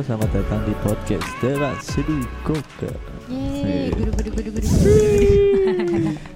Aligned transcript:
Ya 0.00 0.08
halo 0.08 0.16
selamat 0.16 0.32
datang 0.32 0.60
di 0.64 0.72
podcast 0.80 1.28
Dewa 1.44 1.76
Sedu 1.84 2.24
Koka 2.40 2.88
Yeay, 3.28 3.92
Iya. 3.92 4.16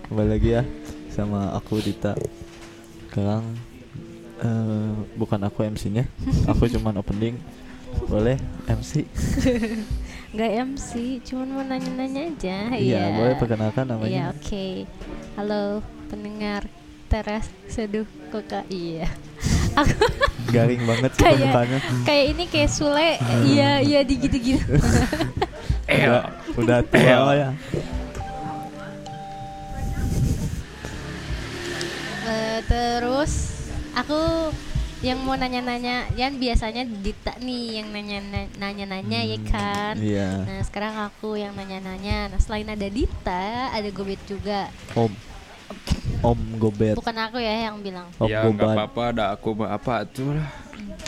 Kembali 0.04 0.28
lagi 0.28 0.48
ya 0.52 0.68
sama 1.08 1.48
aku 1.56 1.80
Dita 1.80 2.12
Sekarang 3.08 3.56
eh, 4.44 4.92
bukan 5.16 5.40
aku 5.48 5.64
MC-nya 5.64 6.04
Aku 6.44 6.68
cuman 6.68 7.00
opening 7.00 7.40
Boleh 8.04 8.36
MC? 8.68 9.08
Nggak 10.36 10.50
MC, 10.68 11.24
cuman 11.24 11.48
mau 11.56 11.64
nanya-nanya 11.64 12.36
aja. 12.36 12.68
Iya 12.68 13.16
boleh 13.16 13.32
perkenalkan 13.40 13.88
Iya, 13.88 13.92
namanya 13.96 14.22
oke. 14.36 14.84
Halo 15.40 15.80
pendengar 16.12 16.68
teras 17.08 17.48
seduh 17.72 18.04
koka. 18.28 18.60
Iya. 18.68 19.08
Aku 19.72 20.04
Garing 20.54 20.82
banget 20.84 21.10
sih 21.12 21.20
Kayak- 21.20 21.82
kayak 22.06 22.24
ini 22.30 22.44
kayak 22.46 22.70
Sule. 22.70 23.10
Iya, 23.44 23.70
iya 23.80 24.00
di 24.00 24.14
gitu-gitu. 24.16 24.62
Udah, 25.84 26.24
udah 26.56 26.78
tua 26.80 27.32
ya 27.34 27.50
Eh, 32.24 32.58
terus 32.64 33.32
aku 33.92 34.48
yang 35.04 35.20
mau 35.20 35.36
nanya-nanya, 35.36 36.08
yang 36.16 36.40
biasanya 36.40 36.88
Dita 36.88 37.36
nih 37.36 37.84
yang 37.84 37.92
nanya-nanya 38.56 39.20
ya 39.20 39.38
kan. 39.44 39.94
Iya 40.00 40.48
Nah 40.48 40.64
sekarang 40.64 40.96
aku 40.96 41.36
yang 41.36 41.52
nanya-nanya. 41.52 42.32
Nah 42.32 42.40
selain 42.40 42.64
ada 42.64 42.88
Dita, 42.88 43.68
ada 43.68 43.88
Gobet 43.92 44.16
juga. 44.24 44.72
Om 44.96 45.12
Om 46.24 46.40
Gobet 46.56 46.96
Bukan 46.96 47.16
aku 47.20 47.36
ya 47.36 47.68
yang 47.68 47.76
bilang. 47.84 48.08
Om 48.16 48.28
ya 48.28 48.48
nggak 48.48 48.70
apa-apa 48.72 49.02
ada 49.12 49.24
aku 49.36 49.52
mah 49.52 49.76
apa 49.76 50.08
tuh 50.08 50.32
lah 50.32 50.48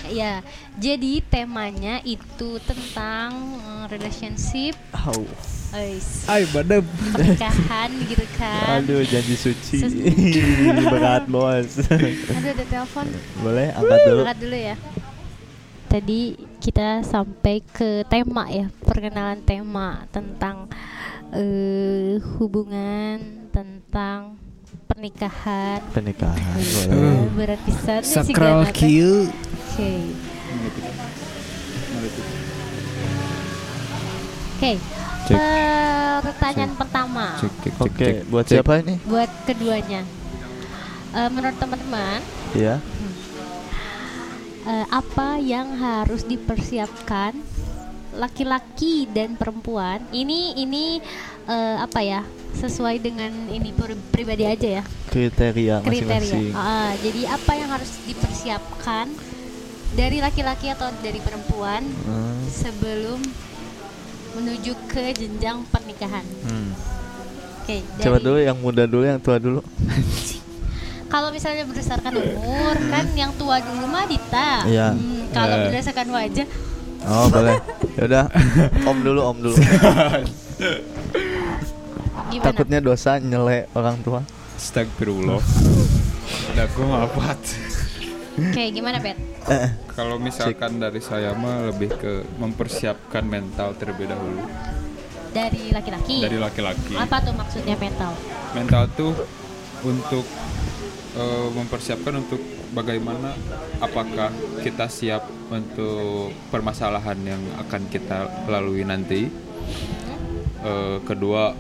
Ya, 0.07 0.39
jadi 0.79 1.19
temanya 1.27 1.99
itu 2.07 2.63
tentang 2.63 3.35
eh, 3.59 3.85
relationship, 3.91 4.79
Au. 4.95 5.27
guys, 5.75 6.23
ay 6.31 6.47
badem 6.55 6.87
pernikahan 7.11 7.91
gitu 8.07 8.27
kan. 8.39 8.87
Aduh 8.87 9.03
janji 9.03 9.35
suci 9.35 9.83
Berat 10.95 11.27
bos 11.27 11.83
Aduh, 11.91 12.15
ada 12.55 12.65
telepon. 12.71 13.07
Boleh 13.43 13.75
angkat 13.75 13.99
dulu 14.07 14.23
Angkat 14.23 14.39
dulu 14.39 14.57
ya. 14.57 14.77
Tadi 15.91 16.21
kita 16.63 17.03
sampai 17.03 17.63
ke 17.67 18.07
tema 18.07 18.47
ya, 18.47 18.71
perkenalan 18.87 19.43
tema 19.43 20.07
tentang 20.15 20.71
eh, 21.35 22.23
hubungan, 22.39 23.51
tentang 23.51 24.39
pernikahan. 24.97 25.79
Pernikahan 25.93 26.57
Eh, 26.57 26.65
boleh 26.89 27.29
berat 27.37 27.61
pisan 27.69 28.01
nih 28.01 28.09
si 28.09 28.17
sakral 28.17 28.65
kill 28.73 29.29
Oke. 29.29 29.93
Oke. 34.57 34.73
Cek. 35.27 35.37
Pertanyaan 36.17 36.73
pertama 36.73 37.37
cek 37.37 37.53
cek 37.53 37.73
cek 37.77 37.83
Oke 37.83 37.99
cek. 38.01 38.15
buat 38.27 38.45
Cek. 38.47 38.57
siapa 38.57 38.73
ini? 38.81 38.95
buat 39.05 39.31
keduanya. 39.45 40.01
Eh, 41.13 41.29
menurut 41.29 41.57
teman-teman, 41.57 42.21
Iya 42.53 42.81
eh, 44.65 44.87
apa 44.89 45.37
yang 45.37 45.77
harus 45.77 46.25
dipersiapkan 46.25 47.37
laki-laki 48.13 49.05
dan 49.07 49.37
perempuan? 49.37 50.01
Ini 50.09 50.57
ini 50.57 51.05
eh, 51.47 51.77
apa 51.79 52.01
ya? 52.01 52.21
Sesuai 52.53 52.99
dengan 52.99 53.29
ini 53.47 53.69
pri- 53.71 54.01
pribadi 54.11 54.45
aja 54.45 54.81
ya. 54.81 54.85
kriteria 55.07 55.81
Kriteria. 55.81 56.13
masing-masing 56.13 56.53
Ah, 56.53 56.93
jadi 56.97 57.21
apa 57.31 57.53
yang 57.53 57.71
harus 57.71 57.89
dipersiapkan 58.03 59.07
dari 59.93 60.19
laki-laki 60.19 60.69
atau 60.69 60.93
dari 60.99 61.17
perempuan 61.19 61.85
Hmm, 62.03 62.45
sebelum 62.47 63.21
menuju 64.35 64.73
ke 64.87 65.13
jenjang 65.13 65.65
pernikahan? 65.67 66.25
hmm. 66.43 66.69
Oke, 67.59 67.81
Coba 67.99 68.17
dari- 68.17 68.25
dulu 68.25 68.39
yang 68.41 68.57
muda 68.57 68.85
dulu 68.85 69.05
yang 69.05 69.19
tua 69.19 69.37
dulu 69.37 69.61
Kalau 71.07 71.31
misalnya 71.31 71.63
berdasarkan 71.63 72.13
umur 72.15 72.77
kan 72.85 73.07
yang 73.13 73.31
tua 73.33 73.57
dulu 73.59 73.87
mah 73.87 74.05
Dita. 74.05 74.67
Iya. 74.67 74.91
Hmm, 74.91 75.31
kalau 75.31 75.57
Eh. 75.57 75.65
berdasarkan 75.67 76.07
wajah 76.11 76.47
Oh 77.03 77.27
boleh 77.29 77.57
Yaudah 77.95 78.27
Om 78.89 78.99
dulu 79.01 79.21
om 79.23 79.37
dulu 79.39 79.55
gimana? 82.37 82.47
Takutnya 82.47 82.81
dosa 82.81 83.17
nyele 83.17 83.67
orang 83.73 83.97
tua 83.99 84.21
Astagfirullah 84.55 85.41
Udah 86.51 86.67
gue 86.67 86.87
ngapat 86.87 87.41
Oke, 88.37 88.63
gimana 88.69 89.01
Bet? 89.01 89.17
eh, 89.47 89.71
Kalau 89.89 90.17
misalkan 90.19 90.77
dari 90.77 91.01
saya 91.01 91.33
mah 91.33 91.71
lebih 91.71 91.89
ke 91.91 92.13
mempersiapkan 92.37 93.25
mental 93.25 93.73
terlebih 93.75 94.07
dahulu 94.07 94.45
Dari 95.29 95.69
laki-laki. 95.69 96.21
dari 96.21 96.37
laki-laki. 96.37 96.97
Apa 96.97 97.21
tuh 97.21 97.33
maksudnya 97.33 97.77
mental? 97.77 98.13
Mental 98.53 98.89
tuh 98.91 99.13
untuk 99.83 100.25
eh, 101.15 101.49
mempersiapkan 101.51 102.15
untuk 102.19 102.41
bagaimana 102.73 103.37
apakah 103.79 104.33
kita 104.61 104.89
siap 104.89 105.25
untuk 105.47 106.33
permasalahan 106.49 107.17
yang 107.23 107.43
akan 107.59 107.85
kita 107.87 108.49
lalui 108.49 108.81
nanti. 108.83 109.29
Eh, 110.59 110.99
kedua 111.05 111.53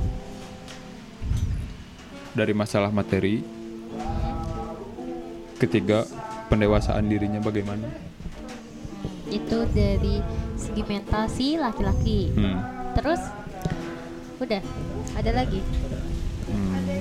dari 2.37 2.53
masalah 2.53 2.93
materi. 2.93 3.41
Ketiga 5.57 6.05
pendewasaan 6.53 7.09
dirinya 7.09 7.41
bagaimana. 7.41 7.89
Itu 9.33 9.65
dari 9.73 10.21
segi 10.61 10.83
mental 10.85 11.33
si 11.33 11.57
laki-laki. 11.57 12.29
Hmm. 12.37 12.61
Terus 12.93 13.25
udah 14.37 14.61
ada 15.17 15.31
lagi. 15.33 15.65
Hmm. 16.53 17.01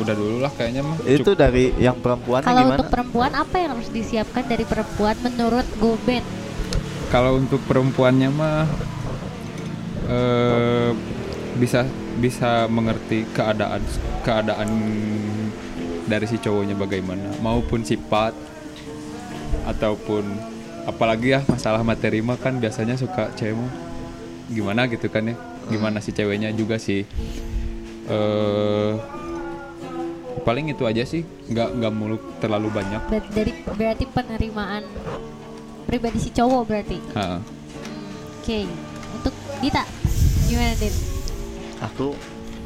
Udah 0.00 0.14
dulu 0.16 0.36
lah 0.40 0.52
kayaknya 0.56 0.88
mah. 0.88 0.96
Itu 1.04 1.36
dari 1.36 1.76
yang 1.76 2.00
perempuan 2.00 2.40
Kalau 2.40 2.64
gimana? 2.64 2.80
untuk 2.80 2.88
perempuan 2.88 3.32
apa 3.36 3.56
yang 3.60 3.70
harus 3.76 3.92
disiapkan 3.92 4.48
dari 4.48 4.64
perempuan 4.64 5.20
menurut 5.20 5.68
Gobet? 5.76 6.24
Kalau 7.12 7.36
untuk 7.36 7.60
perempuannya 7.68 8.30
mah 8.32 8.64
eh, 10.08 10.90
bisa 11.60 11.84
bisa 12.18 12.66
mengerti 12.66 13.22
keadaan 13.30 13.82
keadaan 14.20 14.68
dari 16.04 16.26
si 16.26 16.36
cowoknya 16.36 16.74
bagaimana. 16.74 17.30
Maupun 17.38 17.82
sifat 17.82 18.34
ataupun 19.64 20.24
apalagi 20.84 21.32
ya 21.32 21.40
masalah 21.44 21.80
materi 21.80 22.18
mah 22.18 22.34
kan 22.34 22.56
biasanya 22.56 22.96
suka 22.96 23.28
cewek 23.34 23.70
gimana 24.48 24.88
gitu 24.88 25.06
kan 25.06 25.28
ya? 25.28 25.36
Gimana 25.68 26.00
si 26.00 26.10
ceweknya 26.10 26.48
juga 26.50 26.76
sih. 26.76 27.04
Eh 28.08 28.92
paling 30.42 30.72
itu 30.72 30.82
aja 30.82 31.04
sih. 31.04 31.22
Nggak 31.46 31.68
nggak 31.76 31.92
muluk 31.92 32.22
terlalu 32.40 32.72
banyak. 32.72 33.00
Ber- 33.06 33.28
Dari 33.30 33.52
berarti 33.68 34.04
penerimaan 34.06 34.82
pribadi 35.84 36.18
si 36.18 36.30
cowok 36.30 36.62
berarti. 36.64 36.98
Ha. 37.14 37.40
Oke, 38.40 38.64
untuk 39.12 39.34
Dita 39.60 39.84
gimana 40.48 40.72
Dit? 40.74 40.96
Aku 41.78 42.14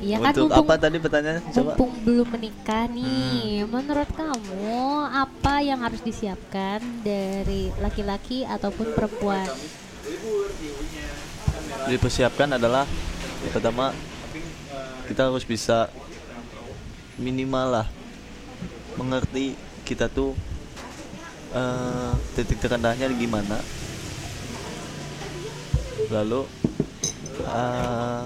Iya 0.02 0.18
kan 0.18 0.34
Untuk 0.34 0.50
mumpung, 0.50 0.66
apa 0.66 0.74
tadi 0.82 0.98
pertanyaannya? 0.98 1.42
Coba 1.54 1.78
mumpung 1.78 1.92
belum 2.02 2.28
menikah 2.34 2.90
Hmm. 2.90 2.94
nih, 2.98 3.62
menurut 3.70 4.10
kamu 4.10 4.74
apa 5.06 5.54
yang 5.62 5.78
harus 5.78 6.02
disiapkan 6.02 6.82
dari 7.06 7.70
laki-laki 7.78 8.42
ataupun 8.42 8.98
perempuan? 8.98 9.46
dipersiapkan 11.82 12.58
adalah 12.58 12.86
pertama 13.50 13.90
kita 15.10 15.30
harus 15.30 15.42
bisa 15.42 15.90
minimal 17.18 17.82
lah 17.82 17.86
mengerti 18.94 19.58
kita 19.82 20.06
tuh 20.06 20.34
eh, 21.50 22.12
titik 22.38 22.62
terendahnya 22.62 23.10
gimana 23.10 23.58
lalu 26.10 26.46
eh, 27.42 28.22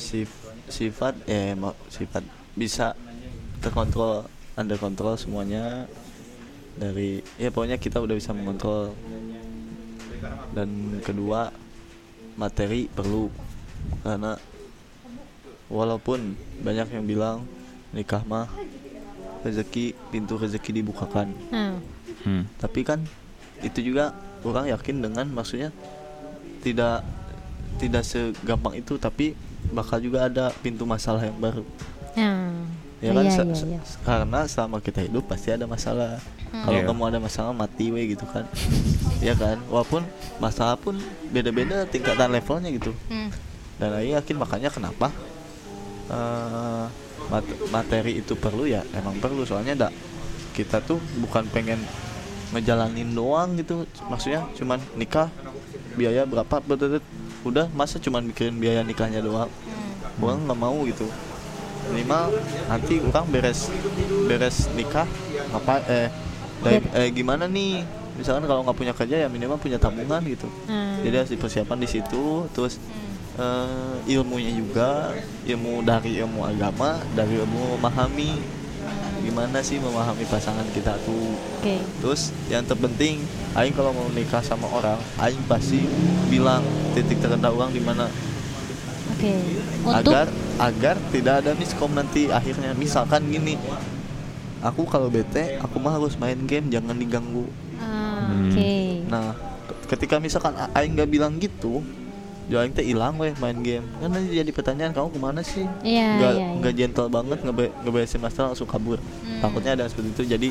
sif- 0.00 0.48
sifat 0.66 1.12
eh 1.28 1.52
ma- 1.52 1.76
sifat. 1.86 2.24
Bisa 2.56 2.96
terkontrol 3.60 4.24
under 4.56 4.80
kontrol 4.80 5.14
semuanya 5.14 5.84
dari 6.74 7.20
ya 7.36 7.52
pokoknya 7.52 7.76
kita 7.76 8.00
udah 8.00 8.16
bisa 8.16 8.32
mengontrol. 8.32 8.96
Dan 10.50 10.98
kedua 11.00 11.52
materi 12.34 12.88
perlu. 12.88 13.28
Karena 14.00 14.36
walaupun 15.68 16.34
banyak 16.60 16.88
yang 16.90 17.04
bilang 17.04 17.44
nikah 17.92 18.24
mah 18.24 18.48
rezeki 19.40 19.96
pintu 20.10 20.36
rezeki 20.36 20.82
dibukakan. 20.82 21.32
Nah, 21.48 21.78
Hmm. 22.20 22.44
tapi 22.60 22.84
kan 22.84 23.00
itu 23.64 23.80
juga 23.80 24.12
orang 24.44 24.68
yakin 24.68 25.00
dengan 25.00 25.24
maksudnya 25.32 25.72
tidak 26.60 27.00
tidak 27.80 28.04
segampang 28.04 28.76
itu 28.76 29.00
tapi 29.00 29.32
bakal 29.68 29.98
juga 29.98 30.26
ada 30.26 30.50
pintu 30.56 30.82
masalah 30.82 31.20
yang 31.20 31.36
baru. 31.36 31.62
Nah, 32.12 32.66
ya 32.98 33.10
kan? 33.10 33.24
Iya, 33.24 33.42
iya, 33.44 33.66
iya. 33.66 33.80
karena 34.02 34.40
selama 34.44 34.76
kita 34.78 35.00
hidup 35.00 35.24
pasti 35.24 35.48
ada 35.50 35.64
masalah. 35.64 36.18
Hmm. 36.50 36.66
kalau 36.66 36.82
Iya. 36.82 36.86
kamu 36.90 37.02
ada 37.06 37.18
masalah 37.18 37.52
mati 37.54 37.88
we 37.88 38.10
gitu 38.10 38.26
kan. 38.26 38.42
Ya 39.20 39.36
kan? 39.36 39.60
Walaupun 39.68 40.00
masalah 40.36 40.74
pun 40.74 40.96
beda-beda 41.28 41.84
tingkatan 41.84 42.32
levelnya 42.32 42.72
gitu. 42.72 42.90
Hmm. 43.06 43.28
dan 43.76 43.94
Aing 43.94 44.12
yakin 44.12 44.36
makanya 44.36 44.68
kenapa 44.68 45.08
eh, 46.08 46.84
mat- 47.28 47.58
materi 47.68 48.18
itu 48.18 48.34
perlu 48.34 48.64
ya 48.64 48.82
emang 48.92 49.16
perlu. 49.16 49.44
Soalnya 49.44 49.76
enggak 49.76 49.92
kita 50.50 50.80
tuh 50.80 50.98
bukan 51.16 51.46
pengen 51.48 51.78
ngejalanin 52.50 53.12
doang 53.12 53.54
gitu. 53.54 53.84
Maksudnya 54.08 54.44
cuman 54.56 54.80
nikah 54.96 55.28
biaya 55.94 56.24
berapa 56.24 56.58
betul 56.60 56.98
udah 57.44 57.66
masa 57.72 57.96
cuman 57.96 58.26
mikirin 58.28 58.56
biaya 58.60 58.84
nikahnya 58.84 59.24
doang? 59.24 59.48
Hmm. 59.48 60.20
gua 60.20 60.36
nggak 60.36 60.58
mau 60.58 60.76
gitu. 60.84 61.08
Minimal 61.90 62.36
nanti 62.68 63.00
orang 63.00 63.26
beres 63.32 63.72
beres 64.28 64.68
nikah 64.76 65.08
apa 65.50 65.80
eh 65.88 66.08
dari, 66.60 66.78
eh 66.92 67.08
gimana 67.10 67.48
nih? 67.48 67.82
Misalkan 68.20 68.44
kalau 68.44 68.60
nggak 68.62 68.76
punya 68.76 68.92
kerja 68.92 69.16
ya 69.24 69.28
minimal 69.32 69.56
punya 69.56 69.80
tabungan 69.80 70.20
gitu. 70.28 70.48
Hmm. 70.68 71.00
jadi 71.00 71.24
harus 71.24 71.32
dipersiapkan 71.32 71.80
di 71.80 71.88
situ 71.88 72.44
terus 72.52 72.76
eh, 73.40 73.96
ilmunya 74.12 74.52
juga 74.52 75.16
ilmu 75.48 75.80
dari 75.80 76.20
ilmu 76.20 76.44
agama 76.44 77.00
dari 77.16 77.40
ilmu 77.40 77.80
memahami 77.80 78.59
gimana 79.20 79.60
sih 79.60 79.76
memahami 79.76 80.24
pasangan 80.24 80.64
kita 80.72 80.96
tuh 81.02 81.36
Oke. 81.60 81.76
terus 82.00 82.32
yang 82.48 82.64
terpenting 82.64 83.20
Aing 83.52 83.72
kalau 83.72 83.92
mau 83.92 84.08
nikah 84.10 84.40
sama 84.40 84.64
orang 84.66 84.96
Aing 85.16 85.40
pasti 85.44 85.84
bilang 86.26 86.64
titik 86.92 87.20
terendah 87.20 87.48
orang 87.48 87.70
di 87.70 87.78
mana 87.78 88.08
Oke. 89.10 89.36
Untuk 89.84 89.92
agar 89.92 90.26
agar 90.56 90.96
tidak 91.12 91.34
ada 91.44 91.52
miskom 91.52 91.92
nanti 91.92 92.32
akhirnya 92.32 92.72
misalkan 92.72 93.28
gini 93.28 93.60
aku 94.60 94.84
kalau 94.84 95.08
bete 95.08 95.60
aku 95.60 95.76
mah 95.76 95.96
harus 95.96 96.16
main 96.16 96.40
game 96.44 96.68
jangan 96.68 96.96
diganggu 96.96 97.44
Ah. 97.80 98.28
Oke. 98.48 99.04
nah 99.08 99.32
ketika 99.88 100.20
misalkan 100.20 100.52
Aing 100.72 100.92
nggak 100.92 101.10
bilang 101.10 101.36
gitu 101.36 101.80
Aing 102.56 102.72
teh 102.72 102.82
hilang 102.82 103.14
weh 103.14 103.30
main 103.36 103.54
game 103.56 103.86
kan 103.96 104.08
nanti 104.08 104.32
jadi 104.32 104.50
pertanyaan 104.50 104.90
kamu 104.90 105.08
ke 105.08 105.18
mana 105.18 105.40
sih 105.40 105.62
Iya, 105.80 106.08
nggak 106.16 106.32
iya, 106.32 106.40
iya. 106.42 106.58
nggak 106.58 106.74
gentle 106.74 107.06
banget 107.06 107.38
ngebe- 107.40 107.74
masalah 108.16 108.50
langsung 108.50 108.66
kabur 108.66 108.98
Hmm. 108.98 109.38
takutnya 109.38 109.72
ada 109.72 109.84
seperti 109.86 110.08
itu 110.10 110.22
jadi 110.26 110.48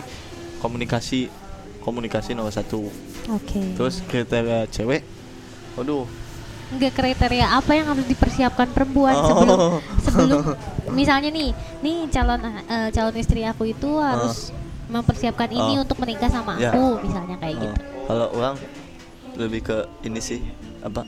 komunikasi 0.57 1.27
komunikasi 1.79 2.31
nomor 2.31 2.51
satu 2.51 2.87
Oke. 3.27 3.59
terus 3.73 3.99
kriteria 4.03 4.67
cewek 4.67 5.03
waduh 5.73 6.05
Enggak 6.69 6.93
kriteria 6.93 7.49
apa 7.49 7.71
yang 7.73 7.89
harus 7.89 8.05
dipersiapkan 8.05 8.69
perempuan 8.69 9.15
Oh. 9.15 9.25
sebelum 9.25 9.59
sebelum 10.05 10.41
misalnya 10.91 11.29
nih, 11.29 11.49
nih 11.81 12.05
calon 12.07 12.37
eh, 12.45 12.89
calon 12.89 13.15
istri 13.15 13.41
aku 13.41 13.65
itu 13.65 13.89
harus 13.97 14.53
mempersiapkan 14.85 15.49
ini 15.49 15.75
Oh. 15.75 15.81
untuk 15.81 15.97
menikah 15.97 16.29
sama 16.29 16.55
Ya. 16.55 16.69
aku, 16.69 17.01
misalnya 17.01 17.35
kayak 17.35 17.55
Oh, 17.55 17.61
gitu. 17.63 17.75
kalau 18.05 18.27
orang 18.33 18.55
lebih 19.33 19.61
ke 19.63 19.77
ini 20.03 20.19
sih 20.19 20.45
apa 20.79 21.01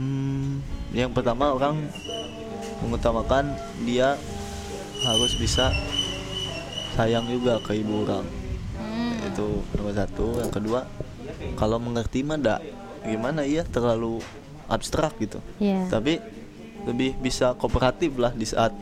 hmm, 0.00 0.50
yang 0.96 1.12
pertama 1.12 1.52
orang 1.52 1.84
mengutamakan 2.80 3.52
dia 3.84 4.16
harus 5.04 5.36
bisa 5.36 5.68
sayang 6.96 7.28
juga 7.28 7.60
ke 7.60 7.76
ibu 7.76 8.08
orang. 8.08 8.24
Hmm. 8.80 9.12
itu 9.28 9.60
nomor 9.76 9.92
satu. 9.92 10.40
Yang 10.40 10.52
kedua 10.56 10.80
kalau 11.60 11.76
mengerti 11.76 12.24
mah 12.24 12.40
ndak. 12.40 12.60
Gimana? 13.00 13.44
Ya 13.44 13.64
terlalu 13.64 14.20
abstrak 14.70 15.18
gitu. 15.20 15.42
Iya. 15.60 15.90
tapi 15.90 16.22
lebih 16.86 17.18
bisa 17.20 17.52
kooperatif 17.58 18.16
lah 18.16 18.32
di 18.32 18.48
saat 18.48 18.72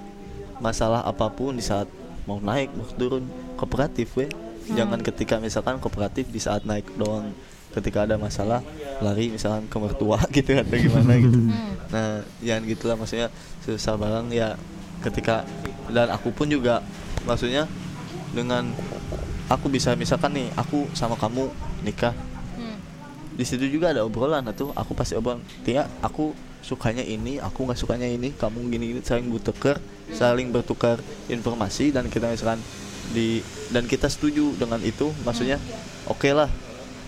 masalah 0.63 1.03
apa 1.03 1.27
pun 1.33 1.57
di 1.57 1.65
saat 1.65 1.91
mau 2.29 2.39
naik 2.39 2.71
mau 2.77 2.87
turun 2.95 3.27
kooperatif 3.59 4.15
we 4.15 4.27
jangan 4.71 5.01
ketika 5.01 5.41
misalkan 5.41 5.81
kooperatif 5.83 6.29
di 6.31 6.39
saat 6.39 6.63
naik 6.69 6.87
doang 6.95 7.33
ketika 7.71 8.05
ada 8.05 8.17
masalah 8.17 8.65
lari 8.99 9.29
misalkan 9.29 9.67
ke 9.67 9.77
mertua 9.77 10.19
gitu 10.35 10.55
atau 10.55 10.77
gimana 10.77 11.13
gitu 11.17 11.39
Hmm. 11.39 11.75
nah 11.89 12.09
jangan 12.41 12.63
gitulah 12.65 12.97
maksudnya 12.97 13.29
susah 13.63 13.95
barang 13.95 14.29
ya 14.31 14.57
ketika 15.01 15.47
dan 15.89 16.11
aku 16.11 16.31
pun 16.31 16.47
juga 16.47 16.83
maksudnya 17.23 17.65
dengan 18.31 18.69
aku 19.47 19.69
bisa 19.69 19.95
misalkan 19.95 20.35
nih 20.35 20.49
aku 20.55 20.89
sama 20.93 21.15
kamu 21.15 21.49
nikah 21.81 22.13
Hmm. 22.59 22.77
di 23.33 23.45
situ 23.47 23.65
juga 23.69 23.95
ada 23.95 24.03
obrolan 24.03 24.43
tuh 24.53 24.75
aku 24.75 24.93
pasti 24.93 25.15
obrolan 25.15 25.39
Tia 25.63 25.87
aku 26.03 26.35
sukanya 26.59 27.01
ini 27.01 27.39
aku 27.39 27.65
nggak 27.65 27.79
sukanya 27.79 28.05
ini 28.05 28.35
kamu 28.35 28.67
gini 28.69 28.85
gini 28.93 29.01
saling 29.01 29.31
bertukar 29.31 29.79
saling 30.11 30.51
bertukar 30.51 30.99
informasi 31.29 31.95
dan 31.95 32.11
kita 32.11 32.29
misalkan 32.29 32.59
di 33.09 33.41
dan 33.71 33.87
kita 33.87 34.11
setuju 34.11 34.53
dengan 34.59 34.83
itu 34.83 35.09
maksudnya 35.23 35.57
oke 36.05 36.29
lah 36.29 36.51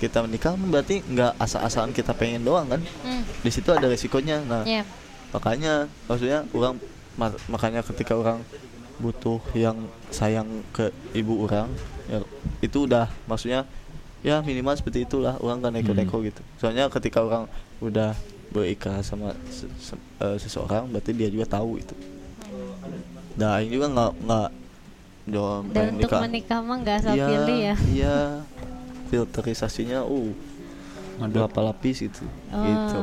kita 0.00 0.24
menikah 0.24 0.56
berarti 0.56 1.04
nggak 1.04 1.36
asal-asalan 1.36 1.92
kita 1.92 2.10
pengen 2.10 2.40
doang 2.40 2.66
kan? 2.66 2.80
Hmm. 3.00 3.22
di 3.38 3.50
situ 3.50 3.68
ada 3.68 3.84
resikonya. 3.84 4.40
Nah 4.42 4.64
Iya. 4.64 4.82
makanya 5.30 5.72
maksudnya 6.06 6.42
orang 6.50 6.80
ma- 7.14 7.36
makanya 7.46 7.80
ketika 7.82 8.14
orang 8.14 8.40
butuh 8.96 9.38
yang 9.54 9.76
sayang 10.10 10.44
ke 10.70 10.88
ibu 11.12 11.40
orang 11.40 11.68
ya, 12.06 12.20
itu 12.58 12.84
udah 12.84 13.08
maksudnya 13.24 13.64
ya 14.20 14.40
minimal 14.40 14.74
seperti 14.74 15.04
itulah 15.04 15.36
orang 15.38 15.60
kan 15.60 15.70
neko-neko 15.70 16.20
gitu. 16.22 16.40
Soalnya 16.56 16.88
ketika 16.88 17.20
orang 17.20 17.44
udah 17.78 18.12
berikrar 18.50 19.00
sama 19.00 19.32
se- 19.46 19.70
se- 19.78 19.96
eh, 20.18 20.36
seseorang 20.36 20.84
berarti 20.86 21.12
dia 21.12 21.28
juga 21.28 21.46
tahu 21.50 21.76
itu. 21.76 21.94
Nah 23.36 23.56
ini 23.58 23.70
juga 23.70 23.88
nggak 23.88 24.10
nggak 24.20 24.48
Dan 25.70 25.94
untuk 25.94 26.10
menikah 26.18 26.58
mah 26.58 26.76
nggak 26.78 26.96
asal 26.98 27.14
Iya, 27.14 27.26
pilih 27.26 27.58
ya. 27.62 27.74
iya 27.88 28.16
filterisasinya 29.10 30.06
uh 30.06 30.30
Ada 31.20 31.28
berapa 31.34 31.60
lapis 31.74 32.06
itu 32.06 32.24
Oh, 32.54 32.62
gitu 32.64 33.00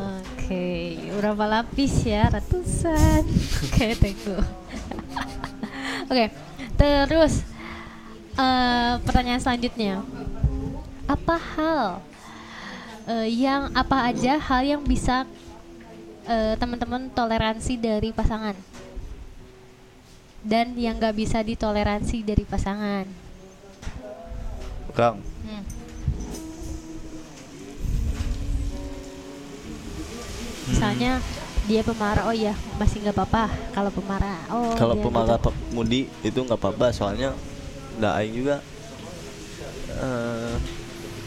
Oke, 0.47 0.95
berapa 1.19 1.43
lapis 1.43 2.07
ya? 2.07 2.31
Ratusan. 2.31 3.27
Oke, 3.67 3.87
tunggu. 3.99 4.39
Oke, 6.09 6.31
terus 6.79 7.43
eh, 8.39 8.93
pertanyaan 9.03 9.43
selanjutnya, 9.43 10.07
apa 11.03 11.35
hal 11.35 11.99
eh, 13.11 13.27
yang 13.27 13.75
apa 13.75 14.07
aja 14.07 14.39
hal 14.39 14.63
yang 14.63 14.81
bisa 14.87 15.27
eh, 16.23 16.55
teman-teman 16.55 17.11
toleransi 17.11 17.75
dari 17.75 18.15
pasangan 18.15 18.55
dan 20.47 20.71
yang 20.79 20.95
nggak 20.95 21.11
bisa 21.11 21.43
ditoleransi 21.43 22.23
dari 22.23 22.47
pasangan? 22.47 23.03
Kang 24.95 25.19
Hmm. 25.43 25.63
Misalnya 30.67 31.23
dia 31.67 31.81
pemarah, 31.83 32.23
oh 32.27 32.35
iya 32.35 32.55
masih 32.79 33.03
nggak 33.03 33.15
apa-apa 33.15 33.51
kalau 33.75 33.91
pemarah. 33.91 34.39
Oh, 34.51 34.71
kalau 34.75 34.95
pemarah 34.95 35.39
gitu. 35.39 35.51
mudi 35.71 36.01
itu 36.23 36.39
nggak 36.39 36.59
apa-apa 36.59 36.91
soalnya 36.95 37.35
nggak 37.97 38.13
aing 38.23 38.33
juga 38.37 38.55
eh 39.97 40.55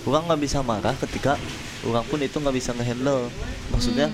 orang 0.06 0.22
nggak 0.30 0.40
bisa 0.40 0.62
marah 0.62 0.94
ketika 0.96 1.34
orang 1.82 2.06
pun 2.06 2.22
itu 2.22 2.38
nggak 2.38 2.56
bisa 2.56 2.70
ngehandle 2.72 3.26
maksudnya 3.74 4.08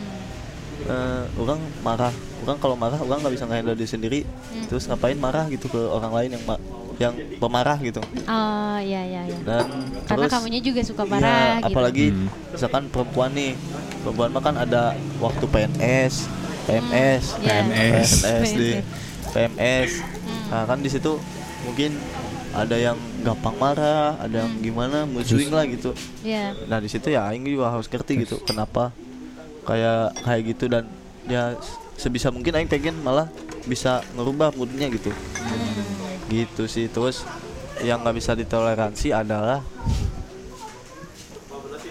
eh 0.89 1.25
orang 1.37 1.61
marah 1.85 2.13
orang 2.43 2.57
kalau 2.57 2.77
marah 2.79 2.97
orang 2.97 3.21
nggak 3.21 3.35
bisa 3.37 3.45
ngehandle 3.45 3.77
diri 3.77 3.89
sendiri 3.89 4.21
Hmm. 4.25 4.65
terus 4.73 4.89
ngapain 4.89 5.19
marah 5.21 5.47
gitu 5.53 5.69
ke 5.69 5.77
orang 5.79 6.13
lain 6.17 6.31
yang 6.41 6.45
yang 6.97 7.13
pemarah 7.37 7.77
gitu 7.79 8.01
Oh 8.25 8.79
iya 8.79 9.03
iya 9.03 9.23
iya. 9.25 9.39
dan 9.43 9.69
Karena 10.05 10.25
terus 10.25 10.33
kamunya 10.33 10.61
juga 10.61 10.81
suka 10.81 11.03
Iya, 11.03 11.11
marah 11.11 11.49
gitu. 11.55 11.67
apalagi 11.69 12.07
Hmm. 12.09 12.29
misalkan 12.51 12.83
perempuan 12.87 13.31
nih 13.31 13.53
perempuan 14.01 14.29
mah 14.31 14.41
kan 14.41 14.55
ada 14.57 14.83
waktu 15.19 15.45
PNS 15.45 16.15
PMS 16.65 17.25
Hmm, 17.31 17.43
iya. 17.43 17.53
PMS. 17.63 18.09
PMS 18.19 18.49
di 18.51 18.69
PMS. 18.73 18.87
PMS 19.29 19.91
Hmm. 20.01 20.45
nah 20.49 20.63
kan 20.65 20.79
di 20.79 20.89
situ 20.89 21.13
mungkin 21.63 21.91
ada 22.51 22.73
yang 22.75 22.97
gampang 23.21 23.53
marah 23.55 24.17
ada 24.17 24.37
yang 24.41 24.51
Hmm. 24.51 24.63
gimana 24.63 24.99
mood 25.05 25.23
swing 25.23 25.51
lah 25.51 25.65
gitu 25.65 25.93
Iya. 26.23 26.57
nah 26.65 26.79
di 26.79 26.89
situ 26.89 27.09
ya 27.09 27.27
Aing 27.27 27.45
juga 27.45 27.69
harus 27.69 27.85
ngerti 27.85 28.25
gitu 28.25 28.41
kenapa 28.41 28.89
kayak 29.63 30.17
kayak 30.23 30.43
gitu 30.47 30.65
dan 30.67 30.89
ya 31.25 31.59
sebisa 31.95 32.31
mungkin 32.31 32.55
Aing 32.55 32.67
pengen 32.67 32.97
malah 32.99 33.29
bisa 33.65 33.99
ngerubah 34.13 34.55
moodnya 34.55 34.89
gitu 34.89 35.13
Hmm. 35.37 36.06
Gitu 36.27 36.67
sih 36.67 36.87
terus 36.87 37.23
yang 37.81 38.01
nggak 38.01 38.17
bisa 38.17 38.33
ditoleransi 38.33 39.09
adalah 39.11 39.61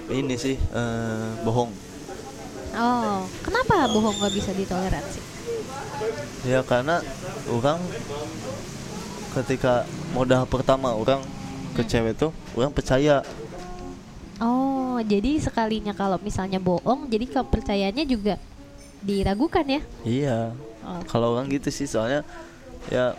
ini 0.08 0.36
sih 0.36 0.56
eh, 0.56 1.30
bohong 1.42 1.72
Oh, 2.75 3.24
kenapa 3.39 3.88
bohong 3.88 4.20
nggak 4.20 4.34
bisa 4.36 4.51
ditoleransi? 4.51 5.24
ya 6.44 6.60
karena 6.62 7.00
orang 7.48 7.80
ketika 9.34 9.88
modal 10.12 10.44
pertama 10.44 10.92
orang 10.92 11.24
ke 11.72 11.82
cewek 11.82 12.15
tuh 12.15 12.32
orang 12.54 12.70
percaya 12.70 13.24
Oh, 14.36 15.00
jadi 15.00 15.39
sekalinya 15.39 15.92
kalau 15.92 16.20
misalnya 16.20 16.60
bohong, 16.60 17.08
jadi 17.08 17.24
kepercayaannya 17.25 18.04
juga 18.04 18.36
diragukan 19.00 19.63
ya? 19.65 19.82
iya 20.04 20.39
Oh. 20.84 21.01
kalau 21.10 21.34
orang 21.34 21.50
gitu 21.50 21.74
sih 21.74 21.89
soalnya 21.89 22.22
ya 22.88 23.18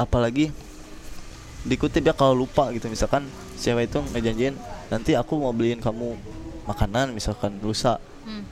apalagi 0.00 0.48
dikutip 1.68 2.00
ya 2.00 2.16
kalau 2.16 2.32
lupa 2.32 2.72
gitu 2.72 2.88
misalkan 2.88 3.28
cewek 3.60 3.92
itu 3.92 4.00
ngejanjiin 4.16 4.56
nanti 4.88 5.12
aku 5.12 5.36
mau 5.36 5.52
beliin 5.52 5.76
kamu 5.76 6.16
makanan 6.64 7.12
misalkan 7.12 7.60
lusa 7.60 8.00
Hmm. 8.20 8.44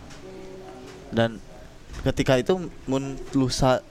dan 1.12 1.36
ketika 2.08 2.40
itu 2.40 2.56
mun 2.88 3.20
lusa 3.36 3.84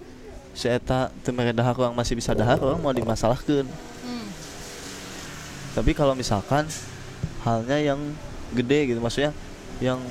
si 0.58 0.66
eta 0.66 1.14
dahar 1.54 1.78
orang 1.78 1.94
masih 1.94 2.18
bisa 2.18 2.34
dahar 2.34 2.58
orang 2.58 2.82
mau 2.82 2.90
dimasalahkan 2.90 3.62
Hmm. 4.02 4.28
tapi 5.78 5.94
kalau 5.94 6.18
misalkan 6.18 6.66
halnya 7.46 7.78
yang 7.78 8.02
gede 8.58 8.90
gitu 8.90 8.98
maksudnya 8.98 9.38
yang 9.78 10.02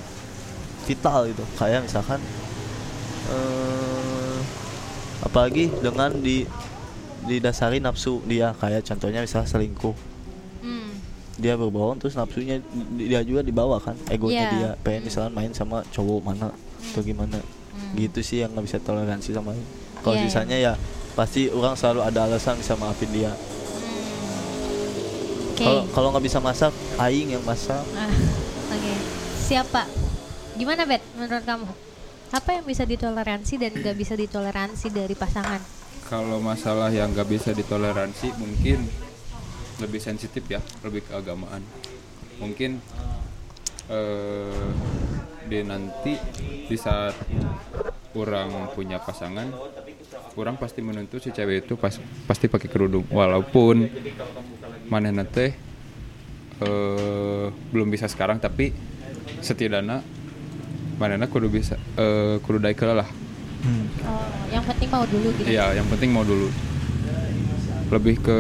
vital 0.86 1.26
gitu 1.26 1.42
kayak 1.58 1.82
misalkan 1.82 2.22
eh 3.26 4.38
apalagi 5.26 5.66
dengan 5.82 6.14
di 6.14 6.46
didasari 7.26 7.78
nafsu 7.78 8.22
dia 8.22 8.54
kayak 8.54 8.82
contohnya 8.84 9.20
misalnya 9.20 9.46
selingkuh 9.46 9.94
Hmm. 10.58 10.90
dia 11.36 11.54
berbohong 11.54 11.98
terus 11.98 12.14
nafsunya 12.14 12.58
di- 12.92 13.06
dia 13.06 13.20
juga 13.20 13.40
dibawa 13.40 13.76
kan 13.76 13.94
egonya 14.06 14.34
Iya. 14.40 14.50
dia 14.52 14.70
pengen 14.80 15.02
misalnya 15.04 15.30
main 15.30 15.52
sama 15.52 15.82
cowok 15.88 16.20
mana 16.22 16.48
atau 16.86 17.02
gimana 17.02 17.38
Hmm. 17.38 17.92
gitu 17.94 18.18
sih 18.20 18.40
yang 18.40 18.50
nggak 18.50 18.64
bisa 18.64 18.78
toleransi 18.78 19.30
sama 19.30 19.52
kalau 20.00 20.14
Iya, 20.14 20.22
iya. 20.22 20.28
sisanya 20.28 20.56
ya 20.56 20.72
pasti 21.12 21.48
orang 21.48 21.74
selalu 21.74 22.00
ada 22.02 22.24
alasan 22.24 22.56
bisa 22.56 22.74
maafin 22.74 23.10
dia 23.10 23.32
Oke. 25.52 25.62
kalau 25.62 25.82
kalau 25.90 26.08
nggak 26.10 26.24
bisa 26.24 26.38
masak 26.38 26.72
aing 26.98 27.32
yang 27.32 27.42
masak 27.42 27.80
Ah, 27.92 28.10
Oke. 28.68 28.92
Siapa? 29.38 29.86
Gimana 30.54 30.82
Bet 30.84 31.04
menurut 31.14 31.42
kamu? 31.42 31.68
Apa 32.28 32.50
yang 32.52 32.64
bisa 32.64 32.82
ditoleransi 32.82 33.54
dan 33.56 33.72
nggak 33.72 33.94
bisa 33.94 34.14
ditoleransi 34.14 34.90
dari 34.90 35.14
pasangan? 35.14 35.62
Kalau 36.06 36.38
masalah 36.38 36.94
yang 36.94 37.10
nggak 37.10 37.26
bisa 37.26 37.50
ditoleransi 37.50 38.38
mungkin 38.38 38.86
lebih 39.82 39.98
sensitif 39.98 40.46
ya, 40.46 40.62
lebih 40.86 41.02
keagamaan. 41.02 41.66
Mungkin 42.38 42.78
eh 43.90 44.70
di 45.50 45.62
nanti 45.66 46.14
di 46.70 46.76
saat 46.78 47.14
orang 48.14 48.70
punya 48.74 49.02
pasangan, 49.02 49.50
orang 50.38 50.54
pasti 50.58 50.78
menuntut 50.78 51.22
si 51.22 51.34
cewek 51.34 51.66
itu 51.66 51.74
pas, 51.74 51.98
pasti 52.26 52.46
pakai 52.46 52.70
kerudung, 52.70 53.06
walaupun 53.10 53.90
mana 54.86 55.26
teh 55.26 55.50
eh 56.62 57.46
belum 57.74 57.90
bisa 57.90 58.06
sekarang 58.06 58.38
tapi 58.38 58.70
setidaknya 59.42 60.00
mana 60.96 61.26
kudu 61.28 61.50
bisa 61.52 61.76
eh 61.98 62.38
kudu 62.40 62.62
lah 62.62 63.25
Oh, 64.06 64.26
yang 64.48 64.62
penting 64.62 64.88
mau 64.88 65.04
dulu 65.04 65.28
gitu. 65.36 65.48
Iya, 65.50 65.74
yang 65.74 65.86
penting 65.90 66.10
mau 66.14 66.22
dulu. 66.22 66.48
Lebih 67.90 68.16
ke 68.22 68.38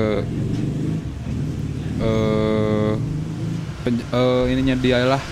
eh 1.96 2.92
pen- 3.82 4.06
eh, 4.12 4.44
ininya 4.52 4.76
dia 4.76 4.98
lah, 5.06 5.22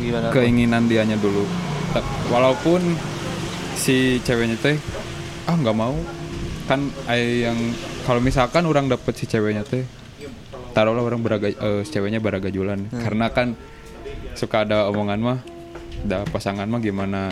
gimana 0.00 0.28
keinginan 0.34 0.90
dianya 0.90 1.16
dulu. 1.16 1.46
Walaupun 2.28 2.82
si 3.76 4.18
ceweknya 4.20 4.58
teh 4.58 4.76
ah 5.46 5.54
nggak 5.54 5.76
mau 5.76 5.94
kan 6.66 6.90
ai 7.06 7.46
yang 7.46 7.54
kalau 8.02 8.18
misalkan 8.18 8.66
orang 8.66 8.90
dapet 8.90 9.14
si 9.14 9.24
ceweknya 9.24 9.62
teh 9.62 9.86
taruhlah 10.74 11.06
orang 11.06 11.22
beraga 11.22 11.48
eh, 11.48 11.80
si 11.86 11.94
ceweknya 11.94 12.18
baragajulan 12.18 12.90
karena 12.90 13.30
kan 13.30 13.54
suka 14.34 14.66
ada 14.66 14.90
omongan 14.90 15.20
mah 15.22 15.38
ada 16.04 16.26
pasangan 16.28 16.66
mah 16.66 16.80
gimana 16.82 17.30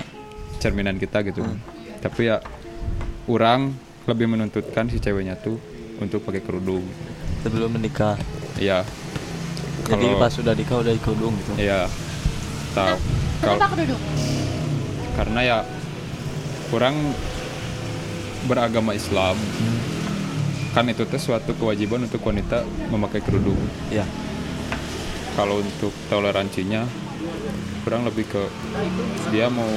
cerminan 0.64 0.96
kita 0.96 1.20
gitu. 1.20 1.44
Tapi 2.00 2.32
ya 2.32 2.40
orang 3.28 3.76
lebih 4.08 4.32
menuntutkan 4.32 4.88
si 4.88 4.96
ceweknya 4.96 5.36
tuh 5.36 5.60
untuk 6.00 6.24
pakai 6.24 6.40
kerudung. 6.40 6.84
Sebelum 7.44 7.76
menikah. 7.76 8.16
Iya. 8.56 8.88
Jadi 9.84 10.00
Kalau- 10.08 10.20
pas 10.20 10.32
sudah 10.32 10.56
nikah 10.56 10.80
udah 10.80 10.92
kerudung 11.04 11.36
gitu? 11.36 11.52
Iya. 11.60 11.84
Tahu 12.72 12.96
Kenapa 13.44 13.76
kerudung? 13.76 14.00
karena 15.14 15.40
ya 15.46 15.58
kurang 16.74 16.96
beragama 18.50 18.90
Islam 18.90 19.38
kan 20.74 20.90
itu 20.90 21.06
teh 21.06 21.22
suatu 21.22 21.54
kewajiban 21.54 22.02
untuk 22.02 22.18
wanita 22.18 22.66
memakai 22.90 23.22
kerudung. 23.22 23.54
Ya 23.94 24.02
kalau 25.38 25.62
untuk 25.62 25.94
toleransinya 26.10 26.82
kurang 27.84 28.08
lebih 28.08 28.24
ke 28.24 28.42
dia 29.28 29.52
mau 29.52 29.68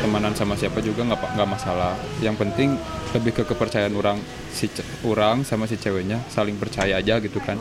temanan 0.00 0.32
sama 0.32 0.56
siapa 0.56 0.80
juga 0.80 1.04
nggak 1.04 1.36
nggak 1.36 1.48
masalah. 1.48 1.92
Yang 2.24 2.40
penting 2.40 2.68
lebih 3.12 3.36
ke 3.36 3.42
kepercayaan 3.44 3.92
orang 3.94 4.18
si 4.50 4.72
orang 5.04 5.44
sama 5.44 5.68
si 5.68 5.76
ceweknya 5.76 6.24
saling 6.32 6.56
percaya 6.56 6.96
aja 6.98 7.20
gitu 7.20 7.38
kan. 7.44 7.60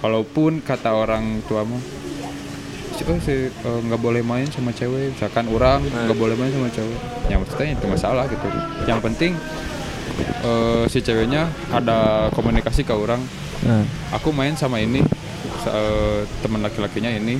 Walaupun 0.00 0.62
kata 0.62 0.94
orang 0.94 1.42
tua 1.50 1.66
mah 1.66 1.82
si 2.94 3.02
oh, 3.10 3.18
si 3.18 3.50
eh, 3.50 3.80
nggak 3.90 3.98
boleh 3.98 4.22
main 4.22 4.46
sama 4.46 4.70
cewek 4.70 5.18
misalkan 5.18 5.50
orang 5.50 5.82
nggak 5.82 6.14
boleh 6.14 6.38
main 6.38 6.54
sama 6.54 6.70
cewek. 6.70 6.98
Yang 7.26 7.38
maksudnya 7.42 7.68
itu 7.74 7.86
masalah 7.90 8.24
gitu. 8.30 8.46
Yang 8.86 9.00
penting 9.02 9.32
eh, 10.46 10.84
si 10.86 11.02
ceweknya 11.02 11.50
ada 11.74 12.30
komunikasi 12.30 12.86
ke 12.86 12.94
orang. 12.94 13.18
Nah, 13.66 13.82
aku 14.14 14.30
main 14.30 14.54
sama 14.54 14.78
ini 14.78 15.02
eh, 15.66 16.20
teman 16.38 16.62
laki-lakinya 16.62 17.10
ini 17.10 17.36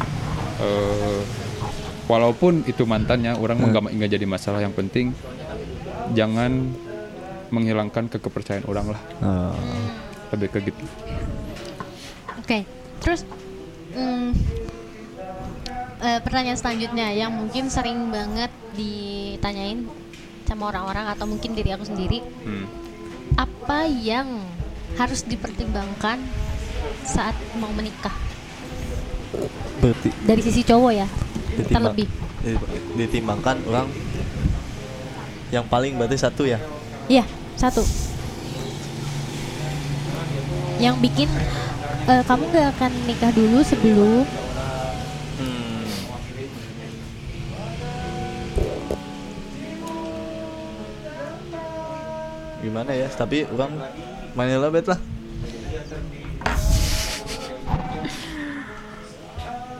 walaupun 2.07 2.65
itu 2.69 2.85
mantannya 2.85 3.37
orang 3.37 3.57
mah 3.61 3.69
nggak 3.73 3.85
nggak 3.97 4.11
jadi 4.21 4.27
masalah. 4.29 4.61
Yang 4.61 4.75
penting 4.81 5.07
jangan 6.13 6.73
menghilangkan 7.49 8.11
kekepercayaan 8.11 8.67
orang 8.67 8.93
lah. 8.93 9.01
Nah, 9.23 9.55
lebih 10.35 10.49
ke 10.53 10.59
gitu. 10.69 10.85
Oke. 12.41 12.67
Terus 13.01 13.23
mm, 13.95 14.31
eh, 16.03 16.21
pertanyaan 16.21 16.59
selanjutnya 16.59 17.13
yang 17.13 17.33
mungkin 17.33 17.69
sering 17.69 18.11
banget 18.11 18.51
ditanyain 18.75 19.87
sama 20.45 20.69
orang-orang 20.69 21.09
atau 21.09 21.25
mungkin 21.25 21.57
diri 21.57 21.73
aku 21.73 21.89
sendiri, 21.89 22.21
Hmm. 22.45 22.69
apa 23.41 23.89
yang 23.89 24.45
harus 25.01 25.25
dipertimbangkan 25.25 26.21
saat 27.01 27.33
mau 27.57 27.73
menikah? 27.73 28.13
Berarti 29.81 30.13
dari 30.29 30.43
sisi 30.45 30.61
cowok 30.63 30.93
ya 30.93 31.09
ditimbang- 31.57 31.95
terlebih 31.95 32.07
di- 32.41 32.61
ditimbangkan 32.97 33.57
orang 33.65 33.89
yang 35.49 35.65
paling 35.65 35.95
berarti 35.95 36.17
satu 36.17 36.45
ya 36.45 36.59
iya 37.07 37.23
satu 37.55 37.83
yang 40.77 40.99
bikin 40.99 41.31
eh, 42.05 42.23
kamu 42.23 42.43
gak 42.51 42.67
akan 42.75 42.93
nikah 43.07 43.31
dulu 43.31 43.63
sebelum 43.63 44.27
Hmm. 45.35 45.83
Gimana 52.61 52.91
ya? 52.95 53.09
Tapi 53.09 53.45
orang 53.47 53.73
Manila 54.35 54.69
bet 54.69 54.87
lah. 54.87 55.01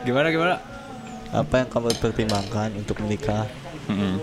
gimana 0.05 0.29
gimana 0.29 0.61
Apa 1.35 1.63
yang 1.63 1.69
kamu 1.69 1.91
pertimbangkan 1.99 2.71
untuk 2.79 3.03
menikah? 3.03 3.43
Mm-mm. 3.85 4.17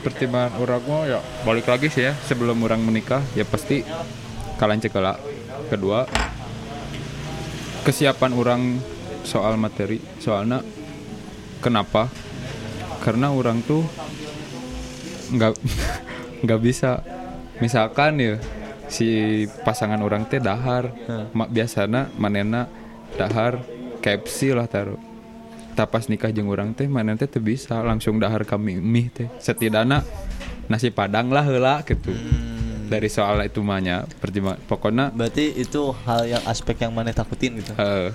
pertimbangan 0.00 0.56
orang 0.62 0.80
mah 0.88 1.02
ya 1.04 1.20
balik 1.44 1.68
lagi 1.68 1.92
sih 1.92 2.08
ya 2.08 2.16
sebelum 2.24 2.56
orang 2.64 2.80
menikah 2.80 3.20
ya 3.36 3.44
pasti 3.44 3.84
kalian 4.56 4.80
cekala 4.80 5.20
kedua 5.68 6.08
kesiapan 7.84 8.32
orang 8.36 8.62
soal 9.24 9.56
materi. 9.56 10.00
Soalnya 10.20 10.64
kenapa? 11.64 12.08
Karena 13.00 13.32
orang 13.32 13.64
tuh 13.64 13.84
nggak 15.32 15.52
nggak 16.44 16.60
bisa. 16.60 17.00
Misalkan 17.60 18.20
ya 18.20 18.34
si 18.88 19.44
pasangan 19.64 20.00
orang 20.00 20.28
teh 20.28 20.40
dahar. 20.40 20.92
Mak 21.32 21.48
biasana 21.52 22.08
manena 22.16 22.68
dahar 23.16 23.60
KFC 24.00 24.56
lah 24.56 24.64
taruh 24.64 25.09
tapas 25.72 26.10
nikah 26.10 26.30
jeung 26.30 26.50
orang 26.50 26.74
teh 26.74 26.86
mana 26.86 27.14
teh 27.14 27.26
teu 27.26 27.40
bisa 27.40 27.78
langsung 27.80 28.18
dahar 28.18 28.42
kami 28.42 28.78
mie 28.78 29.08
teh 29.08 29.28
setidaknya 29.38 30.02
nasi 30.66 30.90
padang 30.90 31.30
lah 31.30 31.42
heula 31.42 31.82
gitu 31.82 32.10
dari 32.90 33.06
soal 33.06 33.38
itu 33.42 33.62
mahnya 33.62 34.02
pertimbang 34.18 34.58
pokoknya 34.66 35.14
Berarti 35.14 35.54
itu 35.54 35.94
hal 36.04 36.26
yang 36.26 36.42
aspek 36.42 36.74
yang 36.82 36.90
mana 36.90 37.14
takutin 37.14 37.62
gitu. 37.62 37.70
eh, 37.78 38.10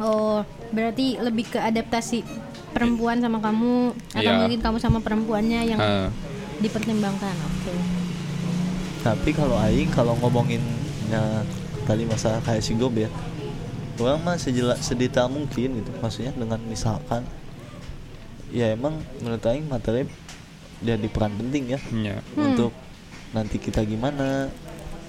Oh, 0.00 0.40
berarti 0.72 1.20
lebih 1.20 1.52
ke 1.52 1.60
adaptasi 1.60 2.24
perempuan 2.72 3.20
sama 3.20 3.36
kamu 3.36 3.92
atau 4.16 4.24
Iya. 4.24 4.38
mungkin 4.40 4.60
kamu 4.64 4.76
sama 4.80 4.98
perempuannya 5.04 5.60
yang 5.68 5.76
eh, 5.76 6.08
dipertimbangkan. 6.64 7.36
Oke. 7.36 7.72
Tapi 9.04 9.30
kalau 9.36 9.60
aing 9.60 9.92
kalau 9.92 10.16
ngomongin 10.24 10.64
ya, 11.12 11.44
tadi 11.84 12.08
masalah 12.08 12.40
kayak 12.40 12.64
si 12.64 12.72
Gob 12.80 12.96
ya. 12.96 13.12
Orang 14.00 14.24
mah 14.24 14.34
sejelas 14.34 14.80
sedetail 14.80 15.28
mungkin 15.28 15.76
gitu. 15.76 15.90
Maksudnya 15.94 16.32
dengan 16.32 16.56
misalkan 16.62 17.22
ya 18.50 18.66
emang 18.68 18.98
menurut 19.16 19.44
aing 19.44 19.62
materi 19.64 20.10
jadi 20.80 21.06
peran 21.06 21.30
penting 21.32 21.70
ya 21.70 21.80
nya. 21.92 22.18
untuk 22.34 22.74
nanti 23.30 23.62
kita 23.62 23.84
gimana 23.84 24.50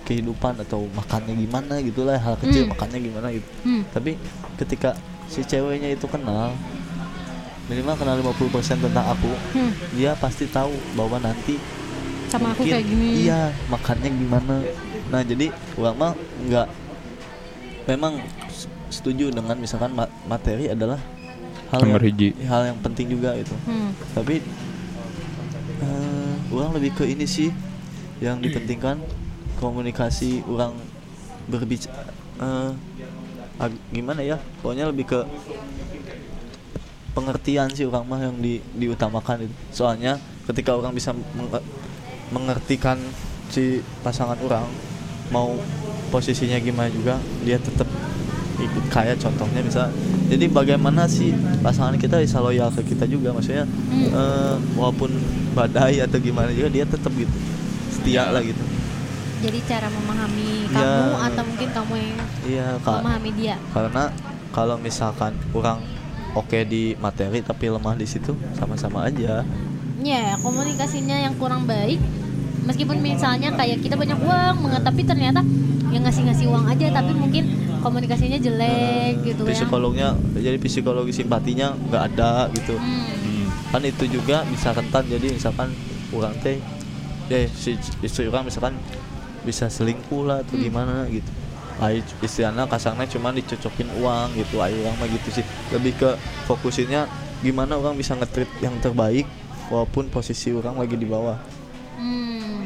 kehidupan 0.03 0.61
atau 0.61 0.85
makannya 0.91 1.33
gimana 1.33 1.79
gitulah 1.79 2.19
hal 2.19 2.37
kecil 2.37 2.67
Hmm. 2.67 2.71
makannya 2.75 2.99
gimana 3.01 3.27
gitu 3.31 3.49
Hmm. 3.63 3.81
tapi 3.89 4.13
ketika 4.59 4.93
si 5.25 5.41
ceweknya 5.41 5.89
itu 5.89 6.05
kenal 6.05 6.53
minimal 7.65 7.97
kenal 7.97 8.13
50% 8.19 8.77
tentang 8.77 9.05
aku 9.07 9.31
Hmm. 9.55 9.73
dia 9.91 10.13
pasti 10.13 10.45
tahu 10.45 10.69
bahwa 10.93 11.17
nanti 11.17 11.57
Sama 12.27 12.51
aku 12.51 12.61
mungkin 12.61 12.77
kayak 12.77 12.85
gini. 12.85 13.25
iya 13.25 13.49
makannya 13.65 14.09
gimana 14.11 14.55
nah 15.09 15.21
jadi 15.23 15.49
mah 15.95 16.13
nggak 16.45 16.67
memang 17.87 18.21
setuju 19.01 19.33
dengan 19.33 19.57
misalkan 19.57 19.91
ma- 19.91 20.09
materi 20.23 20.69
adalah 20.69 21.01
hal 21.67 21.81
yang, 21.83 21.97
hiji. 21.99 22.37
hal 22.43 22.69
yang 22.69 22.77
penting 22.79 23.09
juga 23.09 23.33
itu 23.33 23.53
Hmm. 23.65 23.91
tapi 24.13 24.39
eh, 25.81 26.33
orang 26.49 26.71
lebih 26.73 26.93
ke 26.93 27.05
ini 27.05 27.25
sih 27.25 27.49
yang 28.19 28.37
dipentingkan 28.37 29.01
komunikasi 29.57 30.45
orang 30.45 30.77
berbicara 31.45 32.13
gimana 33.91 34.21
ya 34.21 34.37
pokoknya 34.59 34.89
lebih 34.89 35.05
ke 35.07 35.19
pengertian 37.11 37.69
sih 37.69 37.83
orang 37.83 38.07
mah 38.07 38.19
yang 38.19 38.35
di, 38.35 38.57
diutamakan 38.73 39.45
itu 39.45 39.55
soalnya 39.69 40.15
ketika 40.45 40.73
orang 40.73 40.91
bisa 40.91 41.11
menge- 41.11 41.65
mengertikan 42.31 42.97
si 43.51 43.63
pasangan 43.99 44.39
orang 44.39 44.63
mau 45.27 45.59
posisinya 46.07 46.55
gimana 46.57 46.87
juga 46.87 47.15
dia 47.43 47.59
tetap 47.59 47.85
kayak 48.87 49.17
contohnya 49.17 49.61
bisa 49.61 49.91
jadi 50.27 50.47
bagaimana 50.47 51.03
sih 51.05 51.31
pasangan 51.59 51.95
kita 51.95 52.17
bisa 52.17 52.39
loyal 52.39 52.71
ke 52.71 52.83
kita 52.85 53.03
juga 53.05 53.31
maksudnya 53.31 53.67
eh, 53.91 54.55
walaupun 54.73 55.11
badai 55.51 55.99
atau 55.99 56.17
gimana 56.17 56.49
juga 56.49 56.69
dia 56.69 56.83
tetap 56.83 57.11
gitu 57.11 57.31
setia 57.89 58.27
lah 58.27 58.39
gitu 58.39 58.61
Jadi 59.41 59.57
cara 59.65 59.89
memahami 59.89 60.49
Ya. 60.71 60.79
kamu 60.79 61.15
atau 61.25 61.43
mungkin 61.43 61.69
kamu 61.69 61.93
yang 61.97 62.15
iya 62.45 62.67
kak 62.79 63.01
memahami 63.01 63.31
dia. 63.33 63.55
karena 63.69 64.03
kalau 64.49 64.75
misalkan 64.77 65.35
orang 65.51 65.83
oke 66.31 66.59
di 66.63 66.95
materi 66.95 67.41
tapi 67.41 67.67
lemah 67.67 67.91
di 67.93 68.05
situ 68.05 68.31
sama-sama 68.53 69.03
aja 69.03 69.43
Ya, 70.01 70.33
komunikasinya 70.35 71.13
yang 71.13 71.37
kurang 71.37 71.69
baik. 71.69 72.01
Meskipun 72.61 73.05
misalnya 73.05 73.53
kayak 73.53 73.85
kita 73.85 73.93
banyak 73.93 74.17
uang, 74.17 74.55
banget, 74.59 74.81
tapi 74.81 75.01
ternyata 75.03 75.45
yang 75.89 76.01
ngasih-ngasih 76.01 76.49
uang 76.49 76.65
aja, 76.65 76.89
tapi 76.91 77.13
mungkin 77.13 77.45
komunikasinya 77.81 78.37
jelek 78.37 79.13
gitu 79.25 79.41
ya. 79.43 79.51
psikolognya 79.51 80.07
jadi 80.33 80.57
psikologi 80.57 81.11
simpatinya 81.11 81.73
nggak 81.81 82.03
ada 82.09 82.47
gitu 82.51 82.77
Hmm. 82.77 83.47
kan 83.69 83.81
itu 83.81 84.05
juga 84.07 84.45
bisa 84.45 84.71
rentan 84.71 85.03
jadi 85.05 85.27
misalkan 85.31 85.73
orang 86.11 86.35
teh 86.39 86.61
eh 87.27 87.47
si 87.49 87.73
istri 87.99 88.27
orang 88.27 88.43
misalkan 88.43 88.75
bisa 89.41 89.65
selingkuh 89.67 90.21
lah 90.21 90.37
atau 90.39 90.55
gimana 90.55 91.07
gitu 91.07 91.27
Ai 91.79 91.97
istilahnya 92.19 92.67
kasarnya 92.67 93.09
cuma 93.09 93.31
dicocokin 93.31 93.89
uang 93.97 94.35
gitu 94.35 94.61
ayo 94.61 94.75
orang 94.81 94.95
mah 94.95 95.09
gitu 95.09 95.33
sih 95.33 95.45
lebih 95.71 95.95
ke 95.95 96.09
fokusinnya 96.45 97.09
gimana 97.39 97.73
orang 97.73 97.95
bisa 97.95 98.13
ngetrit 98.13 98.51
yang 98.59 98.77
terbaik 98.77 99.25
walaupun 99.67 100.05
posisi 100.07 100.51
orang 100.51 100.77
lagi 100.77 100.93
di 100.93 101.07
bawah 101.07 101.39
Hmm. 101.95 102.65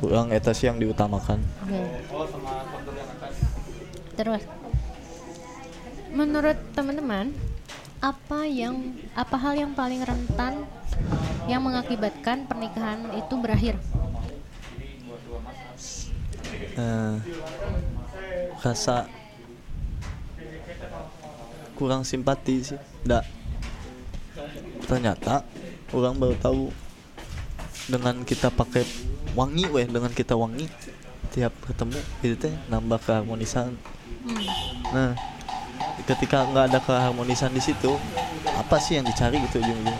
orang 0.00 0.30
eta 0.30 0.50
sih 0.50 0.66
yang 0.66 0.76
diutamakan 0.76 1.42
Oke. 1.60 1.80
Terus, 4.20 4.44
menurut 6.12 6.60
teman-teman, 6.76 7.32
apa 8.04 8.44
yang 8.44 8.92
apa 9.16 9.32
hal 9.40 9.56
yang 9.56 9.72
paling 9.72 10.04
rentan 10.04 10.68
yang 11.48 11.64
mengakibatkan 11.64 12.44
pernikahan 12.44 13.16
itu 13.16 13.34
berakhir? 13.40 13.80
eh, 16.76 17.16
rasa 18.60 19.08
kurang 21.80 22.04
simpati 22.04 22.60
sih. 22.60 22.80
Nggak 23.08 23.24
ternyata 24.84 25.48
orang 25.96 26.20
baru 26.20 26.36
tahu 26.36 26.68
dengan 27.88 28.20
kita 28.28 28.52
pakai 28.52 28.84
wangi 29.32 29.64
weh 29.72 29.88
dengan 29.88 30.12
kita 30.12 30.36
wangi 30.36 30.68
tiap 31.30 31.54
ketemu 31.62 31.98
itu 32.26 32.34
teh 32.36 32.54
nambah 32.66 32.98
keharmonisan 33.06 33.78
Hmm. 34.20 34.44
nah 34.90 35.10
ketika 36.04 36.44
nggak 36.44 36.64
ada 36.68 36.78
keharmonisan 36.78 37.50
di 37.50 37.58
situ 37.58 37.96
apa 38.50 38.76
sih 38.76 38.96
yang 38.96 39.04
dicari 39.04 39.40
gitu 39.40 39.58
ujung-ujungnya 39.58 39.96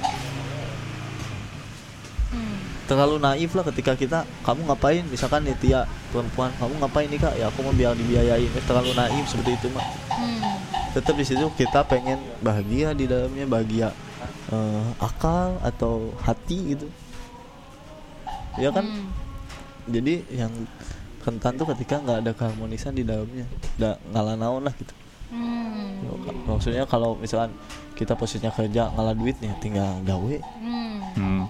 Hmm. 2.30 2.59
terlalu 2.87 3.18
naif 3.18 3.50
lah 3.52 3.66
ketika 3.66 3.92
kita 3.94 4.18
kamu 4.40 4.62
ngapain 4.64 5.02
misalkan 5.04 5.42
nih 5.42 5.56
Tia 5.56 5.83
perempuan 6.09 6.54
kamu 6.54 6.78
ngapain 6.78 7.09
nih 7.09 7.18
kak 7.18 7.35
ya 7.35 7.48
aku 7.48 7.59
mau 7.61 7.72
biar 7.72 7.90
dibiayain 7.92 8.46
Eh, 8.46 8.64
terlalu 8.64 8.94
naif 8.94 9.26
seperti 9.26 9.56
itu 9.56 9.66
mah 9.70 9.83
Hmm. 10.11 10.38
tetap 10.92 11.14
di 11.14 11.24
situ 11.24 11.42
kita 11.56 11.83
pengen 11.83 12.22
bahagia 12.38 12.92
di 12.92 13.04
dalamnya 13.04 13.46
bahagia 13.46 13.88
eh, 14.46 14.87
akal 15.00 15.59
atau 15.61 16.14
hati 16.22 16.76
gitu 16.76 16.87
ya 18.56 18.70
kan 18.70 18.85
Hmm. 18.85 19.11
jadi 19.88 20.22
yang 20.30 20.52
rentan 21.20 21.52
tuh 21.54 21.66
ketika 21.68 21.98
nggak 21.98 22.18
ada 22.18 22.33
keharmonisan 22.33 22.92
di 22.92 23.02
dalamnya 23.02 23.44
nggak 23.76 23.96
ngalah 24.11 24.37
naon 24.37 24.62
lah 24.62 24.74
gitu 24.74 24.94
Hmm. 25.30 26.02
maksudnya 26.44 26.83
kalau 26.85 27.14
misalkan 27.14 27.54
kita 27.94 28.12
posisinya 28.12 28.50
kerja 28.50 28.90
ngalah 28.90 29.14
duit 29.14 29.38
nih 29.38 29.54
tinggal 29.56 30.02
gawe 30.02 30.37
Hmm. 30.59 30.98
Hmm. 31.12 31.44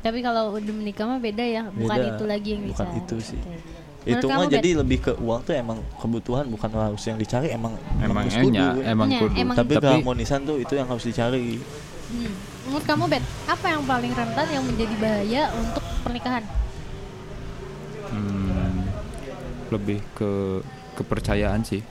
Tapi 0.00 0.20
kalau 0.20 0.52
udah 0.52 0.70
menikah 0.70 1.02
mah 1.02 1.16
beda 1.16 1.40
ya, 1.40 1.62
bukan 1.66 1.96
Beda. 1.96 2.12
itu 2.12 2.24
lagi 2.24 2.48
yang 2.52 2.62
Bukan 2.68 2.86
dicari. 2.86 3.00
itu 3.00 3.16
sih. 3.24 3.40
Oke. 3.40 3.58
itu 4.06 4.26
mah 4.28 4.44
jadi 4.46 4.70
lebih 4.76 4.98
ke 5.00 5.12
uang 5.16 5.40
tuh 5.42 5.56
emang 5.56 5.80
kebutuhan 5.96 6.44
bukan 6.46 6.68
harus 6.70 7.00
yang 7.02 7.16
dicari 7.16 7.48
emang 7.50 7.72
Emang 7.98 8.20
harus 8.20 8.36
kudu, 8.36 8.52
enya, 8.52 8.66
we. 8.70 8.84
emang 8.84 9.08
kudu. 9.08 9.32
emang- 9.34 9.56
tapi, 9.56 9.72
Tapi 9.72 9.82
keharmonisan 9.82 10.40
tuh 10.44 10.56
itu 10.58 10.72
yang 10.72 10.86
harus 10.86 11.02
dicari 11.02 11.56
Hmm. 12.06 12.32
Menurut 12.62 12.84
kamu 12.84 13.04
Bet, 13.08 13.24
apa 13.46 13.66
yang 13.66 13.82
paling 13.82 14.12
rentan 14.12 14.46
yang 14.46 14.62
menjadi 14.62 14.94
bahaya 14.94 15.42
untuk 15.54 15.82
pernikahan? 16.04 16.44
hmm, 18.06 18.76
lebih 19.74 19.98
ke 20.14 20.62
kepercayaan 20.94 21.66
sih 21.66 21.82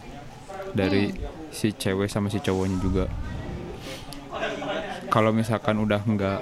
dari 0.72 1.14
si 1.54 1.76
cewek 1.76 2.10
sama 2.10 2.32
si 2.32 2.40
cowoknya 2.42 2.78
juga. 2.82 3.06
Kalau 5.14 5.30
misalkan 5.30 5.78
udah 5.78 6.02
nggak, 6.02 6.40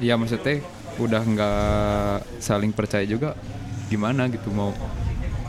ya 0.00 0.16
maksudnya 0.16 0.64
udah 0.96 1.22
nggak 1.22 2.40
saling 2.40 2.72
percaya 2.72 3.04
juga, 3.04 3.36
gimana 3.92 4.30
gitu 4.32 4.48
mau 4.48 4.72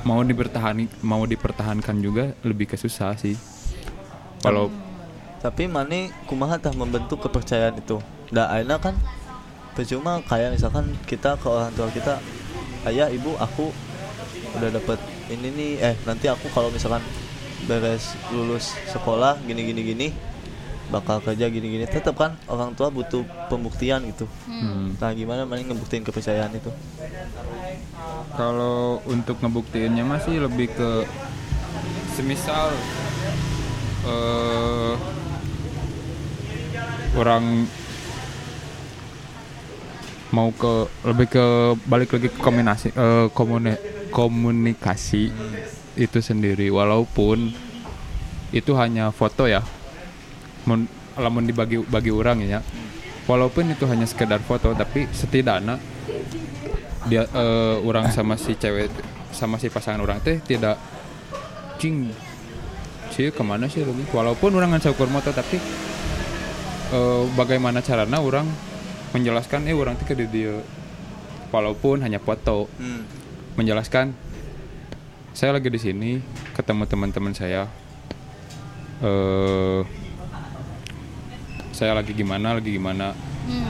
mau 0.02 0.20
dipertahani 0.26 0.90
mau 1.06 1.24
dipertahankan 1.24 2.02
juga 2.04 2.36
lebih 2.44 2.74
ke 2.74 2.76
susah 2.76 3.16
sih. 3.16 3.38
Kalau 4.42 4.68
tapi 5.42 5.66
mana 5.66 6.10
kumaha 6.30 6.62
tah 6.62 6.74
membentuk 6.74 7.26
kepercayaan 7.26 7.82
itu 7.82 7.98
dah 8.30 8.54
aina 8.54 8.78
kan 8.78 8.94
percuma 9.74 10.22
kayak 10.30 10.54
misalkan 10.54 10.94
kita 11.10 11.34
ke 11.42 11.48
orang 11.50 11.74
tua 11.74 11.90
kita 11.90 12.22
ayah 12.86 13.10
ibu 13.10 13.34
aku 13.42 13.74
udah 14.58 14.70
dapet 14.72 15.00
ini 15.32 15.48
nih 15.54 15.72
eh 15.80 15.96
nanti 16.04 16.28
aku 16.28 16.52
kalau 16.52 16.68
misalkan 16.68 17.00
beres 17.70 18.18
lulus 18.34 18.74
sekolah 18.90 19.38
gini 19.46 19.62
gini 19.64 19.82
gini 19.86 20.08
bakal 20.92 21.24
kerja 21.24 21.48
gini 21.48 21.72
gini. 21.72 21.86
Tetap 21.88 22.20
kan 22.20 22.36
orang 22.52 22.76
tua 22.76 22.92
butuh 22.92 23.24
pembuktian 23.48 24.04
gitu. 24.12 24.28
Hmm, 24.44 24.92
nah 25.00 25.16
gimana 25.16 25.48
mana 25.48 25.64
ngebuktiin 25.64 26.04
kepercayaan 26.04 26.52
itu? 26.52 26.68
Kalau 28.36 29.00
untuk 29.08 29.40
ngebuktiinnya 29.40 30.04
masih 30.04 30.44
lebih 30.44 30.68
ke 30.68 31.08
semisal 32.20 32.76
eh 34.04 34.94
orang 37.16 37.68
mau 40.36 40.52
ke 40.52 40.92
lebih 41.08 41.28
ke 41.28 41.46
balik 41.88 42.20
lagi 42.20 42.28
ke 42.32 42.40
kombinasi 42.40 42.92
eh, 42.92 43.28
komuni- 43.32 43.80
komunikasi 44.12 45.32
itu 45.96 46.20
sendiri. 46.20 46.68
Walaupun 46.70 47.52
itu 48.52 48.72
hanya 48.76 49.10
foto 49.16 49.48
ya. 49.48 49.64
Mun 50.68 50.86
lamun 51.18 51.48
dibagi 51.48 51.82
bagi 51.82 52.12
orang 52.12 52.44
ya. 52.44 52.60
Walaupun 53.26 53.72
itu 53.72 53.88
hanya 53.88 54.06
sekedar 54.06 54.44
foto 54.44 54.76
tapi 54.76 55.08
setidaknya 55.10 55.80
dia 57.10 57.26
eh, 57.26 57.76
orang 57.82 58.14
sama 58.14 58.38
si 58.38 58.54
cewek 58.54 58.92
sama 59.34 59.58
si 59.58 59.74
pasangan 59.74 60.04
orang 60.06 60.22
teh 60.22 60.38
tidak 60.44 60.78
cing 61.82 62.14
sih 63.10 63.34
ke 63.34 63.42
mana 63.42 63.66
sih 63.66 63.82
lagi 63.82 64.06
walaupun 64.14 64.54
orang 64.54 64.78
ngan 64.78 64.94
ukur 64.94 65.10
moto 65.10 65.34
tapi 65.34 65.58
eh, 66.94 67.24
bagaimana 67.34 67.82
caranya 67.82 68.22
orang 68.22 68.46
menjelaskan 69.12 69.68
eh 69.68 69.76
orang 69.76 70.00
teh 70.00 70.08
ke 70.08 70.16
dia. 70.16 70.60
Walaupun 71.52 72.00
hanya 72.00 72.20
foto. 72.24 72.72
Hmm. 72.80 73.04
Menjelaskan 73.62 74.18
saya 75.32 75.54
lagi 75.54 75.70
di 75.70 75.78
sini 75.78 76.12
ketemu 76.52 76.84
teman-teman 76.84 77.32
saya. 77.32 77.70
Eh 79.00 79.82
saya 81.72 81.94
lagi 81.94 82.12
gimana 82.12 82.58
lagi 82.58 82.74
gimana? 82.74 83.14
Hmm. 83.42 83.66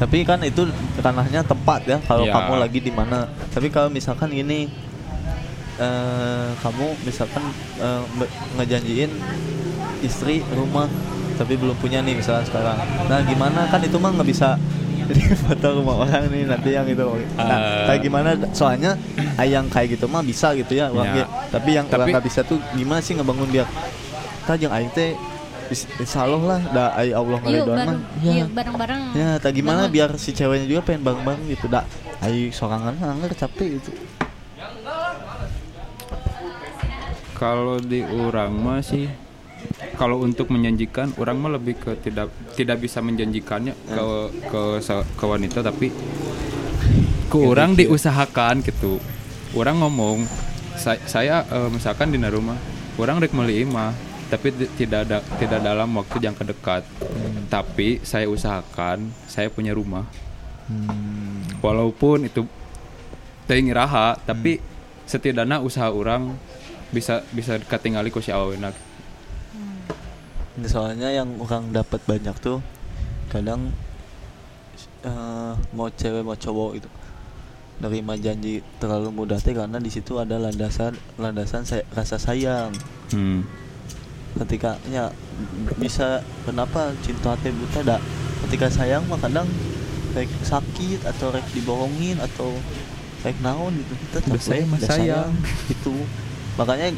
tapi 0.00 0.24
kan 0.24 0.40
itu 0.40 0.64
ranahnya 0.96 1.44
tempat 1.44 1.84
ya 1.84 2.00
kalau 2.00 2.24
Iya. 2.24 2.32
kamu 2.32 2.54
lagi 2.56 2.80
di 2.80 2.88
mana. 2.88 3.28
Tapi 3.52 3.68
kalau 3.68 3.88
misalkan 3.88 4.32
gini 4.32 4.64
eh 5.76 6.50
kamu 6.56 7.04
misalkan 7.04 7.44
be- 8.16 8.32
ngejanjiin 8.56 9.12
istri 10.00 10.40
rumah 10.50 10.88
tapi 11.36 11.56
belum 11.56 11.76
punya 11.76 12.00
nih 12.00 12.16
misalkan 12.16 12.48
sekarang. 12.48 12.80
Nah 13.08 13.20
gimana? 13.22 13.68
Kan 13.68 13.84
itu 13.84 13.96
mah 13.96 14.08
nggak 14.10 14.24
bisa 14.26 14.56
jadi 15.10 15.22
foto 15.42 15.66
rumah 15.74 15.96
orang 16.00 16.30
nih 16.30 16.42
nanti 16.46 16.70
yang 16.70 16.86
itu 16.86 17.02
nah 17.34 17.46
Eh. 17.50 17.84
kayak 17.86 18.00
gimana 18.00 18.28
soalnya 18.50 18.94
ah, 19.34 19.44
yang 19.44 19.66
kayak 19.66 19.94
gitu 19.94 20.06
mah 20.06 20.22
bisa 20.22 20.54
gitu 20.54 20.72
ya 20.72 20.88
orang 20.88 21.16
Ya. 21.16 21.26
tapi 21.50 21.74
yang 21.74 21.86
orang 21.86 22.06
Tapi- 22.06 22.12
nggak 22.12 22.24
bisa 22.24 22.40
tuh 22.42 22.56
gimana 22.72 23.00
sih 23.00 23.12
ngebangun 23.12 23.48
biar 23.48 23.66
kita 24.40 24.54
yang 24.58 24.72
aing 24.72 24.90
teh 24.90 25.14
is- 25.68 25.86
insya 25.96 26.24
Allah 26.24 26.42
lah 26.48 26.60
dah 26.68 26.88
ai 26.92 27.10
Allah 27.10 27.38
Yuk 27.38 27.44
ngeridoan 27.44 27.78
mah 27.80 27.96
ya 28.18 28.32
yuk 28.36 28.50
bareng-bareng. 28.50 29.02
Ya, 29.12 29.30
tak 29.36 29.52
gimana 29.52 29.86
Bangun. 29.86 29.94
biar 29.94 30.10
si 30.16 30.30
ceweknya 30.30 30.66
juga 30.66 30.82
pengen 30.82 31.02
bareng-bareng 31.02 31.46
gitu. 31.46 31.66
Dak, 31.66 31.86
ayo 32.20 32.50
sorangan 32.50 32.98
anger 32.98 33.30
capek 33.36 33.78
gitu. 33.78 33.90
Kalau 37.32 37.78
di 37.78 38.02
orang 38.02 38.52
mah 38.52 38.80
sih 38.80 39.08
kalau 40.00 40.24
untuk 40.24 40.48
menjanjikan 40.48 41.12
orang 41.20 41.36
mah 41.36 41.52
lebih 41.60 41.76
ke 41.76 41.92
tidak 42.00 42.32
tidak 42.56 42.80
bisa 42.80 43.04
menjanjikannya 43.04 43.76
ke 43.76 44.04
ke 44.48 44.62
se- 44.80 45.06
ke 45.16 45.24
wanita 45.28 45.60
tapi 45.60 45.92
ke 47.30 47.36
orang 47.36 47.76
diusahakan 47.76 48.64
gitu. 48.64 48.96
Orang 49.54 49.82
ngomong 49.82 50.24
saya, 50.80 51.00
saya 51.04 51.36
eh, 51.46 51.68
misalkan 51.68 52.10
di 52.10 52.18
rumah 52.18 52.56
orang 52.96 53.20
rek 53.20 53.36
meuli 53.36 53.62
mah 53.68 53.92
tapi 54.30 54.54
tidak 54.78 55.10
ada 55.10 55.18
tidak 55.36 55.60
dalam 55.60 55.90
waktu 55.98 56.16
yang 56.22 56.34
dekat. 56.38 56.86
Tapi 57.50 58.00
saya 58.06 58.30
usahakan 58.30 59.10
saya 59.28 59.50
punya 59.52 59.74
rumah. 59.76 60.06
Walaupun 61.60 62.30
itu 62.30 62.46
teuing 63.50 63.74
raha 63.74 64.14
tapi 64.22 64.62
setidaknya 65.04 65.58
usaha 65.58 65.90
orang 65.90 66.38
bisa 66.94 67.26
bisa 67.34 67.58
ketinggali 67.58 68.14
ku 68.14 68.22
si 68.22 68.30
awena 68.30 68.70
Soalnya 70.66 71.14
yang 71.14 71.38
orang 71.38 71.70
dapat 71.70 72.02
banyak 72.04 72.34
tuh 72.42 72.58
kadang 73.30 73.70
eh, 75.06 75.52
mau 75.74 75.88
cewek 75.88 76.26
mau 76.26 76.34
cowok 76.34 76.82
itu 76.82 76.88
nerima 77.80 78.12
janji 78.20 78.60
terlalu 78.76 79.08
mudah 79.08 79.40
teh 79.40 79.56
karena 79.56 79.80
di 79.80 79.88
situ 79.88 80.20
ada 80.20 80.36
landasan 80.36 80.92
landasan 81.16 81.64
saya, 81.64 81.86
rasa 81.96 82.20
sayang. 82.20 82.74
hmm. 83.14 83.40
Ketika 84.44 84.76
ya 84.92 85.10
bisa 85.80 86.22
kenapa 86.44 86.92
cinta 87.02 87.34
teh 87.40 87.50
buta 87.50 87.80
dak 87.82 88.02
ketika 88.46 88.68
sayang 88.68 89.02
mah 89.08 89.18
kadang 89.18 89.48
rek 90.14 90.30
sakit 90.42 91.06
atau 91.06 91.30
rek 91.30 91.46
dibohongin 91.54 92.18
atau 92.18 92.50
rek 93.22 93.36
naon 93.42 93.74
gitu 93.74 93.94
kita 93.94 94.18
capek, 94.26 94.40
sayang 94.40 94.80
sayang. 94.80 95.30
itu 95.70 95.94
makanya 96.60 96.92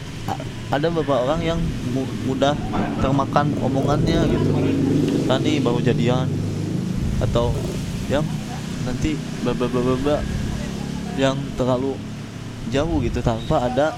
ada 0.69 0.87
beberapa 0.91 1.23
orang 1.23 1.39
yang 1.41 1.59
mu- 1.89 2.11
mudah 2.27 2.59
termakan 2.99 3.55
omongannya 3.63 4.27
gitu 4.27 4.51
kan 5.25 5.39
nih 5.39 5.63
baru 5.63 5.79
jadian 5.79 6.27
atau 7.23 7.55
yang 8.11 8.27
nanti 8.83 9.15
bla 9.39 9.55
yang 11.15 11.39
terlalu 11.55 11.95
jauh 12.69 12.99
gitu 12.99 13.23
tanpa 13.23 13.63
ada 13.63 13.95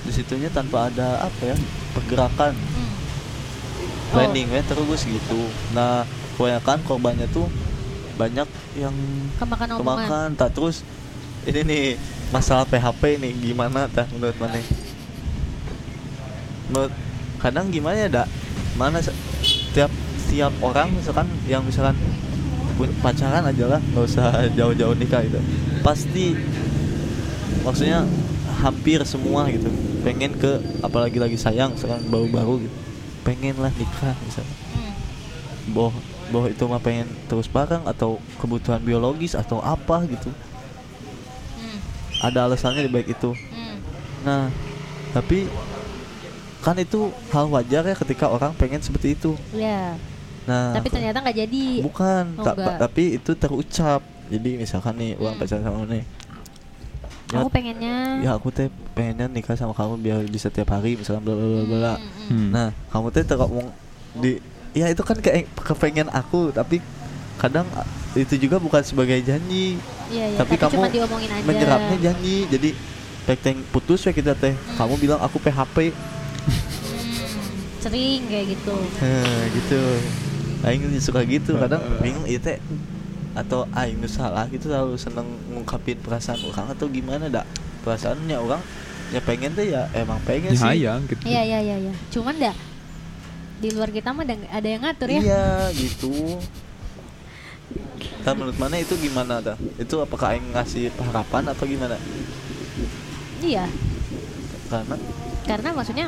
di 0.00 0.10
situnya 0.10 0.48
tanpa 0.48 0.88
ada 0.88 1.20
apa 1.20 1.42
ya 1.44 1.56
pergerakan 1.92 2.56
Hmm. 2.56 2.92
planning 4.10 4.48
ya 4.48 4.64
terus 4.64 5.04
gitu 5.04 5.40
nah 5.70 6.08
kebanyakan 6.34 6.80
korbannya 6.82 7.28
tuh 7.28 7.44
banyak 8.16 8.48
yang 8.74 8.96
Kemakan 9.36 9.68
omongan. 9.76 10.08
kemakan 10.08 10.28
tak 10.34 10.50
terus 10.50 10.80
ini 11.44 11.60
nih 11.62 11.84
masalah 12.30 12.62
PHP 12.66 13.18
nih 13.18 13.32
gimana 13.50 13.90
tah 13.90 14.06
menurut 14.14 14.38
mana 14.38 14.62
menurut 16.70 16.94
kadang 17.42 17.66
gimana 17.74 17.96
ya 18.06 18.08
dak? 18.08 18.28
Mana 18.78 19.02
tiap 19.74 19.90
tiap 20.30 20.54
orang 20.62 20.94
misalkan 20.94 21.26
yang 21.50 21.66
misalkan 21.66 21.98
pacaran 23.02 23.44
aja 23.44 23.64
lah 23.66 23.80
nggak 23.82 24.04
usah 24.06 24.26
jauh-jauh 24.58 24.94
nikah 24.94 25.26
gitu. 25.26 25.42
Pasti 25.82 26.38
maksudnya 27.66 28.06
hampir 28.62 29.02
semua 29.02 29.50
gitu. 29.50 29.66
Pengen 30.06 30.38
ke 30.38 30.62
apalagi 30.80 31.18
lagi 31.18 31.36
sayang 31.36 31.74
sekarang 31.74 32.06
baru-baru 32.08 32.64
gitu. 32.64 32.76
Pengen 33.26 33.58
lah 33.58 33.74
nikah 33.74 34.14
misalnya 34.24 34.56
Hmm. 34.70 34.94
boh 35.74 35.90
boh 36.30 36.46
itu 36.46 36.62
mah 36.70 36.78
pengen 36.78 37.10
terus 37.26 37.50
bareng 37.50 37.82
atau 37.82 38.22
kebutuhan 38.38 38.78
biologis 38.78 39.34
atau 39.34 39.58
apa 39.58 40.06
gitu. 40.06 40.30
Ada 42.20 42.44
alasannya 42.44 42.84
di 42.84 42.90
baik 42.90 43.08
itu 43.10 43.32
Hmm. 43.32 43.76
nah 44.20 44.42
tapi 45.10 45.48
kan 46.60 46.76
itu 46.76 47.08
hal 47.28 47.48
wajar 47.48 47.82
ya 47.82 47.96
ketika 47.96 48.28
orang 48.28 48.52
pengen 48.52 48.78
seperti 48.78 49.14
itu 49.14 49.32
Ya. 49.50 49.96
nah 50.44 50.76
Tapi 50.76 50.88
ternyata 50.88 51.18
nggak 51.18 51.38
jadi. 51.38 51.66
bukan 51.80 52.24
Oh, 52.36 52.44
tak- 52.44 52.56
enggak. 52.58 52.76
tapi 52.78 53.04
itu 53.16 53.30
terucap 53.32 54.00
jadi 54.28 54.50
misalkan 54.56 54.94
nih 54.94 55.16
Hmm. 55.16 55.34
pacaran 55.34 55.64
sama 55.64 55.82
nih 55.86 56.04
ya, 57.26 57.38
Aku 57.38 57.48
pengennya. 57.48 57.96
ya 58.20 58.30
aku 58.34 58.48
teh 58.50 58.66
pengennya 58.92 59.26
nikah 59.26 59.54
sama 59.54 59.72
kamu 59.72 59.94
biar 59.98 60.18
bisa 60.26 60.48
tiap 60.48 60.68
hari 60.68 60.94
misalkan 60.94 61.22
bla 61.22 61.32
bla 61.32 61.46
bla 61.46 61.64
bla 61.64 61.94
Hmm, 61.94 62.04
hmm. 62.04 62.28
Hmm. 62.28 62.48
Nah, 62.50 62.68
kamu 62.88 63.06
teh 63.10 63.22
ngomong 63.26 63.66
di 64.16 64.30
ya 64.70 64.86
itu 64.86 65.00
kan 65.00 65.16
kayak 65.16 65.50
kepengen 65.56 66.06
aku, 66.08 66.50
tapi 66.50 66.78
kadang 67.40 67.64
itu 68.12 68.36
juga 68.36 68.60
bukan 68.60 68.84
sebagai 68.84 69.16
janji. 69.24 69.80
Iya, 70.12 70.36
iya. 70.36 70.38
tapi 70.38 70.60
kamu 70.60 70.72
cuma 70.76 70.88
diomongin 70.92 71.30
aja. 71.32 71.46
Menyerapnya 71.48 71.96
janji. 72.10 72.36
Jadi 72.52 72.70
pek 73.24 73.38
teng 73.40 73.58
putus 73.72 74.04
ya 74.04 74.12
kita 74.12 74.36
teh. 74.36 74.52
Hmm. 74.52 74.76
Kamu 74.76 74.94
bilang 75.00 75.20
aku 75.24 75.40
PHP. 75.40 75.96
Hmm, 75.96 77.08
Sering 77.80 78.20
kayak 78.28 78.46
gitu. 78.52 78.76
Gitu. 79.56 79.80
Aing 80.60 80.84
suka 81.00 81.24
gitu, 81.24 81.56
kadang 81.56 81.80
bingung 82.04 82.28
itu 82.28 82.36
teh 82.44 82.60
atau 83.32 83.64
aing 83.72 84.02
salah 84.10 84.44
gitu 84.50 84.68
selalu 84.68 84.98
seneng 84.98 85.24
ngungkapin 85.54 85.96
perasaan 86.02 86.42
orang 86.50 86.66
atau 86.74 86.90
gimana 86.90 87.30
dak 87.30 87.46
perasaannya 87.86 88.36
orang 88.36 88.58
ya 89.14 89.22
pengen 89.22 89.54
teh 89.54 89.70
ya 89.70 89.86
emang 89.94 90.18
pengen 90.26 90.50
sih 90.50 90.66
Nyayang 90.66 91.06
gitu 91.06 91.22
Iya, 91.26 91.42
iya, 91.46 91.58
iya, 91.62 91.76
iya. 91.78 91.92
Cuman 92.10 92.34
dah 92.38 92.54
di 93.60 93.68
luar 93.70 93.92
kita 93.92 94.10
mah 94.16 94.24
ada, 94.24 94.34
ada 94.50 94.68
yang 94.68 94.82
ngatur 94.82 95.08
ya. 95.12 95.20
Iya 95.20 95.46
gitu. 95.76 96.40
Nah, 98.20 98.34
menurut 98.36 98.58
mana 98.60 98.76
itu 98.76 98.94
gimana 99.00 99.40
dah? 99.40 99.56
Itu 99.80 100.04
apakah 100.04 100.36
aing 100.36 100.52
ngasih 100.52 100.92
harapan 101.08 101.48
atau 101.48 101.64
gimana? 101.64 101.96
Iya. 103.40 103.64
Karena 104.68 104.96
Karena 105.48 105.68
maksudnya 105.74 106.06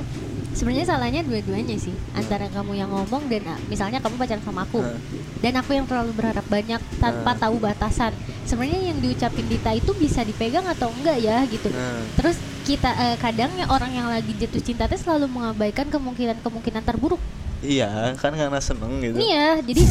sebenarnya 0.53 0.87
salahnya 0.87 1.25
dua-duanya 1.25 1.75
sih. 1.81 1.97
Antara 2.13 2.47
kamu 2.53 2.77
yang 2.77 2.93
ngomong 2.93 3.27
dan 3.33 3.43
ah, 3.49 3.59
misalnya 3.67 3.99
kamu 3.99 4.21
pacaran 4.21 4.45
sama 4.45 4.69
aku. 4.69 4.85
Nah. 4.85 5.01
Dan 5.41 5.53
aku 5.59 5.75
yang 5.75 5.89
terlalu 5.89 6.13
berharap 6.15 6.47
banyak 6.47 6.79
tanpa 7.01 7.33
Nah. 7.35 7.41
tahu 7.41 7.57
batasan. 7.59 8.13
Sebenarnya 8.45 8.93
yang 8.93 8.99
diucapin 9.01 9.49
Dita 9.49 9.73
itu 9.73 9.91
bisa 9.97 10.23
dipegang 10.23 10.69
atau 10.69 10.93
enggak 10.93 11.19
ya 11.19 11.43
gitu. 11.49 11.73
Terus 12.21 12.37
kita 12.63 12.93
eh, 12.95 13.17
kadangnya 13.19 13.67
orang 13.73 13.91
yang 13.91 14.07
lagi 14.07 14.31
jatuh 14.39 14.63
cinta 14.63 14.87
teh 14.87 15.01
selalu 15.01 15.27
mengabaikan 15.27 15.89
kemungkinan-kemungkinan 15.91 16.85
terburuk. 16.87 17.19
Iya 17.63 17.89
kan 18.15 18.33
karena 18.33 18.59
seneng 18.59 19.01
gitu. 19.01 19.17
Iya, 19.17 19.63
jadi 19.63 19.83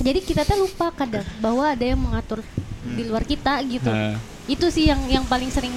jadi 0.00 0.20
kita 0.20 0.42
teh 0.42 0.54
lupa 0.54 0.90
kadang 0.90 1.24
bahwa 1.38 1.64
ada 1.64 1.82
yang 1.82 1.96
mengatur 1.96 2.42
Hmm. 2.80 2.96
di 2.96 3.04
luar 3.04 3.22
kita 3.22 3.60
gitu. 3.62 3.86
Nah, 3.86 4.16
Itu 4.46 4.66
sih 4.66 4.84
yang 4.84 4.98
yang 5.06 5.22
paling 5.24 5.46
sering 5.46 5.70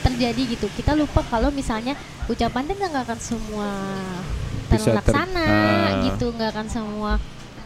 terjadi 0.00 0.42
gitu. 0.48 0.66
Kita 0.70 0.94
lupa 0.94 1.20
kalau 1.22 1.50
misalnya 1.50 1.92
ucapan 2.26 2.64
teh 2.64 2.72
nggak 2.72 3.02
akan 3.02 3.18
semua 3.18 3.68
Bisa 4.64 4.72
ter- 4.72 5.02
terlaksana 5.02 5.44
Ah. 5.44 6.00
gitu, 6.06 6.30
nggak 6.30 6.50
akan 6.50 6.66
semua 6.66 7.12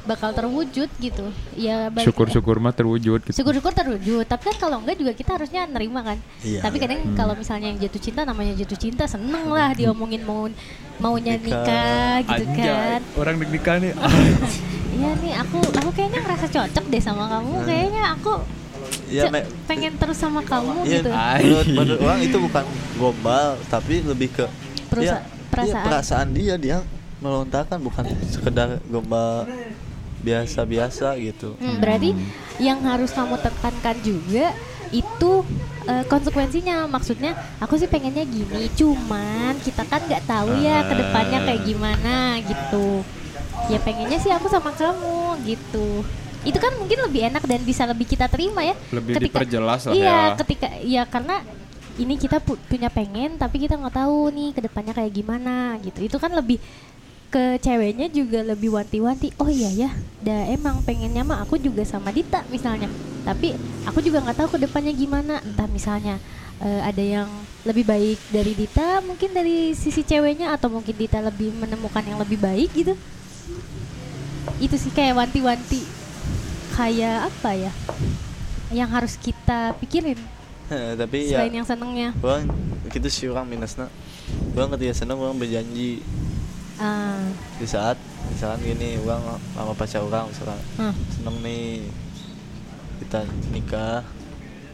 bakal 0.04 0.32
terwujud 0.32 0.88
gitu. 0.96 1.26
Ya 1.54 1.88
syukur-syukur 1.94 2.56
mah 2.58 2.72
terwujud 2.72 3.20
gitu 3.20 3.32
Syukur-syukur 3.32 3.72
terwujud, 3.72 4.24
tapi 4.24 4.42
kan 4.46 4.56
kalau 4.58 4.76
enggak 4.80 4.96
juga 4.96 5.12
kita 5.12 5.36
harusnya 5.36 5.64
nerima 5.64 6.00
kan. 6.02 6.18
Iya. 6.40 6.60
Tapi 6.60 6.76
kadang 6.76 7.00
Hmm. 7.04 7.14
kalau 7.14 7.32
misalnya 7.32 7.68
yang 7.68 7.78
jatuh 7.78 8.00
cinta 8.00 8.20
namanya 8.22 8.52
jatuh 8.54 8.76
cinta 8.76 9.04
seneng 9.04 9.46
lah 9.46 9.72
diomongin 9.72 10.20
mau 10.22 10.48
maunya 10.96 11.34
Nikah. 11.34 11.62
nikah 11.64 12.14
gitu 12.22 12.44
kan. 12.56 13.00
orang 13.14 13.34
deg-degan 13.36 13.78
nih 13.80 13.92
Iya 14.94 15.10
nih 15.18 15.34
aku 15.36 15.58
aku 15.74 15.90
kayaknya 15.90 16.22
ngerasa 16.22 16.46
cocok 16.48 16.84
deh 16.86 17.02
sama 17.02 17.26
kamu. 17.28 17.50
Hmm. 17.52 17.66
Kayaknya 17.66 18.04
aku 18.14 18.32
Iya, 19.04 19.22
me- 19.26 19.48
pengen 19.66 19.92
terus 19.96 20.14
sama 20.14 20.38
kamu 20.40 20.70
iya, 20.82 20.92
gitu. 20.96 21.10
menurut, 21.10 21.66
menurut 21.68 22.00
orang 22.00 22.20
itu 22.20 22.36
bukan 22.38 22.64
gombal, 22.94 23.46
tapi 23.66 24.00
lebih 24.00 24.30
ke 24.30 24.46
Perusa- 24.86 25.18
ya, 25.18 25.50
perasaan. 25.50 25.82
perasaan 25.82 26.28
dia 26.30 26.54
dia 26.54 26.78
melontarkan 27.18 27.78
bukan 27.80 28.06
sekedar 28.24 28.78
gombal 28.86 29.50
biasa-biasa 30.20 31.18
gitu. 31.18 31.52
Hmm, 31.56 31.78
berarti 31.78 32.14
yang 32.56 32.78
harus 32.80 33.10
kamu 33.10 33.34
tekankan 33.36 33.96
juga 33.98 34.54
itu 34.88 35.32
eh, 35.86 36.04
konsekuensinya. 36.06 36.88
Maksudnya 36.88 37.32
aku 37.58 37.76
sih 37.76 37.88
pengennya 37.88 38.24
gini 38.24 38.68
cuman 38.72 39.56
kita 39.60 39.82
kan 39.84 40.00
nggak 40.04 40.24
tahu 40.24 40.50
ya 40.60 40.84
ke 40.84 40.94
depannya 40.94 41.38
kayak 41.44 41.62
gimana 41.62 42.16
gitu. 42.40 43.04
Ya 43.72 43.78
pengennya 43.80 44.18
sih 44.20 44.32
aku 44.32 44.48
sama 44.48 44.72
kamu 44.72 45.40
gitu. 45.48 46.04
Itu 46.44 46.60
kan 46.60 46.76
mungkin 46.76 47.00
lebih 47.08 47.32
enak 47.32 47.44
dan 47.48 47.60
bisa 47.64 47.88
lebih 47.88 48.04
kita 48.04 48.28
terima 48.28 48.60
ya. 48.60 48.76
Lebih 48.92 49.16
diperjelas 49.16 49.88
lah 49.88 49.94
iya 49.96 50.04
ya. 50.04 50.36
ketika 50.44 50.68
ya 50.84 51.02
karena 51.08 51.40
ini 51.94 52.18
kita 52.18 52.42
pu- 52.42 52.58
punya 52.68 52.90
pengen 52.90 53.38
tapi 53.38 53.62
kita 53.62 53.78
nggak 53.78 53.94
tahu 53.94 54.28
nih 54.34 54.50
ke 54.52 54.60
depannya 54.60 54.92
kayak 54.92 55.12
gimana 55.14 55.80
gitu. 55.80 56.04
Itu 56.04 56.16
kan 56.20 56.36
lebih 56.36 56.60
ke 57.34 57.58
ceweknya 57.58 58.06
juga 58.14 58.46
lebih 58.46 58.70
wanti-wanti. 58.70 59.34
Oh 59.42 59.50
iya 59.50 59.66
ya 59.74 59.90
dah 60.22 60.46
emang 60.54 60.86
pengennya 60.86 61.26
mah 61.26 61.42
aku 61.42 61.58
juga 61.58 61.82
sama 61.82 62.14
Dita 62.14 62.46
misalnya. 62.46 62.86
Tapi 63.26 63.58
aku 63.82 63.98
juga 63.98 64.22
nggak 64.22 64.38
tahu 64.38 64.54
ke 64.54 64.58
depannya 64.62 64.94
gimana. 64.94 65.42
Entah 65.42 65.66
misalnya 65.66 66.22
eh, 66.62 66.78
ada 66.78 67.02
yang 67.02 67.26
lebih 67.66 67.82
baik 67.82 68.22
dari 68.30 68.54
Dita 68.54 69.02
mungkin 69.02 69.34
dari 69.34 69.74
sisi 69.74 70.06
ceweknya 70.06 70.54
atau 70.54 70.70
mungkin 70.70 70.94
Dita 70.94 71.18
lebih 71.18 71.50
menemukan 71.58 72.06
yang 72.06 72.22
lebih 72.22 72.38
baik 72.38 72.70
gitu. 72.70 72.94
Itu 74.62 74.78
sih 74.78 74.94
kayak 74.94 75.18
wanti-wanti. 75.18 75.82
Kayak 76.78 77.34
apa 77.34 77.50
ya? 77.58 77.72
Yang 78.70 78.90
harus 78.94 79.14
kita 79.18 79.74
pikirin. 79.82 80.22
Tapi 80.70 81.34
ya 81.34 81.42
selain 81.42 81.54
yang 81.58 81.66
senengnya. 81.66 82.14
orang 82.22 82.46
gitu 82.88 83.08
sih 83.10 83.26
orang 83.26 83.44
minusnya 83.44 83.90
orang 84.54 84.70
ketika 84.78 85.02
seneng 85.02 85.18
orang 85.18 85.36
berjanji 85.36 85.98
ah. 86.80 87.22
Di 87.60 87.66
saat 87.66 87.98
misalkan 88.30 88.64
gini 88.64 88.98
orang 89.02 89.38
sama 89.54 89.72
pacar 89.76 90.02
orang 90.02 90.30
misalkan. 90.30 90.60
Hmm. 90.80 90.94
seneng 91.12 91.36
nih 91.44 91.86
kita 93.04 93.20
nikah 93.52 94.00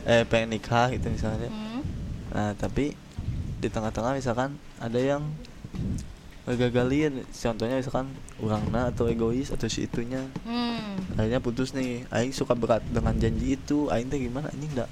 eh 0.07 0.23
pengen 0.25 0.57
nikah 0.57 0.89
gitu 0.95 1.13
misalnya. 1.13 1.51
Hmm. 1.51 1.83
nah 2.31 2.51
tapi 2.55 2.95
di 3.61 3.69
tengah-tengah 3.69 4.17
misalkan 4.17 4.57
ada 4.81 5.01
yang 5.01 5.23
ngegagalin. 6.49 7.27
Contohnya 7.31 7.77
misalkan 7.79 8.09
orangnya 8.41 8.89
atau 8.89 9.07
egois 9.07 9.53
atau 9.53 9.69
si 9.69 9.85
itunya. 9.85 10.25
Hmm. 10.49 10.97
akhirnya 11.21 11.41
putus 11.43 11.77
nih. 11.77 12.09
Aing 12.09 12.33
suka 12.33 12.57
berat 12.57 12.81
dengan 12.89 13.17
janji 13.21 13.61
itu. 13.61 13.93
Aing 13.93 14.09
teh 14.09 14.17
gimana? 14.17 14.49
Anjing 14.51 14.73
dak 14.73 14.91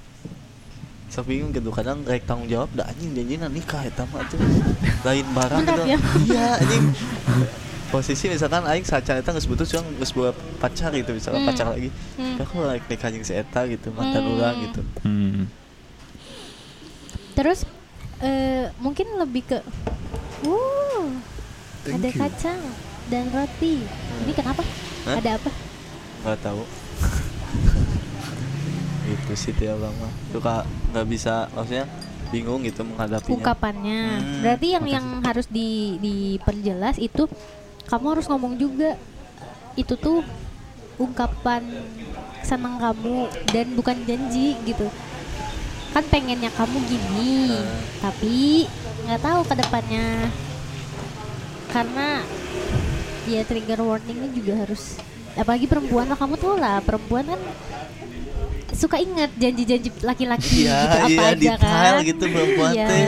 sok 1.09 1.25
bingung 1.25 1.49
gitu 1.49 1.69
kadang 1.69 2.01
rek 2.03 2.23
tanggung 2.23 2.45
jawab 2.45 2.69
dah 2.71 2.85
anjing 2.85 3.11
janjina 3.11 3.45
nikah 3.47 3.81
eta 3.81 4.05
mah 4.05 4.21
tuh 4.25 4.37
lain 5.03 5.25
barang 5.29 5.61
gitu 5.63 5.83
ya? 5.87 5.97
iya 6.21 6.47
anjing 6.55 6.85
posisi 7.89 8.29
misalkan 8.29 8.61
aing 8.63 8.83
saca 8.83 9.17
eta 9.17 9.29
geus 9.31 9.43
putus 9.43 9.69
yang 9.69 9.81
geus 9.97 10.11
boga 10.11 10.29
pacar 10.57 10.89
gitu 10.91 11.09
misalkan 11.11 11.41
Hmm. 11.41 11.49
pacar 11.49 11.67
lagi 11.67 11.89
Hmm. 12.15 12.37
ya 12.37 12.43
kok 12.43 12.61
rek 12.63 12.83
nikah 12.85 13.09
jeung 13.09 13.23
si 13.23 13.33
eta 13.33 13.65
gitu 13.65 13.89
mantan 13.89 14.21
Hmm. 14.21 14.31
urang 14.31 14.55
gitu 14.61 14.81
Hmm. 15.01 15.49
terus 17.33 17.65
eh, 18.19 18.69
mungkin 18.77 19.09
lebih 19.15 19.43
ke 19.45 19.57
uh 20.45 21.05
Thank 21.81 21.95
ada 21.95 22.07
you. 22.07 22.19
kacang 22.19 22.59
dan 23.07 23.25
roti 23.29 23.81
ini 24.21 24.31
kenapa 24.31 24.61
Hah? 25.03 25.17
ada 25.17 25.29
apa 25.35 25.49
nggak 26.21 26.39
tahu 26.39 26.61
itu 29.09 29.33
sih 29.33 29.53
dia 29.57 29.73
bang 29.73 29.95
mah 29.97 30.13
suka 30.29 30.53
nggak 30.93 31.07
bisa 31.09 31.49
maksudnya 31.57 31.85
bingung 32.29 32.61
gitu 32.61 32.85
menghadapinya. 32.85 33.41
Ungkapannya. 33.41 34.01
Hmm, 34.21 34.41
berarti 34.45 34.67
yang 34.77 34.85
yang 34.85 35.05
harus 35.25 35.49
di 35.49 35.97
diperjelas 35.97 37.01
itu 37.01 37.25
kamu 37.89 38.05
harus 38.13 38.29
ngomong 38.29 38.53
juga 38.53 38.93
itu 39.73 39.97
tuh 39.97 40.21
ungkapan 41.01 41.65
senang 42.45 42.77
kamu 42.77 43.25
dan 43.49 43.67
bukan 43.73 43.97
janji 44.05 44.53
gitu. 44.61 44.85
Kan 45.89 46.05
pengennya 46.05 46.53
kamu 46.53 46.77
gini 46.85 47.49
Hmm. 47.49 47.81
tapi 47.97 48.69
nggak 49.09 49.21
tahu 49.25 49.41
ke 49.49 49.53
depannya. 49.57 50.07
Karena 51.73 52.21
ya 53.25 53.41
trigger 53.45 53.81
warningnya 53.81 54.29
juga 54.33 54.53
harus 54.65 54.97
apalagi 55.37 55.69
perempuan 55.69 56.09
lah 56.09 56.17
kamu 56.17 56.33
tuh 56.41 56.57
lah 56.57 56.81
perempuan 56.81 57.29
kan 57.29 57.41
suka 58.73 58.97
ingat 58.97 59.31
janji-janji 59.35 59.89
laki-laki 60.01 60.65
Iya, 60.65 60.79
gitu 60.79 60.97
apa 60.97 61.09
iya, 61.09 61.23
aja 61.29 61.35
detail 61.57 61.93
kan 61.95 62.07
gitu 62.07 62.23
perempuan 62.29 62.71
Iya. 62.73 62.87
teh. 62.87 63.03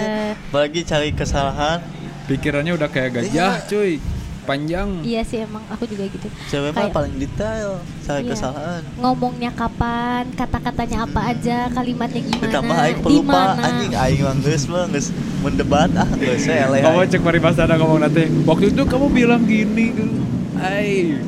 Apalagi 0.50 0.80
cari 0.84 1.10
kesalahan. 1.12 1.80
Pikirannya 2.26 2.74
udah 2.78 2.88
kayak 2.88 3.12
gajah, 3.17 3.65
cuy. 3.67 4.00
Panjang. 4.41 5.06
Iya 5.06 5.21
sih 5.21 5.45
emang 5.45 5.62
aku 5.69 5.86
juga 5.86 6.10
gitu. 6.10 6.26
Cewek 6.50 6.74
mah 6.74 6.89
paling 6.89 7.13
detail 7.13 7.78
cari 8.02 8.26
Iya. 8.26 8.32
kesalahan. 8.34 8.82
Ngomongnya 8.97 9.52
kapan, 9.54 10.26
kata-katanya 10.34 11.06
apa 11.06 11.21
aja, 11.30 11.69
kalimatnya 11.69 12.21
gimana, 12.26 12.45
Ditambah 12.50 12.78
aing 12.82 13.00
pelupa 13.06 13.41
anjing 13.54 13.93
aing 13.93 14.21
mah 14.26 14.36
geus 14.41 14.63
mah 14.65 14.86
geus 14.89 15.08
mendebat 15.45 15.93
ah 15.93 16.10
geus 16.17 16.41
saya 16.41 16.74
eleh. 16.74 16.82
Kamu 16.82 17.06
cek 17.06 17.21
paribasana 17.21 17.78
ngomong 17.78 18.02
nanti. 18.02 18.26
Waktu 18.43 18.74
itu 18.74 18.82
kamu 18.82 19.06
bilang 19.13 19.41
gini. 19.45 19.93
Ay. 20.58 21.21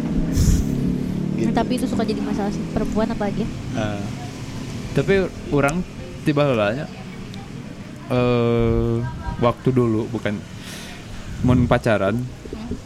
Gitu. 1.38 1.52
Tapi 1.54 1.72
itu 1.78 1.86
suka 1.86 2.02
jadi 2.02 2.22
masalah 2.24 2.50
sih 2.50 2.64
perempuan 2.74 3.14
apalagi. 3.14 3.46
Ah. 3.78 4.02
Tapi 4.94 5.14
orang 5.50 5.82
tiba 6.22 6.46
lalanya 6.46 6.86
eh 8.08 8.96
waktu 9.40 9.70
dulu 9.70 10.06
bukan 10.08 10.38
mun 11.44 11.66
pacaran 11.66 12.22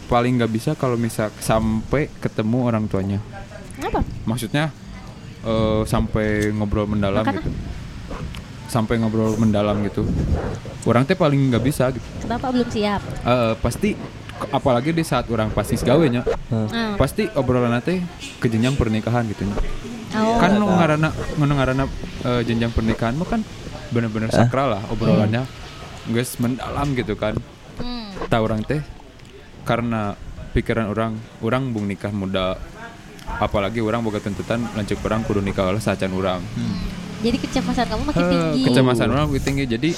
paling 0.07 0.39
nggak 0.39 0.49
bisa 0.49 0.71
kalau 0.73 0.95
misal 0.95 1.29
sampai 1.37 2.09
ketemu 2.17 2.57
orang 2.63 2.87
tuanya 2.87 3.19
Kenapa? 3.75 4.01
maksudnya 4.23 4.71
eh 5.43 5.81
sampai 5.83 6.49
ngobrol 6.49 6.87
mendalam 6.87 7.21
Makanya? 7.21 7.43
gitu 7.43 7.51
sampai 8.67 8.99
ngobrol 8.99 9.35
mendalam 9.35 9.79
gitu 9.83 10.03
orang 10.83 11.03
teh 11.03 11.15
paling 11.15 11.39
nggak 11.49 11.63
bisa 11.63 11.87
gitu 11.89 12.03
Kenapa 12.19 12.51
belum 12.51 12.67
siap? 12.67 12.99
Eh, 13.23 13.53
pasti 13.59 13.95
apalagi 14.49 14.91
di 14.91 15.01
saat 15.01 15.27
orang 15.27 15.49
pasti 15.49 15.75
gawenya 15.77 16.23
Ah. 16.47 16.95
pasti 16.95 17.27
obrolan 17.33 17.75
teh 17.79 17.99
ke 18.39 18.47
jenjang 18.47 18.75
pernikahan 18.75 19.27
gitu 19.27 19.43
Oh. 20.09 20.37
kan 20.37 20.55
nu 20.55 20.65
ngarana 20.65 21.09
nu 21.37 21.43
ngarana 21.49 21.83
eh, 22.23 22.41
jenjang 22.41 22.71
pernikahan 22.71 23.13
mah 23.13 23.27
kan 23.27 23.41
bener-bener 23.89 24.27
Eh? 24.27 24.35
sakral 24.37 24.71
lah 24.71 24.83
obrolannya 24.87 25.43
guys 26.07 26.35
mendalam 26.37 26.87
gitu 26.93 27.13
kan 27.13 27.35
Hmm. 27.77 28.09
tahu 28.25 28.41
orang 28.43 28.63
teh 28.63 28.81
karena 29.61 30.17
pikiran 30.51 30.87
orang 30.87 31.13
orang 31.39 31.69
bung 31.69 31.85
nikah 31.85 32.09
muda 32.09 32.57
apalagi 33.37 33.79
orang 33.79 34.01
boga 34.01 34.17
tuntutan 34.17 34.65
lanjut 34.71 34.97
orang 34.99 35.21
kudu 35.21 35.39
nikah 35.39 35.67
lah 35.67 35.77
sacan 35.77 36.09
orang 36.11 36.41
Jadi 37.17 37.37
kecemasan 37.39 37.85
kamu 37.87 38.01
makin 38.03 38.23
tinggi. 38.23 38.61
kecemasan 38.63 39.07
orang 39.07 39.25
lebih 39.27 39.43
tinggi 39.43 39.63
jadi 39.67 39.89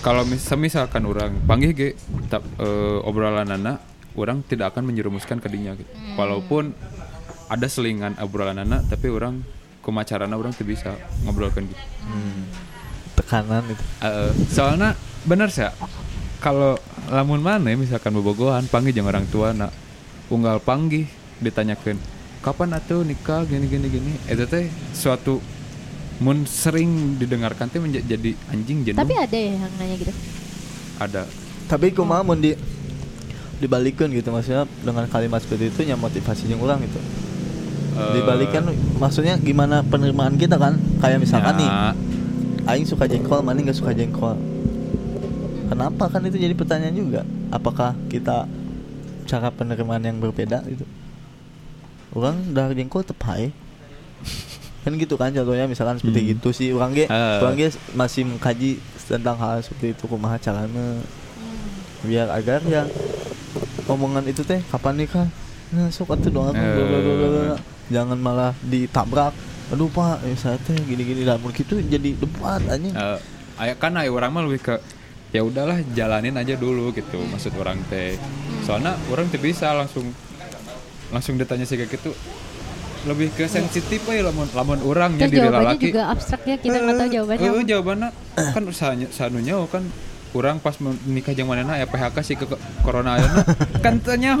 kalau 0.00 0.24
mis 0.24 0.44
misalkan 0.54 1.04
orang 1.04 1.32
panggil 1.44 1.72
ge 1.72 1.96
tap, 2.26 2.44
eh, 2.58 2.98
obrolan 3.00 3.46
anak 3.46 3.80
orang 4.14 4.40
tidak 4.42 4.72
akan 4.72 4.84
menjerumuskan 4.86 5.38
ke 5.38 5.48
dinya 5.48 5.72
gitu 5.72 5.88
Hmm. 5.88 6.16
walaupun 6.18 6.76
ada 7.46 7.66
selingan 7.66 8.16
obrolan 8.18 8.56
anak 8.56 8.86
tapi 8.86 9.08
orang 9.08 9.44
kemacarana 9.80 10.32
orang 10.32 10.50
tuh 10.50 10.64
bisa 10.64 10.96
ngobrolkan 11.22 11.64
gitu 11.64 11.82
Hmm. 12.02 12.44
Tekanan 13.14 13.64
itu. 13.64 13.84
Eh, 14.00 14.30
soalnya 14.48 14.92
bener 15.22 15.48
sih 15.48 15.64
kalau 16.38 16.76
lamun 17.06 17.38
mana 17.38 17.72
misalkan 17.72 18.10
bobogohan 18.10 18.66
panggil 18.66 18.92
jangan 18.92 19.14
orang 19.14 19.26
tua 19.26 19.52
nak 19.52 19.72
unggal 20.26 20.58
panggil 20.58 21.08
ditanyakan 21.38 21.96
kapan 22.40 22.74
atuh 22.74 23.00
nikah 23.00 23.44
gini 23.44 23.64
gini 23.64 23.86
gini 23.88 24.12
itu 24.26 24.44
teh 24.44 24.66
suatu 24.92 25.40
mun 26.18 26.44
sering 26.44 27.16
didengarkan 27.16 27.66
teh 27.66 27.78
menja- 27.78 28.04
jadi 28.04 28.36
anjing 28.48 28.84
jenuh 28.84 29.00
Tapi 29.00 29.14
ada 29.14 29.32
ya 29.32 29.56
yang 29.56 29.72
nanya 29.74 29.96
gitu. 29.96 30.12
ada 30.96 31.22
Tapi 31.64 31.90
kumaha 31.90 32.20
mun 32.20 32.36
di 32.36 32.52
dibalikin 33.56 34.12
gitu 34.12 34.28
maksudnya 34.28 34.68
dengan 34.78 35.06
kalimat 35.06 35.40
seperti 35.40 35.70
itu 35.70 35.80
yang 35.82 35.96
motivasi 35.96 36.44
jeung 36.44 36.60
orang 36.60 36.82
gitu. 36.82 37.00
Eh, 37.94 38.12
Dibalikan 38.12 38.62
maksudnya 38.96 39.34
gimana 39.36 39.80
penerimaan 39.82 40.34
kita 40.34 40.54
kan? 40.54 40.74
Kayak 40.98 41.22
misalkan 41.22 41.54
nih, 41.56 41.68
ya, 41.68 41.90
aing 42.66 42.84
suka 42.84 43.04
jengkol, 43.04 43.40
mana 43.40 43.60
nggak 43.60 43.74
suka 43.74 43.90
jengkol. 43.90 44.34
Kenapa 45.64 46.06
kan 46.06 46.22
itu 46.22 46.36
jadi 46.36 46.52
pertanyaan 46.52 46.92
juga? 46.92 47.20
Apakah 47.48 47.96
kita 48.06 48.44
cara 49.24 49.48
penerimaan 49.48 50.02
yang 50.02 50.18
berbeda 50.18 50.60
gitu? 50.66 50.84
Orang 52.12 52.52
dari 52.52 52.76
jengkol 52.76 53.02
tepai. 53.02 53.50
kan 54.84 54.92
gitu 54.94 55.16
kan 55.16 55.32
contohnya 55.32 55.64
misalkan 55.64 55.96
seperti 55.96 56.20
Hmm. 56.20 56.30
gitu 56.36 56.48
sih 56.52 56.68
orang 56.68 56.92
ge 56.92 57.08
orang 57.40 57.56
ge 57.56 57.72
masih 57.96 58.28
mengkaji 58.28 58.76
tentang 59.08 59.32
hal 59.40 59.64
seperti 59.64 59.96
itu 59.96 60.04
kumaha 60.04 60.36
caranya 60.36 61.00
biar 62.04 62.28
agar 62.28 62.60
ya 62.68 62.84
omongan 63.88 64.28
itu 64.28 64.44
teh 64.44 64.60
kapan 64.68 65.00
nikah 65.00 65.24
nah 65.72 65.88
sok 65.88 66.12
atuh 66.12 66.28
dong 66.28 66.52
atuh, 66.52 67.56
jangan 67.88 68.16
malah 68.16 68.52
ditabrak. 68.62 69.32
Aduh 69.72 69.88
pak 69.88 70.20
ya 70.22 70.36
saya 70.36 70.58
teh 70.60 70.76
gini-gini. 70.76 71.24
Dan 71.24 71.40
gitu 71.50 71.80
jadi 71.80 72.14
debat 72.14 72.60
anjing. 72.68 72.92
Eh, 72.92 73.18
aya 73.56 73.74
kan 73.74 73.96
aya 73.96 74.12
orang 74.12 74.30
mah 74.30 74.42
lebih 74.44 74.60
ke 74.60 74.74
ya 75.34 75.42
udahlah 75.42 75.82
jalanin 75.94 76.38
aja 76.38 76.54
dulu 76.54 76.92
gitu 76.92 77.18
maksud 77.32 77.56
orang 77.56 77.80
teh. 77.88 78.14
Soalnya 78.62 78.94
orang 79.08 79.26
tuh 79.28 79.40
bisa 79.40 79.72
langsung 79.72 80.12
langsung 81.10 81.34
ditanya 81.36 81.64
sih 81.64 81.74
kayak 81.74 81.90
gitu. 81.96 82.12
Lebih 83.04 83.36
ke 83.36 83.44
sensitif 83.44 84.00
aja 84.08 84.32
lamun 84.32 84.48
lamun 84.56 84.80
orangnya 84.80 85.28
Terus 85.28 85.36
diri 85.36 85.44
jawabannya 85.44 85.68
lalaki. 85.76 85.84
juga 85.92 86.02
abstrak 86.08 86.42
ya 86.48 86.56
kita 86.56 86.76
nggak 86.80 86.96
tahu 86.96 87.08
jawabannya. 87.12 87.44
Eh, 87.44 87.52
apa. 87.52 87.62
jawabannya 87.68 88.08
kan 88.56 88.62
sanya 88.72 89.08
sanunya 89.12 89.54
kan 89.68 89.84
orang 90.34 90.56
pas 90.58 90.74
menikah 90.80 91.30
jeung 91.30 91.46
manehna 91.46 91.78
ya 91.78 91.86
PHK 91.86 92.16
sih 92.26 92.34
ke 92.34 92.48
corona 92.82 93.20
ayeuna 93.20 93.44
kan 93.84 94.00
tanya 94.02 94.34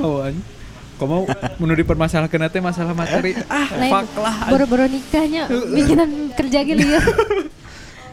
mau 1.06 1.22
menurut 1.56 1.82
permasalahan 1.82 2.28
teh 2.46 2.58
masalah 2.58 2.92
materi. 2.92 3.32
Ah, 3.46 3.68
Lain 3.72 3.90
fuck 3.90 4.16
lah. 4.16 4.36
boro-boro 4.46 4.84
nikahnya 4.84 5.46
bikinan 5.48 6.08
kerja 6.32 6.58
gitu 6.62 6.82
ya. 6.88 7.00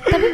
Tapi 0.04 0.27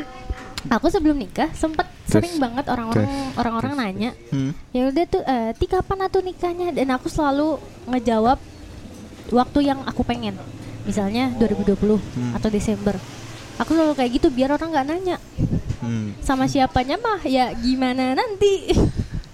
aku 0.67 0.87
sebelum 0.87 1.15
nikah 1.15 1.51
sempet 1.51 1.87
sering 2.03 2.37
banget 2.37 2.65
orang-orang 2.67 3.07
orang-orang 3.35 3.73
nanya, 3.75 4.11
Hmm. 4.29 4.51
ya 4.69 4.87
udah 4.87 5.05
tuh 5.05 5.21
eh, 5.21 5.51
ti 5.53 5.65
kapan 5.65 6.03
atuh 6.03 6.19
nikahnya 6.19 6.71
dan 6.71 6.87
aku 6.89 7.07
selalu 7.07 7.59
ngejawab 7.85 8.39
waktu 9.29 9.59
yang 9.61 9.83
aku 9.83 10.01
pengen. 10.01 10.35
Misalnya 10.83 11.35
2020 11.35 11.99
Hmm. 11.99 12.31
atau 12.33 12.47
Desember. 12.47 12.95
Aku 13.57 13.73
selalu 13.73 13.93
kayak 13.93 14.11
gitu 14.13 14.27
biar 14.29 14.51
orang 14.51 14.69
nggak 14.69 14.87
nanya 14.87 15.17
Hmm. 15.77 16.15
sama 16.19 16.45
siapanya 16.45 16.95
mah 16.95 17.21
ya 17.21 17.51
gimana 17.53 18.13
nanti. 18.13 18.71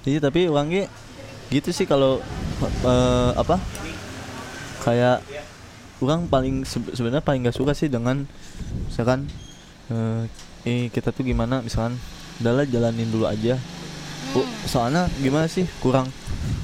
Iya 0.04 0.20
tapi 0.20 0.48
orangnya 0.48 0.90
gitu 1.54 1.70
sih 1.70 1.86
kalau 1.86 2.18
eh, 2.66 3.32
apa 3.38 3.62
kayak 4.82 5.22
orang 6.02 6.28
paling 6.28 6.66
sebe- 6.66 6.92
sebenarnya 6.92 7.24
paling 7.24 7.46
gak 7.48 7.56
suka 7.56 7.72
sih 7.72 7.88
dengan 7.88 8.26
misalkan 8.90 9.30
eh, 9.94 10.26
eh 10.66 10.90
kita 10.90 11.14
tuh 11.14 11.24
gimana? 11.24 11.62
Misalkan 11.62 11.96
udahlah 12.42 12.66
jalanin 12.66 13.08
dulu 13.08 13.30
aja. 13.30 13.56
Oh, 14.34 14.48
soalnya 14.66 15.06
gimana 15.22 15.46
sih? 15.46 15.70
Kurang. 15.80 16.10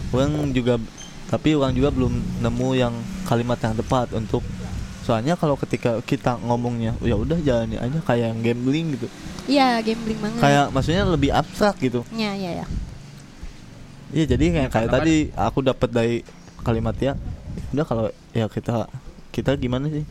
Orang 0.09 0.51
juga 0.51 0.81
tapi 1.29 1.53
orang 1.53 1.77
juga 1.77 1.93
belum 1.93 2.41
nemu 2.41 2.69
yang 2.73 2.93
kalimat 3.29 3.61
yang 3.61 3.77
tepat 3.77 4.09
untuk 4.17 4.41
soalnya 5.05 5.37
kalau 5.37 5.53
ketika 5.53 6.01
kita 6.01 6.41
ngomongnya 6.41 6.97
ya 7.05 7.13
udah 7.13 7.37
jalani 7.41 7.77
aja 7.77 8.01
kayak 8.01 8.33
yang 8.33 8.39
gambling 8.41 8.97
gitu. 8.97 9.07
Iya 9.45 9.81
gambling 9.85 10.17
banget. 10.17 10.41
kayak 10.41 10.65
maksudnya 10.73 11.05
lebih 11.05 11.29
abstrak 11.29 11.77
gitu. 11.77 12.01
Ya 12.17 12.33
ya 12.33 12.61
ya. 12.61 12.65
Iya 14.09 14.25
jadi 14.25 14.45
kayak 14.49 14.69
kayak 14.73 14.89
tadi 14.89 15.15
aku 15.37 15.61
dapat 15.61 15.89
dari 15.93 16.15
kalimat 16.65 16.97
ya 16.97 17.13
udah 17.69 17.85
kalau 17.85 18.05
ya 18.33 18.49
kita 18.49 18.89
kita 19.29 19.53
gimana 19.55 19.89
sih? 19.89 20.05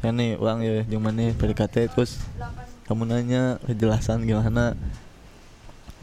Ya 0.00 0.14
nih 0.14 0.38
orang 0.38 0.62
ya 0.62 0.86
yang 0.86 1.02
mana 1.02 1.34
PDKT 1.34 1.92
terus 1.92 2.22
kamu 2.86 3.10
nanya 3.10 3.58
kejelasan 3.66 4.24
gimana? 4.24 4.78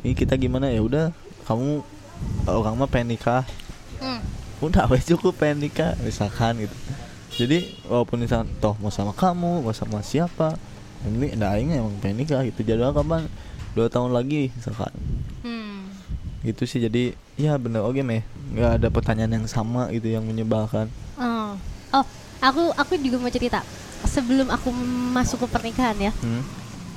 Ini 0.04 0.14
kita 0.14 0.36
gimana? 0.36 0.70
Ya 0.70 0.84
udah 0.84 1.16
kamu 1.48 1.82
orang 2.48 2.74
mah 2.76 2.90
pengen 2.92 3.16
nikah. 3.16 3.44
Hmm. 3.98 4.22
udah 4.62 4.90
wes 4.90 5.06
cukup 5.06 5.38
pengen 5.38 5.70
nikah 5.70 5.98
misalkan 6.04 6.62
gitu. 6.62 6.76
Jadi 7.38 7.78
walaupun 7.86 8.22
misalkan 8.22 8.50
toh 8.58 8.74
mau 8.82 8.90
sama 8.90 9.14
kamu 9.14 9.66
mau 9.66 9.74
sama 9.74 10.04
siapa? 10.04 10.58
Ini 11.06 11.38
ada 11.38 11.56
aing 11.56 11.72
emang 11.78 11.98
pengen 12.04 12.26
nikah 12.26 12.42
gitu. 12.46 12.66
Jadwal 12.66 12.94
kapan? 12.94 13.30
Dua 13.74 13.88
tahun 13.88 14.14
lagi 14.14 14.50
misalkan. 14.54 14.94
Hmm. 15.46 15.67
Gitu 16.48 16.64
sih 16.64 16.80
jadi 16.80 17.04
ya 17.36 17.56
bener 17.56 17.82
oke 17.82 18.00
meh 18.00 18.24
nggak 18.50 18.72
ada 18.80 18.88
pertanyaan 18.88 19.36
yang 19.36 19.46
sama 19.46 19.92
gitu 19.92 20.08
yang 20.08 20.24
menyebalkan 20.24 20.88
Oh. 21.18 21.58
oh, 21.94 22.06
aku 22.40 22.70
aku 22.74 22.94
juga 22.98 23.18
mau 23.18 23.28
cerita. 23.28 23.66
Sebelum 24.00 24.48
aku 24.48 24.70
masuk 25.12 25.42
ke 25.42 25.48
pernikahan 25.50 25.98
ya, 25.98 26.14
hmm? 26.14 26.42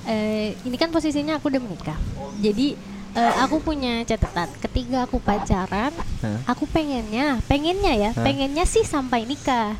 eh, 0.04 0.52
ini 0.60 0.76
kan 0.76 0.92
posisinya 0.92 1.40
aku 1.40 1.48
udah 1.48 1.56
menikah. 1.58 1.96
Jadi 2.36 2.76
eh, 3.10 3.34
aku 3.40 3.58
punya 3.58 4.04
catatan. 4.04 4.52
Ketika 4.60 5.08
aku 5.08 5.16
pacaran, 5.18 5.88
Hah? 6.20 6.38
aku 6.44 6.68
pengennya, 6.68 7.40
pengennya 7.48 7.96
ya, 7.96 8.10
Hah? 8.12 8.20
pengennya 8.20 8.68
sih 8.68 8.84
sampai 8.84 9.24
nikah. 9.24 9.72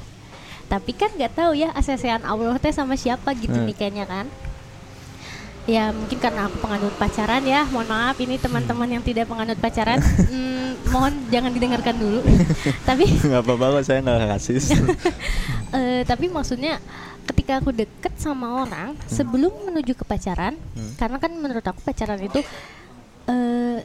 Tapi 0.67 0.97
kan 0.97 1.13
nggak 1.13 1.37
tahu 1.37 1.53
ya 1.53 1.69
asesean 1.75 2.25
Allah 2.25 2.57
teh 2.57 2.73
sama 2.73 2.97
siapa 2.97 3.37
gitu 3.37 3.53
Hmm. 3.53 3.69
nikahnya 3.69 4.09
kan. 4.09 4.25
Ya 5.65 5.91
mungkin 5.91 6.17
karena 6.17 6.47
aku 6.47 6.57
penganut 6.59 6.95
pacaran 6.95 7.43
ya. 7.43 7.65
Mohon 7.65 7.89
maaf 7.89 8.17
ini 8.17 8.37
teman-teman 8.37 8.89
yang 8.89 9.03
tidak 9.03 9.27
penganut 9.27 9.57
pacaran, 9.57 10.01
hmm, 10.31 10.89
mohon 10.89 11.13
jangan 11.29 11.51
didengarkan 11.51 11.95
dulu. 11.95 12.21
Tapi 12.89 13.05
nggak 13.29 13.43
apa-apa 13.43 13.79
kok 13.79 13.85
saya 13.85 14.01
nggak 14.01 14.21
rasis 14.31 14.73
Eh, 15.71 16.03
tapi 16.03 16.27
maksudnya 16.27 16.83
ketika 17.25 17.57
aku 17.57 17.71
deket 17.71 18.11
sama 18.17 18.59
orang 18.59 18.99
sebelum 19.07 19.55
menuju 19.65 19.95
ke 19.95 20.03
pacaran, 20.03 20.59
Hmm. 20.75 20.93
karena 20.97 21.17
kan 21.17 21.31
menurut 21.31 21.63
aku 21.63 21.79
pacaran 21.81 22.19
itu 22.19 22.43
eh 23.25 23.79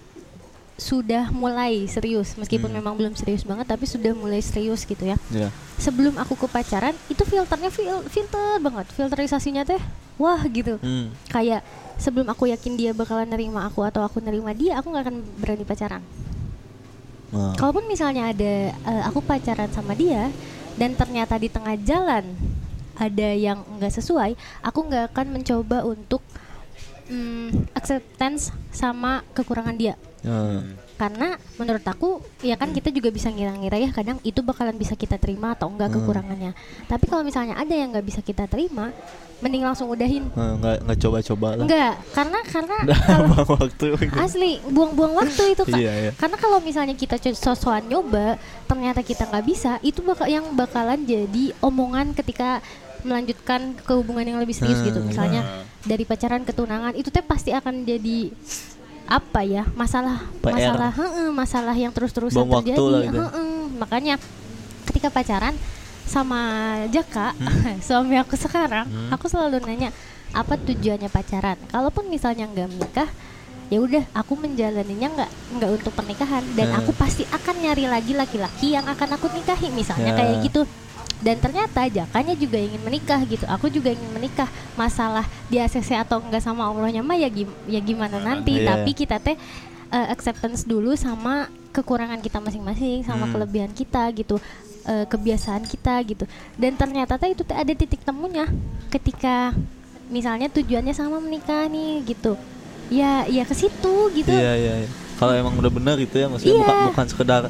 sudah 0.76 1.30
mulai 1.30 1.86
serius, 1.86 2.34
meskipun 2.34 2.68
Hmm. 2.68 2.82
memang 2.82 2.94
belum 2.96 3.14
serius 3.14 3.44
banget, 3.44 3.64
tapi 3.66 3.86
sudah 3.86 4.12
mulai 4.12 4.42
serius 4.42 4.84
gitu 4.84 5.06
ya. 5.06 5.16
ya 5.30 5.48
Sebelum 5.78 6.18
aku 6.18 6.36
ke 6.36 6.48
pacaran, 6.48 6.92
itu 7.06 7.22
filternya 7.22 7.70
fil- 7.70 8.04
filter 8.06 8.58
banget, 8.60 8.90
filterisasinya 8.92 9.64
teh, 9.64 9.80
wah 10.16 10.42
gitu. 10.46 10.78
hmm. 10.78 11.12
Kayak 11.28 11.62
sebelum 11.96 12.28
aku 12.28 12.48
yakin 12.48 12.76
dia 12.76 12.92
bakalan 12.92 13.28
nerima 13.28 13.64
aku 13.64 13.82
atau 13.82 14.04
aku 14.04 14.20
nerima 14.20 14.52
dia, 14.52 14.80
aku 14.80 14.92
nggak 14.92 15.04
akan 15.08 15.18
berani 15.40 15.64
pacaran. 15.64 16.04
Nah, 17.32 17.52
Kalaupun 17.58 17.86
misalnya 17.86 18.32
ada 18.32 18.54
eh, 18.72 19.04
aku 19.04 19.20
pacaran 19.20 19.68
sama 19.70 19.92
dia 19.92 20.30
dan 20.76 20.94
ternyata 20.94 21.36
di 21.36 21.48
tengah 21.48 21.76
jalan 21.82 22.24
ada 22.96 23.30
yang 23.36 23.60
nggak 23.76 23.92
sesuai, 23.92 24.36
aku 24.62 24.80
nggak 24.88 25.12
akan 25.12 25.28
mencoba 25.36 25.84
untuk 25.84 26.24
mm, 27.12 27.76
acceptance 27.76 28.56
sama 28.72 29.20
kekurangan 29.36 29.76
dia. 29.76 30.00
ya. 30.24 30.64
Karena 30.96 31.36
menurut 31.60 31.84
aku 31.84 32.24
ya 32.40 32.56
kan 32.56 32.72
kita 32.72 32.88
juga 32.88 33.12
bisa 33.12 33.28
ngira-ngira 33.28 33.76
ya 33.76 33.92
kadang 33.92 34.16
itu 34.24 34.40
bakalan 34.40 34.80
bisa 34.80 34.96
kita 34.96 35.20
terima 35.20 35.52
atau 35.52 35.68
enggak 35.68 35.92
Hmm. 35.92 36.00
kekurangannya. 36.00 36.52
Tapi 36.88 37.04
kalau 37.12 37.28
misalnya 37.28 37.60
ada 37.60 37.76
yang 37.76 37.92
nggak 37.92 38.08
bisa 38.08 38.24
kita 38.24 38.48
terima, 38.48 38.96
mending 39.36 39.62
langsung 39.62 39.88
udahin. 39.88 40.32
Nah, 40.32 40.56
nggak 40.56 40.76
nggak 40.82 40.98
coba-coba 40.98 41.48
lah 41.54 41.66
Enggak, 41.68 41.94
karena 42.12 42.40
karena 42.42 42.76
kalau 42.98 43.20
buang 43.30 43.50
waktu 43.58 43.86
gitu. 44.00 44.16
asli 44.16 44.52
buang-buang 44.64 45.14
waktu 45.14 45.44
itu 45.52 45.64
kak 45.66 45.76
Iya, 45.76 45.94
iya. 46.00 46.12
karena 46.14 46.38
kalau 46.38 46.58
misalnya 46.60 46.94
kita 46.94 47.20
sosokan 47.30 47.84
nyoba 47.84 48.40
ternyata 48.64 49.00
kita 49.00 49.28
nggak 49.28 49.46
bisa 49.46 49.78
itu 49.82 50.00
bakal 50.02 50.26
yang 50.26 50.48
bakalan 50.52 51.04
jadi 51.04 51.52
omongan 51.60 52.14
ketika 52.14 52.64
melanjutkan 53.02 53.76
ke 53.76 53.94
hubungan 53.94 54.26
yang 54.26 54.40
lebih 54.40 54.56
serius 54.56 54.82
gitu 54.82 54.98
Hmm. 54.98 55.12
misalnya 55.12 55.42
dari 55.82 56.02
pacaran 56.02 56.42
ke 56.42 56.50
tunangan 56.50 56.96
itu 56.96 57.12
teh 57.12 57.22
pasti 57.22 57.52
akan 57.52 57.84
jadi 57.84 58.32
apa 59.06 59.46
ya 59.46 59.68
masalah 59.72 60.26
PR. 60.40 60.56
masalah 60.56 60.92
heeh, 60.92 61.30
masalah 61.30 61.76
yang 61.76 61.92
terus-terusan 61.92 62.42
terjadi 62.42 62.82
lah 62.82 63.02
gitu. 63.04 63.20
heeh. 63.22 63.54
makanya 63.78 64.16
ketika 64.86 65.12
pacaran 65.12 65.54
sama 66.06 66.40
Jaka 66.88 67.34
Hmm. 67.36 67.82
suami 67.86 68.16
aku 68.16 68.36
sekarang 68.36 68.86
aku 69.10 69.26
selalu 69.26 69.60
nanya 69.62 69.90
apa 70.32 70.56
tujuannya 70.56 71.08
pacaran 71.08 71.58
kalaupun 71.68 72.06
misalnya 72.06 72.46
nggak 72.46 72.70
menikah 72.70 73.10
ya 73.66 73.80
udah 73.80 74.04
aku 74.14 74.36
menjalaninya 74.36 75.10
nggak 75.12 75.32
nggak 75.54 75.72
untuk 75.74 75.92
pernikahan 75.92 76.46
dan 76.54 76.70
Hmm. 76.70 76.80
aku 76.80 76.92
pasti 76.94 77.26
akan 77.26 77.56
nyari 77.60 77.86
lagi 77.86 78.14
laki-laki 78.14 78.68
yang 78.72 78.86
akan 78.86 79.16
aku 79.16 79.26
nikahi 79.30 79.70
misalnya 79.70 80.12
Ya. 80.12 80.18
kayak 80.18 80.36
gitu 80.44 80.62
dan 81.18 81.40
ternyata 81.40 81.88
Jakanya 81.88 82.36
juga 82.36 82.60
ingin 82.60 82.78
menikah 82.80 83.24
gitu 83.24 83.48
aku 83.48 83.66
juga 83.68 83.90
ingin 83.90 84.12
menikah 84.12 84.46
masalah 84.76 85.26
di 85.48 85.58
ACC 85.58 85.98
atau 85.98 86.20
enggak 86.20 86.40
sama 86.40 86.62
Allahnya 86.64 87.02
mah 87.02 87.16
ya 87.16 87.26
gim- 87.28 87.58
ya 87.66 87.80
gimana 87.80 88.20
nanti 88.20 88.60
Iya. 88.60 88.76
tapi 88.76 88.92
kita 88.92 89.18
teh 89.18 89.34
uh, 89.90 90.08
acceptance 90.10 90.62
dulu 90.62 90.94
sama 90.94 91.48
kekurangan 91.72 92.20
kita 92.20 92.38
masing-masing 92.38 93.02
sama 93.02 93.26
Hmm. 93.26 93.34
kelebihan 93.34 93.72
kita 93.72 94.08
gitu 94.14 94.38
uh, 94.86 95.06
kebiasaan 95.06 95.66
kita 95.66 95.98
gitu. 96.06 96.26
Dan 96.56 96.78
ternyata 96.78 97.18
itu 97.26 97.44
ada 97.50 97.74
titik 97.74 98.02
temunya 98.02 98.46
ketika 98.90 99.52
misalnya 100.08 100.48
tujuannya 100.50 100.94
sama 100.94 101.18
menikah 101.20 101.66
nih 101.68 102.06
gitu. 102.06 102.38
Ya 102.94 103.26
ya 103.26 103.44
ke 103.44 103.54
situ 103.58 103.96
gitu. 104.14 104.30
Iya 104.30 104.54
iya 104.56 104.74
iya. 104.86 104.90
kalau 105.16 105.32
emang 105.32 105.56
udah 105.56 105.72
benar 105.72 105.96
gitu 105.96 106.20
ya 106.20 106.28
maksudnya 106.28 106.60
Iya. 106.60 106.62
bukan 106.68 106.78
bukan 106.92 107.06
sekedar 107.08 107.44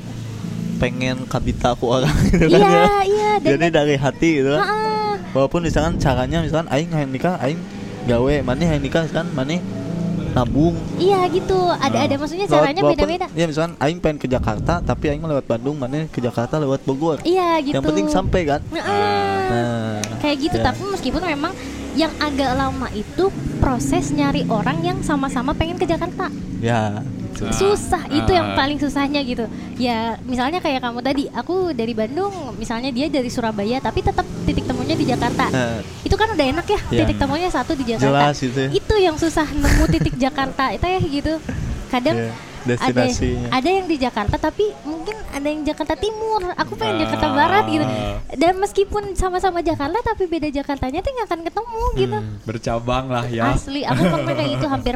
pengen 0.78 1.18
kabita 1.26 1.74
aku 1.74 1.90
orang 1.90 2.14
gitu 2.30 2.46
kan 2.46 2.62
iya 2.62 2.70
ya. 2.70 2.88
iya 3.08 3.30
dan 3.42 3.58
jadi 3.58 3.68
dari 3.74 3.96
hati 3.98 4.30
gitu. 4.44 4.54
Kan 4.56 4.66
walaupun 5.36 5.66
misalkan 5.66 6.00
caranya 6.00 6.40
misalkan 6.46 6.70
aing 6.72 6.92
hayang 6.94 7.12
nikah 7.12 7.36
aing 7.44 7.60
gawe 8.06 8.36
mana 8.46 8.64
hayang 8.64 8.86
nikah 8.86 9.04
kan 9.12 9.28
mana 9.36 9.60
nabung. 10.34 10.76
Iya 10.98 11.28
gitu. 11.30 11.60
Ada 11.76 11.98
ada. 12.08 12.16
Maksudnya 12.16 12.48
caranya 12.48 12.82
walaupun- 12.82 13.08
beda-beda. 13.08 13.28
Iya 13.34 13.46
misalkan 13.48 13.74
Aing 13.80 14.00
pengen 14.00 14.18
ke 14.20 14.28
Jakarta 14.28 14.80
tapi 14.82 15.12
Aing 15.12 15.24
lewat 15.24 15.46
Bandung 15.48 15.76
mana 15.76 16.08
ke 16.10 16.20
Jakarta 16.20 16.60
lewat 16.60 16.84
Bogor. 16.84 17.20
Iya 17.24 17.60
gitu. 17.64 17.76
Yang 17.80 17.84
penting 17.92 18.08
sampai 18.10 18.42
kan? 18.48 18.62
Heeh. 18.72 19.36
Nah. 19.46 20.00
Kayak 20.20 20.38
gitu 20.42 20.58
ya. 20.58 20.66
tapi 20.74 20.82
meskipun 20.90 21.22
memang 21.22 21.54
yang 21.96 22.12
agak 22.20 22.52
lama 22.54 22.88
itu 22.92 23.32
proses 23.64 24.12
nyari 24.12 24.44
orang 24.52 24.84
yang 24.84 25.00
sama-sama 25.02 25.56
pengen 25.56 25.80
ke 25.80 25.88
Jakarta. 25.88 26.28
Ya. 26.60 27.02
Ah, 27.36 27.52
susah 27.52 28.08
itu 28.08 28.32
yang 28.32 28.56
ah. 28.56 28.56
paling 28.56 28.80
susahnya 28.80 29.20
gitu. 29.28 29.44
Ya 29.76 30.16
misalnya 30.24 30.64
kayak 30.64 30.80
kamu 30.80 31.00
tadi 31.04 31.24
aku 31.36 31.76
dari 31.76 31.92
Bandung 31.92 32.56
misalnya 32.56 32.96
dia 32.96 33.12
dari 33.12 33.28
Surabaya 33.28 33.84
tapi 33.84 34.00
tetap 34.00 34.24
titik 34.48 34.64
temunya 34.64 34.96
di 34.96 35.04
Jakarta. 35.04 35.52
Nah, 35.52 35.84
itu 36.04 36.16
kan 36.16 36.32
udah 36.32 36.46
enak 36.56 36.68
ya 36.68 36.80
Iya. 36.80 37.00
titik 37.04 37.18
temunya 37.20 37.50
satu 37.52 37.76
di 37.76 37.84
Jakarta. 37.84 38.32
Jelas 38.32 38.36
gitu 38.40 38.60
ya. 38.60 38.70
itu 38.72 38.96
yang 39.00 39.16
susah 39.20 39.48
nemu 39.52 39.84
titik 39.92 40.16
Jakarta 40.16 40.72
itu 40.72 40.86
ya 40.88 41.00
gitu. 41.04 41.34
Kadang 41.92 42.16
ada 42.16 42.55
destinasinya. 42.68 43.50
ada 43.50 43.70
yang 43.72 43.86
di 43.86 43.96
Jakarta 43.96 44.36
tapi 44.36 44.66
mungkin 44.82 45.16
ada 45.28 45.46
yang 45.46 45.62
Jakarta 45.62 45.94
Timur 45.96 46.42
aku 46.52 46.74
pengen 46.74 46.96
Ah. 46.96 47.02
Jakarta 47.02 47.28
Barat 47.32 47.66
gitu 47.68 47.86
dan 48.36 48.54
meskipun 48.56 49.04
sama-sama 49.14 49.62
Jakarta 49.62 49.98
tapi 50.04 50.26
beda 50.26 50.50
Jakartanya 50.50 51.00
tuh 51.00 51.12
nggak 51.12 51.28
akan 51.28 51.42
ketemu 51.44 51.84
gitu 51.96 52.18
Hmm, 52.18 52.36
bercabang 52.44 53.06
lah 53.08 53.26
ya. 53.26 53.52
asli 53.52 53.82
aku 53.84 54.02
pernah 54.04 54.34
kayak 54.34 54.50
gitu 54.52 54.66
hampir 54.68 54.96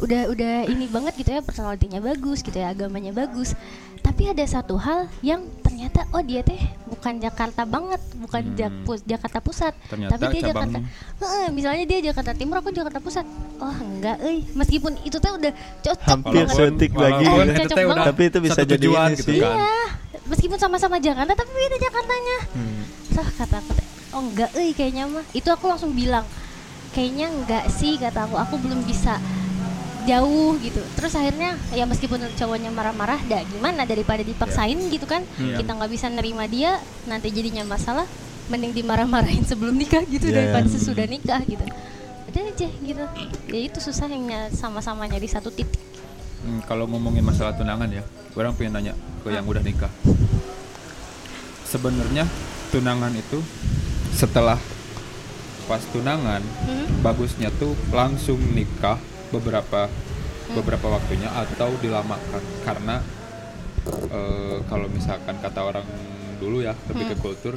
udah 0.00 0.22
udah 0.28 0.54
ini 0.66 0.84
banget 0.86 1.12
gitu 1.14 1.30
ya 1.30 1.40
personalitinya 1.40 2.00
bagus 2.00 2.40
gitu 2.40 2.54
ya 2.54 2.68
agamanya 2.68 3.12
bagus 3.12 3.52
tapi 4.00 4.26
ada 4.26 4.40
satu 4.42 4.74
hal 4.74 5.12
yang 5.20 5.44
ternyata 5.60 6.08
oh 6.10 6.20
dia 6.20 6.40
teh 6.40 6.56
bukan 6.86 7.16
Jakarta 7.18 7.62
banget 7.64 8.00
bukan 8.16 8.42
Hmm. 8.42 8.56
Jak- 8.56 9.04
Jakarta 9.06 9.38
Pusat 9.38 9.74
Ternyata 9.86 10.12
tapi 10.14 10.24
dia 10.32 10.40
cabang- 10.42 10.72
Jakarta 10.72 10.78
Heeh, 11.20 11.46
misalnya 11.50 11.84
dia 11.84 11.98
Jakarta 12.02 12.32
Timur 12.32 12.56
aku 12.56 12.68
Jakarta 12.70 12.96
Pusat 12.98 13.26
oh 13.58 13.76
enggak 13.78 14.16
euy 14.20 14.40
meskipun 14.50 14.96
itu 15.02 15.16
teh 15.16 15.28
udah 15.30 15.52
cocok 15.78 16.08
Hampir 16.08 16.42
banget. 16.42 16.56
setik 16.56 16.92
lagi. 16.94 17.24
Oh, 17.26 17.36
cocok 17.38 17.76
banget. 17.86 18.06
Tapi 18.06 18.22
itu 18.24 18.38
bisa 18.40 18.60
jadi 18.62 18.86
ini 18.86 19.14
gitu 19.14 19.22
sih. 19.26 19.38
kan. 19.38 19.52
Iya, 19.54 19.76
meskipun 20.26 20.58
sama-sama 20.58 20.96
Jakarta 20.98 21.32
tapi 21.34 21.50
beda 21.50 21.76
Jakartanya. 21.78 22.38
Hmm. 22.50 22.80
Sah 23.10 23.28
kata 23.28 23.56
aku, 23.58 23.70
teh, 23.74 23.86
oh 24.10 24.22
enggak, 24.22 24.50
eh 24.54 24.72
kayaknya 24.72 25.04
mah. 25.06 25.24
Itu 25.30 25.48
aku 25.48 25.64
langsung 25.66 25.92
bilang, 25.92 26.24
kayaknya 26.90 27.28
enggak 27.28 27.64
sih 27.68 27.94
kata 27.94 28.24
aku, 28.24 28.36
aku 28.38 28.54
belum 28.58 28.80
bisa 28.82 29.20
jauh 30.02 30.56
gitu. 30.58 30.80
Terus 30.94 31.12
akhirnya 31.12 31.54
ya 31.70 31.84
meskipun 31.84 32.20
cowoknya 32.32 32.68
marah-marah, 32.68 33.20
dah 33.24 33.42
gimana 33.44 33.82
daripada 33.82 34.20
dipaksain 34.20 34.78
gitu 34.88 35.04
kan, 35.04 35.20
Iya. 35.36 35.60
kita 35.60 35.70
nggak 35.72 35.90
bisa 35.90 36.06
nerima 36.06 36.44
dia, 36.44 36.76
nanti 37.04 37.28
jadinya 37.28 37.64
masalah, 37.64 38.04
mending 38.46 38.74
dimarah-marahin 38.74 39.42
sebelum 39.42 39.74
nikah 39.74 40.02
gitu 40.04 40.26
Iya. 40.26 40.50
daripada 40.50 40.66
sesudah 40.66 41.04
nikah 41.04 41.40
gitu. 41.44 41.64
Udah 42.26 42.42
aja 42.46 42.68
gitu. 42.70 43.02
Ya 43.48 43.60
itu 43.60 43.78
susah 43.78 44.06
yang 44.06 44.24
sama-sama 44.50 45.02
nyari 45.04 45.26
satu 45.26 45.50
titik. 45.50 45.74
Hmm, 46.40 46.64
kalau 46.64 46.86
ngomongin 46.86 47.20
masalah 47.20 47.52
tunangan 47.52 47.90
ya, 47.90 48.00
orang 48.32 48.54
pengen 48.54 48.72
nanya 48.72 48.94
ke 49.20 49.28
yang 49.28 49.44
udah 49.44 49.60
nikah. 49.60 49.90
Sebenarnya 51.62 52.26
tunangan 52.70 53.14
itu 53.14 53.38
setelah 54.10 54.58
pas 55.66 55.82
tunangan 55.94 56.42
Hmm? 56.66 56.86
bagusnya 56.98 57.46
tuh 57.54 57.78
langsung 57.94 58.38
nikah 58.54 58.98
beberapa 59.30 59.86
beberapa 60.50 60.86
waktunya 60.90 61.30
atau 61.30 61.70
dilamakan 61.78 62.42
karena 62.66 62.98
eh, 64.10 64.58
kalau 64.66 64.86
misalkan 64.90 65.38
kata 65.38 65.60
orang 65.62 65.86
dulu 66.42 66.64
ya 66.64 66.74
lebih 66.90 67.14
ke 67.14 67.16
kultur 67.22 67.54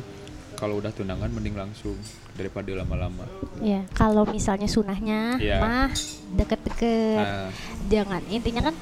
kalau 0.54 0.80
udah 0.80 0.94
tunangan 0.96 1.28
mending 1.34 1.58
langsung 1.60 1.98
daripada 2.38 2.72
lama-lama. 2.72 3.28
Ya, 3.60 3.84
kalau 3.92 4.24
misalnya 4.24 4.70
sunahnya 4.70 5.36
Iya. 5.36 5.60
mah 5.60 5.92
deket-deket, 6.40 7.20
Nah, 7.20 7.50
jangan 7.92 8.22
intinya 8.32 8.72
kan 8.72 8.76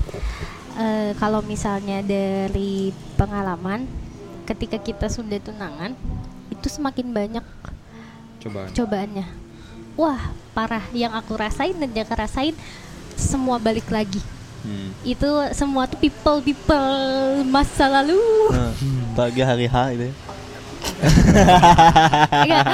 eh, 0.77 1.11
kalau 1.17 1.41
misalnya 1.41 2.03
dari 2.05 2.93
pengalaman, 3.17 3.87
ketika 4.45 4.77
kita 4.77 5.07
sudah 5.09 5.41
tunangan, 5.41 5.95
itu 6.53 6.67
semakin 6.69 7.07
banyak 7.15 7.45
coba. 8.45 8.69
cobaannya. 8.71 9.25
Wah, 9.93 10.21
parah. 10.51 10.83
Yang 10.91 11.13
aku 11.15 11.33
rasain 11.35 11.73
dan 11.73 11.89
Jaka 11.89 12.15
rasain 12.17 12.55
semua 13.13 13.57
balik 13.57 13.87
lagi. 13.87 14.19
Hmm. 14.61 14.93
Itu 15.01 15.25
semua 15.51 15.85
tuh 15.85 15.97
people 15.97 16.39
people 16.39 16.93
masa 17.45 17.89
lalu. 17.91 18.19
Pagi 19.17 19.41
hari 19.41 19.65
H 19.65 19.75
itu. 19.91 20.07
ya. 20.07 20.13
Kayak 22.41 22.65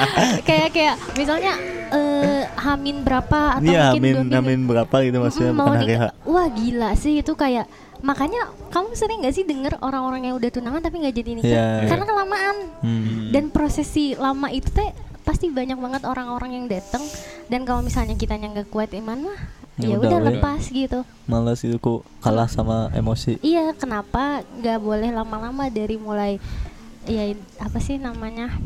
kayak 0.44 0.70
kayak 0.70 0.96
misalnya 1.14 1.54
eh 1.88 2.44
Hamin 2.58 3.00
berapa 3.02 3.56
atau 3.56 3.64
Iya, 3.64 3.92
mungkin 3.92 4.02
amin 4.04 4.12
dua 4.12 4.24
minggu 4.24 4.36
amin 4.38 4.60
berapa 4.68 4.96
gitu 5.02 5.18
maksudnya 5.18 5.48
Mm, 5.48 5.58
mau 5.58 5.66
bukan 5.66 5.80
hari 5.80 5.88
H. 5.88 6.02
nikah. 6.02 6.12
Wah 6.26 6.48
gila 6.50 6.90
sih 6.94 7.14
itu 7.18 7.34
kayak 7.34 7.66
makanya 7.98 8.42
kamu 8.70 8.94
sering 8.94 9.20
gak 9.20 9.34
sih 9.34 9.42
denger 9.42 9.80
orang-orang 9.80 10.22
yang 10.24 10.36
udah 10.36 10.50
tunangan 10.50 10.84
tapi 10.84 11.02
nggak 11.02 11.16
jadi 11.16 11.32
nikah 11.34 11.50
Iya. 11.50 11.90
karena 11.90 12.06
kelamaan 12.06 12.56
Hmm. 12.78 13.34
dan 13.34 13.50
prosesi 13.50 14.14
lama 14.14 14.48
itu 14.50 14.70
teh 14.70 14.92
pasti 15.28 15.52
banyak 15.52 15.76
banget 15.76 16.08
orang-orang 16.08 16.56
yang 16.56 16.66
datang 16.66 17.04
dan 17.46 17.68
kalau 17.68 17.84
misalnya 17.84 18.16
kita 18.16 18.34
nggak 18.34 18.72
kuat 18.72 18.96
iman 18.96 19.28
mah 19.28 19.40
Ya 19.78 19.94
ya 19.94 20.02
udah, 20.02 20.18
lepas 20.34 20.74
gitu. 20.74 21.06
Males 21.30 21.62
itu 21.62 21.78
kok 21.78 22.02
kalah 22.18 22.50
sama 22.50 22.90
emosi. 22.98 23.38
iya 23.46 23.70
kenapa 23.78 24.42
nggak 24.58 24.82
boleh 24.82 25.14
lama-lama 25.14 25.70
dari 25.70 26.02
mulai 26.02 26.42
ya 27.06 27.30
apa 27.62 27.78
sih 27.78 28.02
namanya 28.02 28.58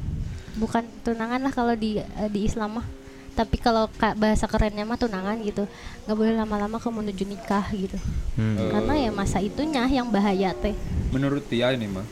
bukan 0.56 0.88
tunangan 1.04 1.44
lah 1.44 1.52
kalau 1.52 1.76
di 1.76 2.00
eh, 2.00 2.30
di 2.32 2.48
Islam 2.48 2.80
mah. 2.80 2.88
Tapi 3.32 3.60
kalau 3.60 3.92
ka- 3.92 4.16
bahasa 4.16 4.48
kerennya 4.48 4.88
mah 4.88 4.96
tunangan 4.96 5.36
gitu. 5.44 5.68
Nggak 6.08 6.16
boleh 6.16 6.32
lama-lama 6.32 6.80
ke 6.80 6.88
menuju 6.88 7.24
nikah 7.28 7.68
gitu. 7.76 8.00
Hmm. 8.36 8.72
Karena 8.72 8.94
ya 8.96 9.12
masa 9.12 9.44
itunya 9.44 9.84
yang 9.88 10.08
bahaya 10.08 10.56
teh. 10.56 10.76
Menurut 11.12 11.44
Tia 11.44 11.76
ini 11.76 11.92
mah 11.92 12.08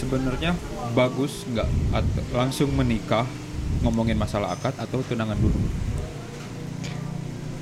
sebenarnya 0.00 0.56
bagus 0.96 1.44
nggak 1.44 1.68
langsung 2.32 2.72
menikah 2.72 3.28
ngomongin 3.84 4.16
masalah 4.16 4.56
akad 4.56 4.72
atau 4.80 5.04
tunangan 5.04 5.36
dulu? 5.36 5.56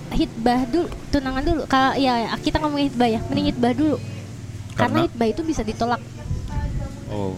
Hitbah 0.09 0.65
dulu 0.67 0.89
tunangan 1.11 1.43
dulu. 1.45 1.63
Kalau 1.69 1.93
ya 1.95 2.33
kita 2.41 2.59
ngomongin 2.59 2.91
hitbah 2.91 3.09
ya. 3.11 3.21
Mending 3.29 3.47
hitbah 3.55 3.73
dulu. 3.77 3.97
Karena, 4.75 4.79
Karena? 4.79 4.99
hitbah 5.11 5.27
itu 5.29 5.43
bisa 5.43 5.63
ditolak. 5.67 6.01
Oh. 7.11 7.35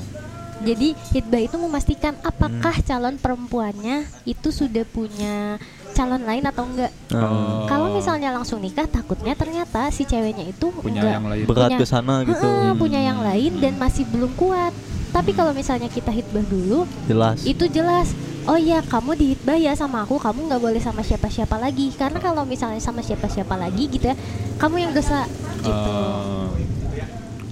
Jadi 0.61 0.93
hitbah 1.17 1.41
itu 1.41 1.57
memastikan 1.57 2.21
apakah 2.21 2.77
Hmm. 2.77 2.85
calon 2.85 3.17
perempuannya 3.17 4.05
itu 4.29 4.53
sudah 4.53 4.85
punya 4.85 5.57
calon 5.97 6.21
lain 6.21 6.45
atau 6.45 6.69
enggak. 6.69 6.93
Nah, 7.11 7.65
kalau 7.65 7.97
misalnya 7.97 8.29
langsung 8.31 8.61
nikah 8.61 8.85
takutnya 8.85 9.33
ternyata 9.33 9.89
si 9.89 10.05
ceweknya 10.05 10.53
itu 10.53 10.69
punya 10.71 11.01
enggak 11.01 11.17
yang 11.17 11.29
lain. 11.33 11.45
Berat 11.49 11.71
ke 11.75 11.87
sana 11.89 12.23
gitu. 12.29 12.45
Heeh, 12.45 12.77
punya 12.77 13.01
yang 13.01 13.25
lain 13.25 13.57
dan 13.57 13.81
masih 13.81 14.05
belum 14.09 14.37
kuat 14.37 14.73
tapi 15.11 15.35
kalau 15.35 15.51
misalnya 15.51 15.91
kita 15.91 16.15
hitbah 16.15 16.43
dulu 16.47 16.87
Jelas. 17.11 17.43
itu 17.43 17.67
jelas. 17.67 18.15
Oh 18.49 18.57
ya 18.57 18.81
kamu 18.81 19.21
dihitbah 19.21 19.59
ya 19.61 19.77
sama 19.77 20.03
aku 20.03 20.17
kamu 20.17 20.49
nggak 20.49 20.63
boleh 20.63 20.81
sama 20.81 21.05
siapa-siapa 21.05 21.61
lagi. 21.61 21.93
Karena 21.93 22.19
kalau 22.23 22.49
misalnya 22.49 22.81
sama 22.81 23.05
siapa-siapa 23.05 23.53
lagi 23.59 23.91
gitu 23.91 24.11
ya 24.11 24.17
kamu 24.57 24.89
yang 24.89 24.93
dosa 24.97 25.29
gitu. 25.61 25.93
Ah, 25.93 26.49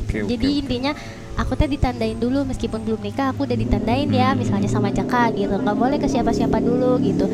oke 0.07 0.17
oke 0.25 0.31
jadi 0.33 0.49
intinya 0.65 0.93
aku 1.39 1.55
teh 1.55 1.69
ditandain 1.71 2.19
dulu 2.19 2.43
meskipun 2.49 2.83
belum 2.83 3.05
nikah 3.05 3.31
aku 3.31 3.47
udah 3.47 3.59
ditandain 3.59 4.09
ya 4.09 4.33
misalnya 4.33 4.71
sama 4.71 4.89
Jaka 4.95 5.35
gitu. 5.37 5.55
Nggak 5.55 5.77
boleh 5.77 5.99
ke 6.01 6.09
siapa-siapa 6.09 6.59
dulu 6.63 6.97
gitu. 7.05 7.27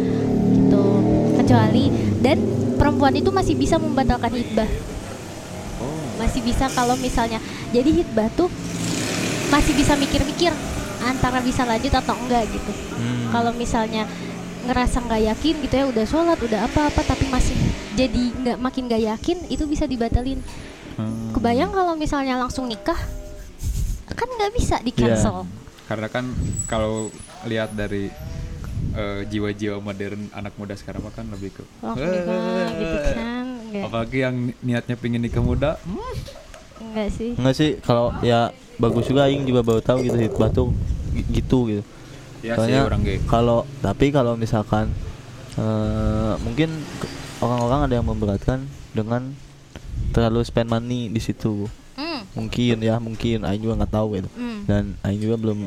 Gitu. 0.51 0.85
Kecuali 1.39 1.85
dan 2.20 2.43
perempuan 2.81 3.14
itu 3.14 3.31
masih 3.31 3.55
bisa 3.55 3.79
membatalkan 3.79 4.35
hitbah. 4.35 4.68
Oh. 5.79 6.01
Masih 6.18 6.43
bisa 6.43 6.66
kalau 6.75 6.99
misalnya 6.99 7.39
jadi 7.70 8.03
hitbah 8.03 8.29
tuh 8.35 8.51
masih 9.53 9.72
bisa 9.76 9.97
mikir-mikir 9.97 10.53
antara 11.05 11.40
bisa 11.45 11.68
lanjut 11.68 11.92
atau 11.92 12.16
enggak 12.16 12.49
gitu. 12.49 12.72
Hmm. 12.97 13.28
kalau 13.34 13.53
misalnya 13.53 14.09
ngerasa 14.64 15.05
nggak 15.05 15.22
yakin 15.34 15.55
gitu 15.61 15.74
ya 15.76 15.84
udah 15.92 16.05
sholat 16.09 16.38
udah 16.40 16.64
apa-apa 16.64 17.05
tapi 17.05 17.28
masih 17.28 17.53
jadi 17.92 18.32
nggak 18.32 18.57
makin 18.57 18.88
nggak 18.88 19.03
yakin 19.12 19.38
itu 19.53 19.64
bisa 19.68 19.84
dibatalin. 19.84 20.40
Hmm. 20.95 21.34
kebayang 21.34 21.74
kalau 21.74 21.99
misalnya 21.99 22.38
langsung 22.38 22.70
nikah 22.70 22.97
kan 24.14 24.28
nggak 24.30 24.53
bisa 24.55 24.78
di 24.80 24.95
cancel. 24.95 25.42
Karena 25.84 26.09
kan 26.09 26.30
kalau 26.70 27.12
lihat 27.45 27.74
dari 27.76 28.09
eh, 28.95 29.20
jiwa-jiwa 29.26 29.82
modern 29.82 30.30
anak 30.32 30.55
muda 30.57 30.78
sekarang 30.78 31.03
mah 31.03 31.12
kan 31.12 31.26
lebih 31.28 31.51
ke 31.51 31.62
langsung 31.82 32.09
nikah 32.09 32.68
gitu 32.78 32.99
kan 33.18 33.47
apalagi 33.74 34.18
yang 34.22 34.55
niatnya 34.62 34.95
pingin 34.95 35.22
nikah 35.22 35.42
muda 35.42 35.82
nggak 36.77 37.09
sih 37.09 37.31
Enggak 37.35 37.55
sih 37.55 37.70
kalau 37.79 38.11
ya 38.20 38.51
bagus 38.77 39.05
juga 39.05 39.25
aing 39.25 39.43
juga 39.43 39.61
baru 39.61 39.81
tahu 39.81 40.03
gitu 40.03 40.16
hitbah 40.16 40.49
tuh 40.49 40.75
gi- 41.11 41.29
gitu 41.33 41.59
gitu. 41.68 41.83
ya 42.41 42.53
sih 42.53 42.59
Soalnya 42.59 42.81
orang 42.85 43.03
gay 43.03 43.18
kalau 43.25 43.62
tapi 43.79 44.07
kalau 44.09 44.35
misalkan 44.35 44.91
eh, 45.55 46.35
mungkin 46.41 46.70
orang-orang 47.39 47.81
ada 47.83 47.95
yang 47.95 48.07
memberatkan 48.07 48.59
dengan 48.91 49.35
terlalu 50.11 50.43
spend 50.43 50.66
money 50.68 51.07
di 51.09 51.18
situ. 51.18 51.66
Hmm, 51.95 52.27
Mungkin 52.35 52.79
ya, 52.81 52.99
mungkin 52.99 53.43
aing 53.43 53.61
juga 53.61 53.75
nggak 53.77 53.93
tahu 53.93 54.07
gitu. 54.16 54.31
hmm. 54.31 54.61
Dan 54.64 54.99
aing 55.01 55.20
juga 55.20 55.37
belum 55.37 55.59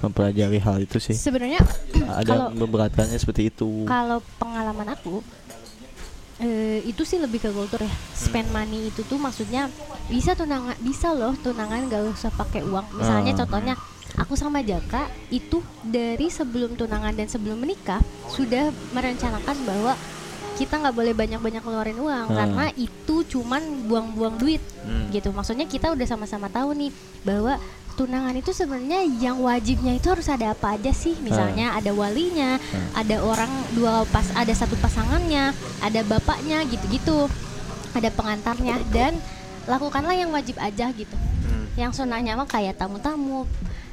mempelajari 0.00 0.56
hal 0.58 0.76
itu 0.78 0.96
sih. 0.98 1.12
sebenarnya 1.12 1.60
Ada 1.94 2.24
kalau 2.26 2.44
yang 2.46 2.56
memberatkannya 2.58 3.16
seperti 3.16 3.48
itu. 3.48 3.84
kalau 3.84 4.20
pengalaman 4.36 4.88
aku 4.90 5.20
eh, 6.36 6.82
itu 6.82 7.02
sih 7.02 7.16
lebih 7.16 7.38
ke 7.38 7.50
kultur 7.50 7.78
ya 7.78 7.92
spend 8.10 8.50
money 8.50 8.88
itu 8.88 9.02
tuh 9.02 9.16
maksudnya 9.16 9.70
bisa 10.06 10.34
tunangan 10.34 10.74
bisa 10.80 11.10
loh 11.10 11.32
tunangan 11.36 11.86
gak 11.86 12.02
usah 12.08 12.30
pakai 12.30 12.62
uang 12.62 12.86
misalnya 12.92 13.32
Ah. 13.32 13.38
contohnya 13.40 13.74
aku 14.14 14.34
sama 14.34 14.60
Jaka 14.60 15.06
itu 15.28 15.58
dari 15.80 16.28
sebelum 16.28 16.74
tunangan 16.74 17.12
dan 17.12 17.26
sebelum 17.26 17.58
menikah 17.58 17.98
sudah 18.28 18.70
merencanakan 18.90 19.56
bahwa 19.64 19.94
kita 20.54 20.78
nggak 20.78 20.94
boleh 20.94 21.10
banyak-banyak 21.12 21.62
ngeluarin 21.62 21.98
uang 21.98 22.26
Ah. 22.28 22.34
karena 22.36 22.64
itu 22.74 23.14
cuman 23.24 23.62
buang-buang 23.86 24.38
duit 24.38 24.62
Hmm. 24.82 25.10
gitu 25.10 25.30
maksudnya 25.30 25.64
kita 25.64 25.90
udah 25.90 26.04
sama-sama 26.04 26.46
tahu 26.46 26.74
nih 26.74 26.90
bahwa 27.22 27.58
tunangan 27.94 28.34
itu 28.34 28.50
sebenarnya 28.50 29.00
yang 29.14 29.38
wajibnya 29.38 29.92
itu 29.92 30.06
harus 30.08 30.26
ada 30.26 30.50
apa 30.50 30.74
aja 30.74 30.90
sih 30.90 31.14
misalnya 31.18 31.72
ada 31.72 31.90
walinya 31.90 32.58
ada 32.92 33.18
orang 33.18 33.46
dua 33.70 34.02
pas 34.06 34.26
ada 34.32 34.50
satu 34.50 34.74
pasangannya 34.76 35.50
ada 35.78 36.00
bapaknya 36.02 36.62
gitu-gitu 36.64 37.30
ada 37.90 38.10
pengantarnya 38.10 38.82
dan 38.88 39.14
lakukanlah 39.64 40.12
yang 40.12 40.28
wajib 40.28 40.58
aja 40.58 40.90
gitu 40.90 41.14
Hmm. 41.44 41.68
yang 41.76 41.92
sunahnya 41.92 42.34
mah 42.34 42.44
kayak 42.44 42.74
tamu-tamu 42.74 43.44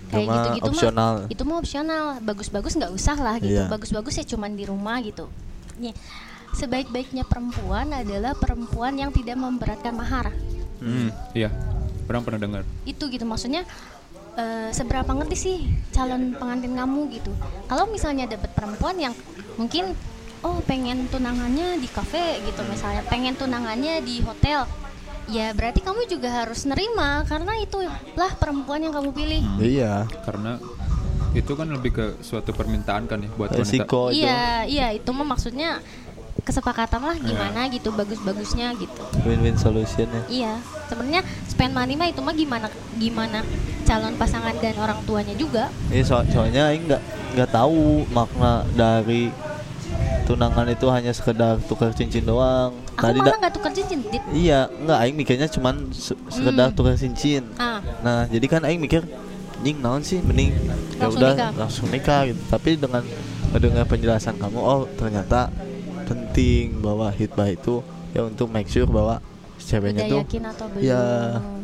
kayak 0.08 0.24
Cuma 0.24 0.36
gitu-gitu 0.40 0.72
opsional. 0.72 1.14
mah 1.20 1.28
itu 1.28 1.42
mah 1.44 1.58
opsional 1.58 2.04
bagus-bagus 2.20 2.74
nggak 2.74 2.92
usah 2.92 3.16
lah 3.16 3.36
gitu 3.38 3.60
Iya. 3.60 3.68
bagus-bagus 3.68 4.16
ya 4.16 4.26
cuman 4.26 4.52
di 4.52 4.64
rumah 4.64 4.98
gitu 5.00 5.28
Nih, 5.78 5.92
sebaik-baiknya 6.54 7.24
perempuan 7.24 7.90
adalah 7.92 8.34
perempuan 8.34 8.94
yang 8.94 9.10
tidak 9.10 9.34
memberatkan 9.34 9.92
mahar. 9.92 10.30
Hmm, 10.78 11.10
iya. 11.34 11.50
Pernah 12.20 12.42
dengar. 12.44 12.62
Itu 12.84 13.08
gitu 13.08 13.24
maksudnya 13.24 13.64
eh, 14.36 14.70
seberapa 14.76 15.08
ngerti 15.08 15.36
sih 15.40 15.58
calon 15.96 16.36
pengantin 16.36 16.76
kamu 16.76 17.08
gitu. 17.16 17.32
Kalau 17.72 17.88
misalnya 17.88 18.28
dapet 18.28 18.52
perempuan 18.52 19.00
yang 19.00 19.16
mungkin 19.56 19.96
oh 20.44 20.60
pengen 20.68 21.08
tunangannya 21.08 21.80
di 21.80 21.88
kafe 21.88 22.44
gitu 22.44 22.68
misalnya, 22.68 23.08
pengen 23.08 23.40
tunangannya 23.40 24.04
di 24.04 24.20
hotel. 24.20 24.68
Ya 25.32 25.56
berarti 25.56 25.80
kamu 25.80 26.12
juga 26.12 26.44
harus 26.44 26.68
nerima 26.68 27.24
karena 27.24 27.56
itulah 27.64 28.34
perempuan 28.36 28.84
yang 28.84 28.92
kamu 28.92 29.16
pilih. 29.16 29.42
Iya. 29.64 30.04
Karena 30.28 30.60
itu 31.32 31.56
kan 31.56 31.72
lebih 31.72 31.92
ke 31.96 32.06
suatu 32.20 32.52
permintaan 32.52 33.08
kan 33.08 33.24
ya 33.24 33.32
buat 33.40 33.56
wanita. 33.56 33.64
Resiko 33.64 34.12
itu. 34.12 34.28
Iya, 34.28 34.68
iya 34.68 34.88
itu 34.92 35.08
mah 35.16 35.24
maksudnya 35.24 35.80
kesepakatan 36.42 37.00
lah 37.00 37.16
gimana 37.16 37.66
gitu 37.68 37.90
bagus-bagusnya 37.90 38.74
gitu. 38.76 39.02
Win-win 39.22 39.56
solution 39.56 40.06
ya. 40.06 40.24
Iya, 40.28 40.54
sebenarnya 40.86 41.22
spend 41.46 41.72
money 41.72 41.94
mah 41.94 42.08
itu 42.08 42.20
mah 42.20 42.34
gimana 42.34 42.68
gimana 42.96 43.40
calon 43.84 44.14
pasangan 44.16 44.54
dan 44.58 44.76
orang 44.76 45.00
tuanya 45.04 45.34
juga. 45.34 45.70
Iya 45.88 46.04
so 46.04 46.16
soalnya 46.28 46.68
Aing 46.68 46.86
nggak 46.86 47.02
nggak 47.34 47.50
tahu 47.50 48.04
makna 48.10 48.66
dari 48.72 49.30
tunangan 50.24 50.68
itu 50.68 50.86
hanya 50.88 51.12
sekedar 51.12 51.60
tukar 51.62 51.92
cincin 51.92 52.24
doang. 52.24 52.72
Aku 52.94 53.04
Tadi 53.04 53.20
malah 53.20 53.40
nggak 53.40 53.54
tukar 53.54 53.72
cincin. 53.72 54.00
Dit. 54.04 54.22
iya 54.32 54.66
nggak 54.68 54.98
Aing 54.98 55.16
mikirnya 55.16 55.48
cuman 55.48 55.90
se- 55.92 56.18
sekedar 56.28 56.70
Hmm. 56.70 56.76
tukar 56.76 56.96
cincin. 56.96 57.44
Ah, 57.56 57.82
Nah 58.00 58.26
jadi 58.26 58.46
kan 58.48 58.62
Aing 58.62 58.80
mikir 58.80 59.04
Nying 59.62 59.78
naon 59.78 60.02
sih 60.02 60.18
mending 60.18 60.58
ya 60.98 61.06
udah 61.06 61.54
langsung 61.54 61.86
nikah 61.88 62.26
gitu. 62.26 62.42
Tapi 62.50 62.76
dengan 62.76 63.06
mendengar 63.50 63.86
penjelasan 63.86 64.34
kamu 64.36 64.58
oh 64.58 64.90
ternyata 64.92 65.54
penting 66.04 66.80
bahwa 66.80 67.08
hitbah 67.10 67.48
itu 67.48 67.80
ya 68.12 68.24
untuk 68.24 68.48
make 68.48 68.68
sure 68.68 68.86
bahwa 68.86 69.20
ceweknya 69.58 70.04
udah 70.04 70.12
tuh 70.12 70.22
yakin 70.26 70.44
atau 70.48 70.66
belum? 70.68 70.84
ya, 70.84 71.04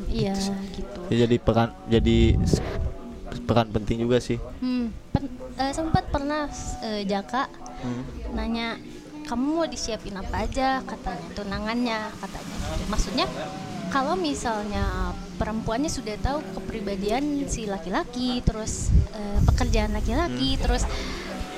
Iya, 0.07 0.35
gitu. 0.71 0.99
ya 1.09 1.15
jadi 1.23 1.35
peran 1.37 1.69
jadi 1.85 2.17
peran 3.43 3.67
penting 3.69 3.97
juga 3.99 4.17
sih. 4.17 4.39
Hmm, 4.59 4.91
pen- 5.09 5.31
eh, 5.55 5.71
sempat 5.71 6.07
pernah 6.07 6.47
eh, 6.81 7.03
Jaka 7.03 7.51
Hmm. 7.77 8.01
nanya 8.33 8.73
kamu 9.21 9.45
mau 9.53 9.67
disiapin 9.67 10.15
apa 10.15 10.41
aja 10.41 10.81
katanya 10.81 11.27
tunangannya 11.31 11.99
katanya 12.15 12.55
gitu. 12.73 12.83
maksudnya 12.87 13.25
kalau 13.87 14.15
misalnya 14.15 14.83
perempuannya 15.37 15.85
sudah 15.85 16.17
tahu 16.17 16.41
kepribadian 16.55 17.45
si 17.45 17.63
laki-laki 17.63 18.41
terus 18.41 18.89
eh, 19.11 19.39
pekerjaan 19.43 19.93
laki-laki 19.93 20.57
terus 20.57 20.89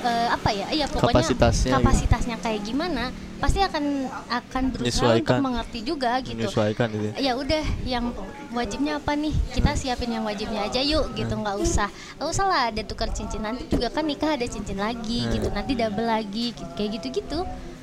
eh, 0.02 0.28
apa 0.30 0.50
ya 0.50 0.68
iya 0.70 0.86
pokoknya 0.86 1.08
Hmm. 1.10 1.16
Kapasitasnya 1.20 1.70
gitu. 1.70 1.76
kapasitasnya 1.78 2.36
kayak 2.40 2.62
gimana 2.64 3.04
pasti 3.36 3.60
akan 3.60 3.84
akan 4.28 4.64
berusaha 4.70 5.16
untuk 5.16 5.40
mengerti 5.40 5.80
juga 5.82 6.20
gitu 6.20 6.36
Menyesuaikan 6.38 6.88
gitu. 6.90 7.06
ya. 7.10 7.14
ya 7.22 7.32
udah 7.34 7.64
yang 7.84 8.12
wajibnya 8.50 8.98
apa 8.98 9.12
nih 9.14 9.32
kita 9.54 9.72
siapin 9.74 10.12
yang 10.12 10.24
wajibnya 10.24 10.66
aja 10.66 10.80
yuk 10.82 11.12
gitu 11.14 11.32
Hmm. 11.32 11.44
nggak 11.44 11.58
usah 11.58 11.88
nggak 12.16 12.30
usah 12.30 12.46
lah 12.46 12.62
ada 12.68 12.82
tukar 12.82 13.10
cincin 13.10 13.40
nanti 13.40 13.64
juga 13.66 13.88
kan 13.88 14.04
nikah 14.04 14.34
ada 14.34 14.44
cincin 14.44 14.76
lagi 14.78 15.24
Hmm. 15.24 15.32
gitu 15.32 15.48
nanti 15.50 15.72
double 15.74 16.04
lagi 16.06 16.52
gitu. 16.52 16.72
kayak 16.74 16.90
gitu 16.96 17.08
gitu 17.16 17.40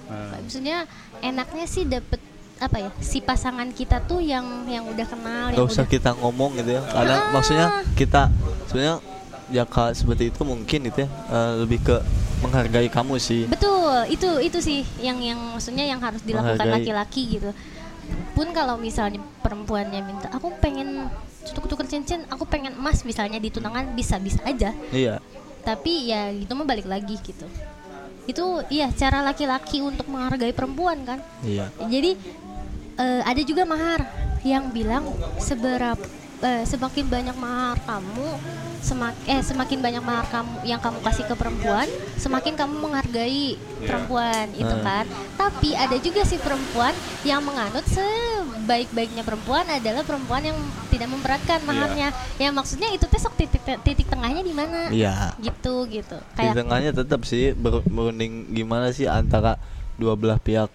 Ah. 0.06 0.36
maksudnya 0.36 0.84
enaknya 1.18 1.64
sih 1.66 1.82
dapet 1.82 2.20
apa 2.56 2.76
ya 2.78 2.90
si 2.98 3.20
pasangan 3.20 3.68
kita 3.70 4.00
tuh 4.02 4.16
yang 4.18 4.44
yang 4.64 4.84
udah 4.84 5.04
kenal 5.04 5.44
Gak 5.46 5.56
yang 5.56 5.66
usah 5.66 5.82
udah 5.82 5.92
kita 5.92 6.10
ngomong 6.14 6.56
gitu 6.56 6.70
ya. 6.72 6.82
Kadang 6.86 7.18
Ah. 7.18 7.28
maksudnya 7.30 7.66
kita 7.92 8.32
sebenarnya 8.66 8.96
jaka 9.48 9.94
seperti 9.94 10.28
itu 10.28 10.42
mungkin 10.42 10.78
gitu 10.84 11.04
ya 11.04 11.08
eh, 11.08 11.52
lebih 11.62 11.78
ke 11.80 11.96
menghargai 12.36 12.92
kamu 12.92 13.16
sih. 13.16 13.48
betul 13.48 14.04
itu 14.06 14.28
itu 14.44 14.58
sih 14.60 14.80
yang 15.00 15.16
yang 15.18 15.40
maksudnya 15.56 15.88
yang 15.88 15.96
harus 15.98 16.20
dilakukan 16.20 16.68
laki-laki 16.68 17.38
gitu 17.38 17.50
pun 18.36 18.52
kalau 18.52 18.76
misalnya 18.76 19.18
perempuannya 19.40 20.04
minta 20.04 20.28
aku 20.28 20.52
pengen 20.60 21.08
tuker-tuker 21.48 21.86
cincin 21.86 22.26
aku 22.28 22.44
pengen 22.44 22.76
emas 22.76 23.02
misalnya 23.02 23.38
di 23.38 23.48
tunangan 23.48 23.94
bisa 23.94 24.20
bisa 24.20 24.42
aja 24.42 24.74
Iya. 24.92 25.18
tapi 25.62 26.10
ya 26.10 26.28
itu 26.28 26.52
mah 26.52 26.66
balik 26.66 26.86
lagi 26.86 27.16
gitu 27.16 27.46
itu 28.26 28.44
iya 28.68 28.90
cara 28.92 29.22
laki-laki 29.22 29.80
untuk 29.80 30.06
menghargai 30.06 30.52
perempuan 30.52 31.02
kan 31.02 31.18
Iya. 31.40 31.70
jadi 31.86 32.18
eh, 32.98 33.22
ada 33.24 33.42
juga 33.42 33.62
mahar 33.64 34.02
yang 34.42 34.70
bilang 34.70 35.06
seberapa 35.38 35.98
eh, 36.38 36.64
semakin 36.64 37.04
banyak 37.06 37.36
mahar 37.36 37.78
kamu 37.80 38.28
semak 38.78 39.18
eh 39.26 39.40
semakin 39.40 39.82
banyak 39.82 39.98
mahar 39.98 40.26
kamu 40.30 40.62
yang 40.62 40.78
kamu 40.78 41.02
kasih 41.02 41.26
ke 41.26 41.34
perempuan 41.34 41.88
semakin 42.14 42.54
kamu 42.54 42.74
menghargai 42.78 43.58
perempuan 43.78 44.46
itu 44.52 44.68
Hmm. 44.68 44.84
kan? 44.84 45.04
Tapi 45.34 45.74
ada 45.74 45.96
juga 45.96 46.22
sih 46.22 46.38
perempuan 46.38 46.94
yang 47.22 47.40
menganut 47.40 47.82
sebaik-baiknya 47.82 49.22
perempuan 49.22 49.66
adalah 49.66 50.02
perempuan 50.02 50.42
yang 50.44 50.58
tidak 50.88 51.08
memberatkan 51.08 51.60
maharnya. 51.62 52.08
Ya 52.36 52.48
maksudnya 52.48 52.88
itu 52.88 53.04
tuh 53.04 53.18
sok 53.18 53.34
titik 53.34 53.62
titik 53.82 54.06
tengahnya 54.06 54.42
di 54.42 54.54
mana? 54.54 54.86
Iya. 54.88 55.34
gitu 55.38 55.86
gitu. 55.88 56.16
Di 56.16 56.36
kayak 56.36 56.54
tengahnya 56.54 56.90
tetap 56.94 57.26
sih 57.26 57.52
ber- 57.52 57.82
berunding 57.82 58.50
gimana 58.50 58.90
sih 58.90 59.06
antara 59.06 59.58
dua 59.96 60.14
belah 60.14 60.38
pihak 60.38 60.70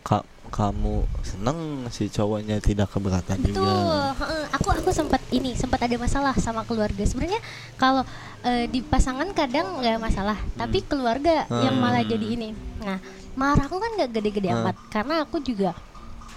kamu 0.51 0.93
seneng 1.21 1.57
si 1.87 2.05
cowoknya 2.05 2.59
tidak 2.59 2.87
keberatan 2.87 3.39
betul 3.39 3.55
juga. 3.57 4.11
heeh. 4.13 4.43
aku 4.51 4.67
aku 4.75 4.89
sempat 4.91 5.23
ini 5.29 5.55
sempat 5.55 5.79
ada 5.79 5.95
masalah 5.95 6.35
sama 6.35 6.61
keluarga 6.61 7.01
sebenarnya 7.01 7.39
kalau 7.75 8.03
eh, 8.43 8.67
di 8.67 8.83
pasangan 8.83 9.31
kadang 9.31 9.79
nggak 9.79 9.97
masalah 9.97 10.35
tapi 10.53 10.83
keluarga 10.83 11.47
yang 11.49 11.73
Hmm. 11.73 11.81
malah 11.81 12.03
jadi 12.03 12.27
ini 12.29 12.51
nah 12.77 12.99
marah 13.31 13.63
aku 13.63 13.79
kan 13.79 13.91
nggak 13.95 14.11
gede-gede 14.11 14.51
Hmm. 14.51 14.59
amat 14.61 14.75
karena 14.89 15.23
aku 15.23 15.39
juga 15.39 15.71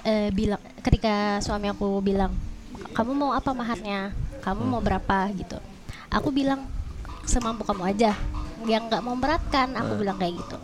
eh, 0.02 0.30
bilang 0.30 0.62
ketika 0.80 1.40
suami 1.40 1.66
aku 1.66 1.98
bilang 1.98 2.30
kamu 2.92 3.12
mau 3.12 3.30
apa 3.30 3.50
maharnya 3.50 4.14
kamu 4.40 4.62
mau 4.62 4.78
berapa 4.78 5.26
gitu 5.34 5.58
aku 6.06 6.30
bilang 6.30 6.62
semampu 7.24 7.64
kamu 7.64 7.82
aja 7.88 8.14
yang 8.64 8.86
nggak 8.86 9.00
mau 9.00 9.12
beratkan 9.14 9.74
aku 9.74 9.90
Hmm. 9.90 10.00
bilang 10.00 10.16
kayak 10.16 10.38
gitu 10.38 10.56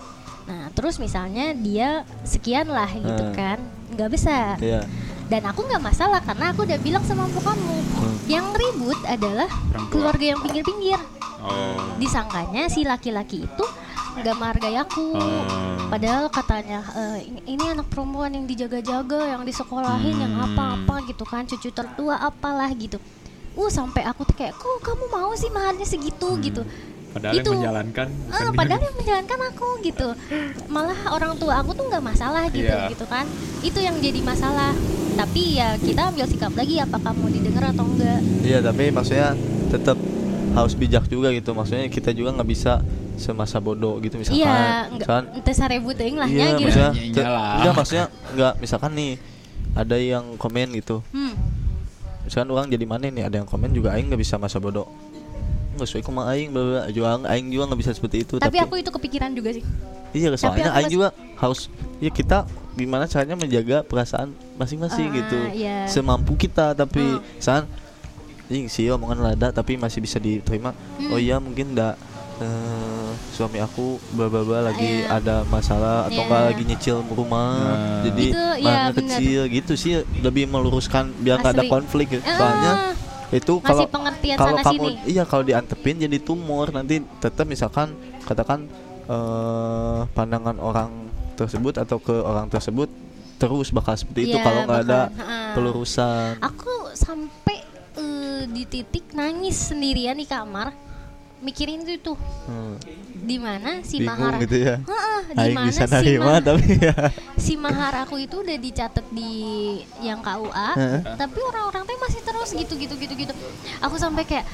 nah 0.50 0.66
terus 0.72 0.98
misalnya 0.98 1.54
dia 1.54 2.02
sekian 2.22 2.66
lah 2.66 2.90
gitu 2.90 3.22
Hmm. 3.22 3.32
kan 3.32 3.58
nggak 3.90 4.10
besar 4.10 4.58
Iya. 4.58 4.82
dan 5.26 5.46
aku 5.46 5.62
nggak 5.62 5.78
masalah 5.80 6.18
karena 6.18 6.50
aku 6.50 6.66
udah 6.66 6.78
bilang 6.78 7.06
semampu 7.06 7.38
kamu 7.38 7.78
Hmm. 7.94 8.16
yang 8.26 8.50
ribut 8.50 8.98
adalah 9.06 9.46
keluarga 9.88 10.26
yang 10.26 10.42
pinggir-pinggir 10.42 10.98
Oh. 11.40 11.78
disangkanya 11.96 12.66
si 12.66 12.82
laki-laki 12.82 13.46
itu 13.46 13.64
nggak 14.12 14.34
menghargai 14.34 14.74
aku 14.76 15.14
Oh. 15.14 15.42
padahal 15.86 16.26
katanya 16.28 16.82
"Eh, 16.90 17.18
ini, 17.24 17.40
ini 17.48 17.64
anak 17.64 17.86
perempuan 17.86 18.34
yang 18.34 18.44
dijaga-jaga 18.44 19.30
yang 19.30 19.46
disekolahin 19.46 20.18
yang 20.18 20.34
Hmm. 20.34 20.46
apa-apa 20.48 21.06
gitu 21.06 21.22
kan 21.22 21.46
cucu 21.46 21.70
tertua 21.70 22.18
apalah 22.18 22.68
gitu 22.72 22.98
uh 23.52 23.66
sampai 23.68 24.02
aku 24.02 24.22
tuh 24.24 24.34
kayak 24.36 24.52
kok 24.52 24.78
kamu 24.80 25.04
mau 25.08 25.30
sih 25.32 25.48
maharnya 25.48 25.82
segitu 25.84 26.26
gitu 26.40 26.62
Padahal 27.10 27.34
Itu. 27.34 27.42
yang 27.42 27.54
menjalankan 27.58 28.06
bukan 28.06 28.38
Ah, 28.40 28.52
padahal 28.54 28.80
yang 28.80 28.96
menjalankan 28.96 29.38
aku 29.48 29.66
gitu 29.82 30.08
malah 30.66 31.00
orang 31.10 31.32
tua 31.36 31.58
aku 31.58 31.70
tuh 31.72 31.84
nggak 31.86 32.04
masalah 32.04 32.46
gitu 32.48 32.66
Iya. 32.66 32.86
gitu 32.88 33.04
kan 33.04 33.26
itu 33.60 33.78
yang 33.78 33.98
jadi 33.98 34.20
masalah 34.20 34.70
tapi 35.12 35.58
ya 35.58 35.74
kita 35.76 36.08
ambil 36.08 36.24
sikap 36.24 36.54
lagi 36.54 36.78
apakah 36.78 37.10
mau 37.12 37.26
didengar 37.26 37.68
atau 37.68 37.82
enggak 37.84 38.20
Iya, 38.40 38.58
tapi 38.60 38.88
maksudnya 38.88 39.34
tetap 39.68 39.98
harus 40.50 40.74
bijak 40.74 41.06
juga 41.06 41.30
gitu. 41.30 41.50
Maksudnya 41.50 41.86
kita 41.86 42.10
juga 42.10 42.30
nggak 42.32 42.48
bisa 42.48 42.82
semasa 43.14 43.58
bodoh 43.58 43.98
gitu 43.98 44.16
misalkan. 44.16 44.40
iya 44.40 44.56
enggak 44.88 44.96
misalkan 44.96 45.24
ente 45.36 45.52
sarebu 45.52 45.90
teuing 45.92 46.16
lah 46.16 46.24
Iya, 46.24 46.38
nya 46.40 46.46
gitu 46.48 46.64
maksudnya 46.64 46.92
Ya, 46.96 47.26
enggak 47.60 47.74
maksudnya 47.76 48.04
enggak 48.32 48.52
misalkan 48.58 48.90
nih 48.92 49.12
ada 49.72 49.96
yang 49.96 50.24
komen 50.36 50.68
gitu. 50.72 51.02
hmm. 51.10 51.34
Misalkan 52.22 52.48
orang 52.48 52.66
jadi 52.68 52.84
mana 52.84 53.04
nih 53.06 53.24
ada 53.24 53.36
yang 53.36 53.46
komen 53.46 53.70
juga 53.70 53.92
aing 53.92 54.08
nggak 54.08 54.18
bisa 54.18 54.34
masa 54.36 54.56
bodoh. 54.56 54.86
Nggak 55.80 55.88
sesuai 55.88 56.04
sama 56.04 56.22
aing, 56.28 56.48
bla 56.52 56.62
bla. 56.62 56.80
Juang 56.92 57.24
aing 57.24 57.48
juga 57.48 57.64
nggak 57.66 57.80
bisa 57.80 57.90
seperti 57.90 58.16
itu. 58.20 58.36
tapi 58.36 58.60
aku 58.60 58.76
itu 58.76 58.92
kepikiran 58.92 59.32
juga 59.32 59.50
sih 59.50 59.64
iya 60.12 60.28
soalnya 60.34 60.74
aing 60.74 60.90
juga 60.90 61.08
harus 61.38 61.72
ya 61.98 62.10
kita 62.10 62.44
gimana 62.74 63.06
caranya 63.06 63.34
menjaga 63.34 63.80
perasaan 63.82 64.30
masing-masing 64.56 65.08
Ah, 65.08 65.16
gitu. 65.16 65.38
iya. 65.52 65.76
Semampu 65.86 66.34
kita 66.34 66.74
tapi 66.74 67.00
Hmm. 67.00 67.22
misalkan 67.34 67.66
Ing 68.50 68.66
sih 68.66 68.90
omongan 68.90 69.22
lada 69.22 69.54
tapi 69.54 69.78
masih 69.78 70.02
bisa 70.02 70.18
diterima. 70.18 70.74
Hmm. 70.98 71.14
Oh 71.14 71.18
iya 71.18 71.38
mungkin 71.38 71.70
enggak 71.70 71.94
eh, 72.40 73.10
suami 73.30 73.60
aku 73.60 74.00
bla 74.10 74.26
lagi 74.64 75.06
Iya. 75.06 75.22
ada 75.22 75.36
masalah 75.46 76.10
atau 76.10 76.18
Iya. 76.18 76.26
enggak 76.26 76.42
lagi 76.50 76.62
nyicil 76.66 76.96
rumah. 77.06 77.52
Nah. 77.54 78.02
Jadi 78.10 78.26
Itu, 78.32 78.44
iya, 78.58 78.64
maharnya 78.66 78.92
benar. 78.96 79.18
kecil 79.22 79.40
gitu 79.46 79.72
sih 79.78 79.92
lebih 80.18 80.50
meluruskan 80.50 81.14
biar 81.20 81.38
nggak 81.38 81.52
ada 81.54 81.64
konflik 81.68 82.10
gitu. 82.10 82.24
Ah, 82.24 82.34
Soalnya 82.34 82.72
itu 83.30 83.62
kalau 83.62 83.86
pengertian 83.86 84.36
kalau 84.36 84.58
kamu 84.58 84.84
sini? 84.90 84.94
iya 85.06 85.22
kalau 85.22 85.46
diantepin 85.46 86.02
jadi 86.02 86.18
tumor 86.18 86.74
nanti 86.74 86.98
tetap 87.22 87.46
misalkan 87.46 87.94
katakan 88.26 88.66
eh, 89.06 90.00
pandangan 90.10 90.58
orang 90.58 90.90
tersebut 91.38 91.78
atau 91.78 91.96
ke 91.96 92.12
orang 92.12 92.50
tersebut 92.50 92.90
terus 93.40 93.72
bakal 93.72 93.96
seperti 93.96 94.28
itu 94.28 94.36
Iya, 94.36 94.44
kalau 94.44 94.60
nggak 94.68 94.80
ada 94.84 95.00
pelurusan. 95.56 96.42
aku 96.42 96.92
sampai 96.92 97.56
eh, 97.96 98.42
di 98.44 98.66
titik 98.66 99.14
nangis 99.14 99.72
sendirian 99.72 100.18
di 100.18 100.26
kamar 100.26 100.89
mikirin 101.40 101.82
itu 101.82 102.00
tuh. 102.00 102.18
Hmm. 102.46 102.76
di 103.20 103.36
mana 103.36 103.84
si 103.84 104.00
Bingung 104.00 104.16
mahar 104.16 104.40
gitu 104.40 104.56
ya. 104.56 104.76
Heeh, 104.80 105.20
di 105.36 105.48
mana 105.52 105.68
si 105.70 106.10
mahar 106.16 106.40
tapi 106.40 106.64
ya. 106.80 106.94
si 107.36 107.52
mahar 107.54 107.94
aku 108.00 108.16
itu 108.16 108.40
udah 108.40 108.56
dicatat 108.56 109.06
di 109.12 109.32
yang 110.00 110.24
KUA 110.24 110.68
tapi 111.20 111.38
orang-orang 111.44 111.84
teh 111.84 111.98
masih 112.00 112.20
terus 112.24 112.48
gitu 112.56 112.74
gitu 112.80 112.96
gitu 112.96 113.14
gitu. 113.14 113.32
Aku 113.84 114.00
sampai 114.00 114.24
kayak 114.24 114.48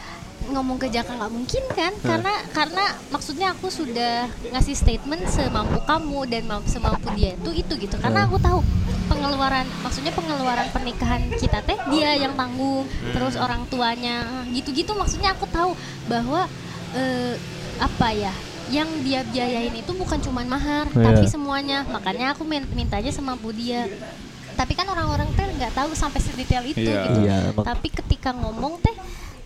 ngomong 0.51 0.78
ke 0.78 0.91
Jaka 0.91 1.14
nggak 1.14 1.30
mungkin 1.30 1.62
kan? 1.72 1.95
Karena 2.03 2.34
karena 2.51 2.84
maksudnya 3.09 3.55
aku 3.55 3.70
sudah 3.70 4.26
ngasih 4.51 4.74
statement 4.74 5.22
semampu 5.30 5.78
kamu 5.87 6.26
dan 6.26 6.43
mam- 6.51 6.66
semampu 6.66 7.07
dia 7.14 7.39
itu 7.39 7.51
itu 7.55 7.74
gitu. 7.87 7.97
Karena 8.03 8.26
aku 8.26 8.43
tahu 8.43 8.66
pengeluaran 9.07 9.66
maksudnya 9.80 10.11
pengeluaran 10.11 10.66
pernikahan 10.74 11.22
kita 11.39 11.62
teh 11.62 11.78
dia 11.95 12.18
yang 12.18 12.34
tanggung 12.34 12.82
terus 13.14 13.39
orang 13.39 13.62
tuanya 13.70 14.26
gitu-gitu 14.51 14.91
maksudnya 14.99 15.30
aku 15.30 15.47
tahu 15.47 15.78
bahwa 16.11 16.51
eh, 16.93 17.34
apa 17.78 18.09
ya? 18.11 18.32
Yang 18.66 18.91
dia 19.01 19.20
biayain 19.24 19.72
itu 19.72 19.93
bukan 19.93 20.18
cuman 20.18 20.45
mahar 20.45 20.87
Iya. 20.89 21.03
tapi 21.05 21.24
semuanya. 21.24 21.82
Makanya 21.84 22.34
aku 22.34 22.43
min- 22.43 22.70
mintanya 22.72 23.09
semampu 23.09 23.51
dia. 23.51 23.87
Tapi 24.53 24.72
kan 24.72 24.84
orang-orang 24.84 25.28
teh 25.32 25.47
nggak 25.47 25.72
tahu 25.72 25.93
sampai 25.93 26.18
sedetail 26.18 26.64
itu 26.64 26.80
Iya. 26.80 27.03
gitu. 27.05 27.20
Iya, 27.22 27.37
mak- 27.53 27.62
tapi 27.64 27.89
ketika 27.89 28.30
ngomong 28.32 28.80
teh 28.80 28.97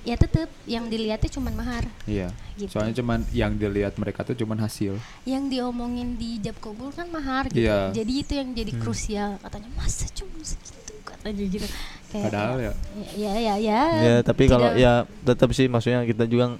ya 0.01 0.17
tetep 0.17 0.49
yang 0.65 0.87
dilihatnya 0.87 1.29
cuman 1.29 1.53
mahar. 1.53 1.85
Iya. 2.05 2.33
Gitu. 2.55 2.73
Soalnya 2.73 2.97
cuman 2.97 3.21
yang 3.31 3.53
dilihat 3.53 3.93
mereka 3.95 4.23
tuh 4.23 4.33
cuman 4.35 4.57
hasil. 4.59 4.97
yang 5.25 5.47
diomongin 5.47 6.17
di 6.17 6.39
jab 6.39 6.57
kabul 6.57 6.89
kan 6.89 7.05
mahar 7.07 7.45
gitu. 7.47 7.61
Iya. 7.61 7.93
jadi 7.93 8.13
itu 8.15 8.33
yang 8.33 8.49
jadi 8.51 8.73
krusial. 8.75 9.37
Katanya 9.39 9.69
masa 9.75 10.09
cuma 10.11 10.41
segitu? 10.41 10.95
Katanya 11.03 11.45
gitu. 11.45 11.67
Kayak 12.09 12.25
Padahal 12.27 12.57
ya. 12.59 12.73
Ya 13.15 13.33
ya 13.37 13.55
ya. 13.61 13.81
Ya, 14.01 14.15
tapi 14.23 14.49
kalau 14.49 14.73
ya 14.75 14.93
tetap 15.21 15.53
sih 15.53 15.67
maksudnya 15.67 16.01
kita 16.03 16.25
juga 16.25 16.57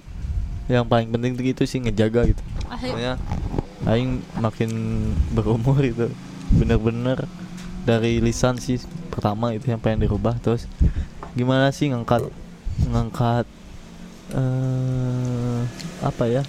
yang 0.71 0.87
paling 0.87 1.11
penting 1.11 1.35
tuh 1.35 1.43
gitu 1.43 1.63
sih 1.67 1.83
ngejaga 1.83 2.31
gitu. 2.31 2.41
Maksudnya 2.87 3.19
aing 3.83 4.23
makin 4.39 4.71
berumur 5.33 5.81
itu 5.81 6.07
bener-bener 6.53 7.27
dari 7.83 8.21
lisan 8.21 8.55
sih 8.55 8.77
pertama 9.09 9.51
itu 9.51 9.67
yang 9.67 9.81
pengen 9.81 10.05
dirubah 10.05 10.37
terus 10.37 10.69
gimana 11.33 11.73
sih 11.73 11.89
ngangkat 11.89 12.29
ngangkat 12.85 13.49
eh 14.31 15.61
apa 16.01 16.23
ya 16.25 16.43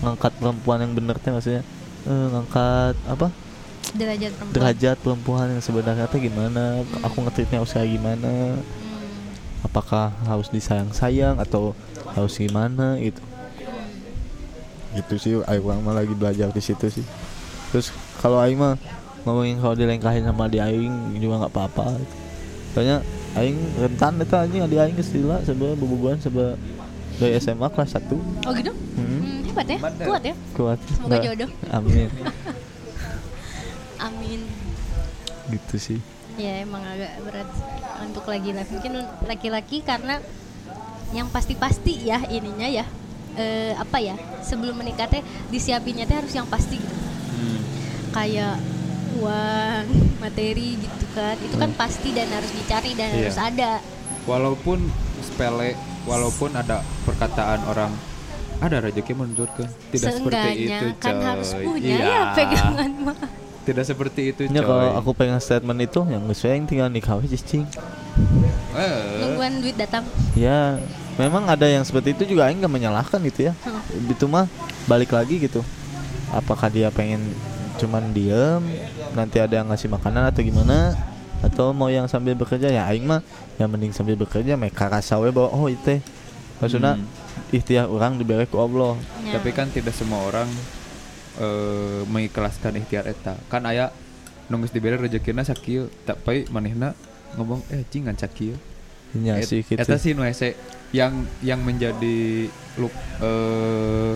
ngangkat 0.00 0.32
perempuan 0.36 0.78
yang 0.80 0.92
bener 0.94 1.16
teh 1.16 1.28
maksudnya 1.28 1.62
eh, 2.06 2.26
ngangkat 2.30 2.94
apa? 3.04 3.28
Derajat 3.90 4.30
perempuan. 4.32 4.54
Derajat 4.54 4.96
perempuan 5.02 5.46
yang 5.50 5.62
sebenarnya 5.64 6.06
teh 6.06 6.20
gimana 6.20 6.84
aku 7.02 7.24
ngetritnya 7.24 7.58
harus 7.60 7.72
kayak 7.74 7.90
gimana 7.90 8.32
Hmm. 8.60 9.66
apakah 9.66 10.08
harus 10.24 10.48
disayang-sayang 10.48 11.36
atau 11.36 11.76
harus 12.12 12.36
gimana 12.36 12.96
gitu 12.96 13.20
gitu 14.96 15.14
sih 15.16 15.32
Aing 15.46 15.62
mah 15.62 15.94
lagi 15.94 16.14
belajar 16.14 16.50
di 16.50 16.62
situ 16.62 16.86
sih. 16.90 17.04
Terus 17.70 17.94
kalau 18.18 18.42
Aing 18.42 18.58
mah 18.58 18.74
ngomongin 19.22 19.60
kalau 19.60 19.74
dilengkahin 19.76 20.24
sama 20.26 20.50
di 20.50 20.58
Aing 20.58 21.16
juga 21.18 21.46
nggak 21.46 21.52
apa-apa. 21.54 21.98
Soalnya 22.74 23.04
Aing 23.38 23.58
rentan 23.78 24.18
itu 24.18 24.34
anjing 24.34 24.62
di 24.66 24.78
Aing 24.78 24.96
gila 24.98 25.38
sebelum 25.46 25.78
bubuan 25.78 26.18
sebelum 26.18 26.58
dari 27.20 27.36
SMA 27.36 27.68
kelas 27.70 27.94
1 28.00 28.16
oh 28.16 28.52
gitu? 28.56 28.72
Hmm. 28.72 29.20
Hmm, 29.20 29.38
hebat 29.44 29.66
ya 29.68 29.78
kuat 30.08 30.22
ya. 30.24 30.34
Kuat. 30.56 30.78
Semoga 30.88 31.08
Nggak. 31.08 31.22
jodoh. 31.28 31.50
amin. 31.70 32.08
Amin. 34.00 34.40
Gitu 35.52 35.76
sih. 35.76 36.00
Ya 36.40 36.64
emang 36.64 36.80
agak 36.80 37.20
berat 37.20 37.48
untuk 38.00 38.24
laki-laki 38.24 38.72
mungkin 38.72 38.92
laki-laki 39.28 39.76
karena 39.84 40.24
yang 41.12 41.28
pasti-pasti 41.28 42.08
ya 42.08 42.24
ininya 42.32 42.64
ya 42.64 42.88
eh, 43.34 43.72
apa 43.74 43.98
ya 43.98 44.14
sebelum 44.40 44.74
menikah 44.74 45.06
teh 45.06 45.20
disiapinnya 45.48 46.04
teh 46.04 46.16
harus 46.16 46.32
yang 46.32 46.46
pasti 46.46 46.76
gitu. 46.76 46.96
Hmm. 47.32 47.60
kayak 48.10 48.58
uang 49.16 49.84
materi 50.18 50.76
gitu 50.76 51.06
kan 51.12 51.34
itu 51.36 51.54
kan 51.54 51.70
pasti 51.74 52.10
dan 52.10 52.28
harus 52.28 52.50
dicari 52.50 52.94
dan 52.94 53.10
Iya. 53.10 53.18
harus 53.26 53.38
ada 53.38 53.70
walaupun 54.22 54.78
sepele, 55.20 55.74
walaupun 56.04 56.52
ada 56.52 56.80
perkataan 57.02 57.60
orang 57.66 57.92
ada 58.58 58.76
rezeki 58.78 59.12
menurutku 59.14 59.64
tidak 59.90 60.14
seperti 60.14 60.36
seenggaknya 60.36 60.78
itu 60.78 60.86
kan 60.96 61.14
coy. 61.14 61.24
harus 61.26 61.48
punya 61.56 61.88
Iya. 61.90 62.04
ya 62.04 62.20
pegangan 62.34 62.90
mah 63.02 63.18
tidak 63.60 63.84
seperti 63.84 64.20
itu 64.30 64.40
Ya 64.46 64.60
coy 64.60 64.66
kalau 64.66 64.88
aku 64.96 65.10
pengen 65.12 65.38
statement 65.38 65.80
itu 65.80 66.00
yang 66.04 66.22
sesuai 66.26 66.52
yang 66.54 66.66
tinggal 66.66 66.88
nikah 66.88 67.16
aja 67.16 67.38
cing 67.38 67.64
eh, 68.72 68.96
nungguan 69.18 69.60
duit 69.60 69.76
datang 69.76 70.04
Ya, 70.32 70.78
memang 71.16 71.48
ada 71.48 71.66
yang 71.66 71.82
seperti 71.82 72.14
itu 72.14 72.34
juga 72.36 72.46
Aing 72.46 72.62
gak 72.62 72.70
menyalahkan 72.70 73.18
gitu 73.26 73.50
ya. 73.50 73.52
Itu 74.06 74.30
mah 74.30 74.46
balik 74.86 75.14
lagi 75.14 75.40
gitu. 75.40 75.64
Apakah 76.30 76.70
dia 76.70 76.92
pengen 76.94 77.22
cuman 77.80 78.12
diem, 78.12 78.60
nanti 79.16 79.40
ada 79.40 79.58
yang 79.58 79.72
ngasih 79.72 79.88
makanan 79.90 80.30
atau 80.30 80.44
gimana? 80.44 80.94
Atau 81.40 81.72
mau 81.72 81.88
yang 81.88 82.04
sambil 82.04 82.36
bekerja 82.36 82.68
ya 82.68 82.84
Aing 82.86 83.08
mah 83.08 83.24
yang 83.56 83.72
mending 83.72 83.96
sambil 83.96 84.14
bekerja 84.14 84.60
mereka 84.60 84.92
rasa 84.92 85.16
we 85.16 85.32
bahwa 85.32 85.48
oh 85.50 85.66
itu 85.66 85.80
teh. 85.96 86.00
maksudnya 86.60 87.00
Hmm. 87.00 87.08
ikhtiar 87.56 87.88
orang 87.88 88.20
diberi 88.20 88.44
ku 88.44 88.60
Allah. 88.60 88.92
Ya. 89.24 89.40
tapi 89.40 89.56
kan 89.56 89.72
tidak 89.72 89.96
semua 89.96 90.20
orang 90.28 90.44
eh, 91.40 92.04
mengikhlaskan 92.04 92.76
ikhtiar 92.84 93.08
eta 93.08 93.40
kan 93.48 93.64
aya 93.64 93.88
nunggus 94.52 94.68
diberi 94.68 95.00
rezekina 95.00 95.40
sakieu 95.40 95.88
tapi 96.04 96.44
manehna 96.52 96.92
ngomong 97.40 97.64
eh 97.72 97.86
cingan 97.88 98.12
sakieu 98.12 98.60
Ya 99.18 99.42
Et- 99.42 99.48
sih 99.48 99.66
gitu. 99.66 99.78
eta 99.78 99.98
sih 99.98 100.14
nu 100.14 100.22
hese 100.22 100.54
yang 100.94 101.26
yang 101.42 101.58
menjadi 101.62 102.46
luk 102.78 102.94
eh 103.18 104.14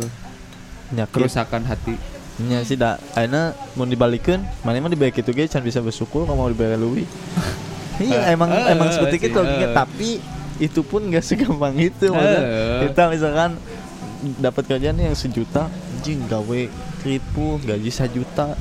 kerusakan 1.10 1.66
hati 1.66 1.98
Nya 2.34 2.66
sih 2.66 2.74
da 2.74 2.98
ayeuna 3.14 3.54
mun 3.78 3.86
dibalikeun 3.86 4.42
mana 4.66 4.82
mah 4.82 4.90
diberi 4.90 5.14
kitu 5.14 5.30
ge 5.30 5.46
can 5.46 5.62
bisa 5.62 5.78
bersyukur 5.78 6.26
kalau 6.26 6.34
mau 6.34 6.50
diberi 6.50 6.74
leuwih. 6.74 7.06
iya 8.02 8.26
Eh, 8.26 8.34
emang 8.34 8.50
eh, 8.50 8.74
emang 8.74 8.90
seperti 8.90 9.22
sih, 9.22 9.30
itu 9.30 9.38
eh. 9.38 9.70
tapi 9.70 10.10
itu 10.58 10.82
pun 10.82 11.06
gak 11.14 11.22
segampang 11.22 11.78
itu. 11.78 12.10
Eh. 12.10 12.90
Kita 12.90 13.06
misalkan 13.06 13.54
dapat 14.42 14.66
kerjaan 14.66 14.98
yang 14.98 15.14
sejuta, 15.14 15.70
anjing 15.70 16.26
gawe 16.26 16.60
ribu 17.06 17.62
gaji 17.62 17.90
sejuta. 17.94 18.58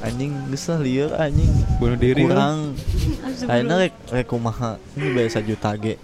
Anjing 0.00 0.32
geus 0.48 0.64
lah 0.66 0.78
lieur 0.78 1.10
anjing. 1.14 1.50
bunuh 1.78 1.98
diri 1.98 2.22
Kurang. 2.24 2.74
Ayeuna 3.46 3.74
rek 3.78 3.94
rek 4.08 4.26
kumaha 4.26 4.76
ini 4.94 5.12
bayar 5.12 5.30
sejuta 5.32 5.72
ge. 5.74 5.96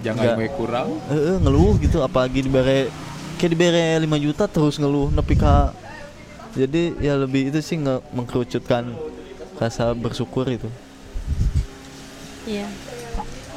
jangan 0.00 0.32
we 0.40 0.48
kurang 0.48 0.96
Heeh, 1.12 1.36
ngeluh 1.36 1.76
gitu 1.76 2.00
apalagi 2.00 2.40
dibere 2.40 2.88
kayak 3.36 3.52
dibere 3.52 4.00
5 4.00 4.08
juta 4.16 4.48
terus 4.48 4.80
ngeluh 4.80 5.12
nepi 5.12 5.36
ka 5.36 5.76
jadi 6.56 6.96
ya 6.96 7.20
lebih 7.20 7.52
itu 7.52 7.60
sih 7.60 7.76
nge 7.76 8.00
mengkerucutkan 8.10 8.96
rasa 9.56 9.92
bersyukur 9.92 10.48
itu 10.48 10.72
Iya. 12.48 12.64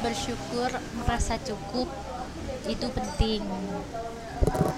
Bersyukur, 0.04 0.68
merasa 1.00 1.40
cukup 1.40 1.88
itu 2.68 2.86
penting. 2.92 3.40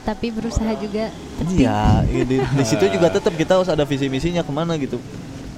Tapi 0.02 0.30
berusaha 0.30 0.70
juga 0.76 1.10
iya 1.50 2.00
iya, 2.04 2.22
di, 2.22 2.36
di 2.38 2.64
situ 2.64 2.86
juga 2.88 3.08
tetap 3.08 3.32
kita 3.32 3.56
harus 3.56 3.66
ada 3.66 3.82
visi 3.82 4.06
misinya 4.06 4.40
ke 4.40 4.50
mana 4.50 4.74
gitu 4.76 5.02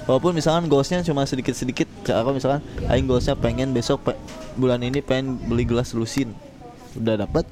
walaupun 0.03 0.33
misalkan 0.33 0.65
goalsnya 0.65 1.01
cuma 1.01 1.21
sedikit 1.23 1.53
sedikit 1.53 1.85
kayak 2.01 2.17
aku 2.19 2.29
misalkan 2.33 2.61
aing 2.87 3.05
goalsnya 3.05 3.35
pengen 3.35 3.69
besok 3.69 4.01
pe- 4.03 4.17
bulan 4.55 4.79
ini 4.79 4.99
pengen 4.99 5.37
beli 5.39 5.63
gelas 5.63 5.93
lusin 5.93 6.33
udah 6.95 7.15
dapat 7.19 7.45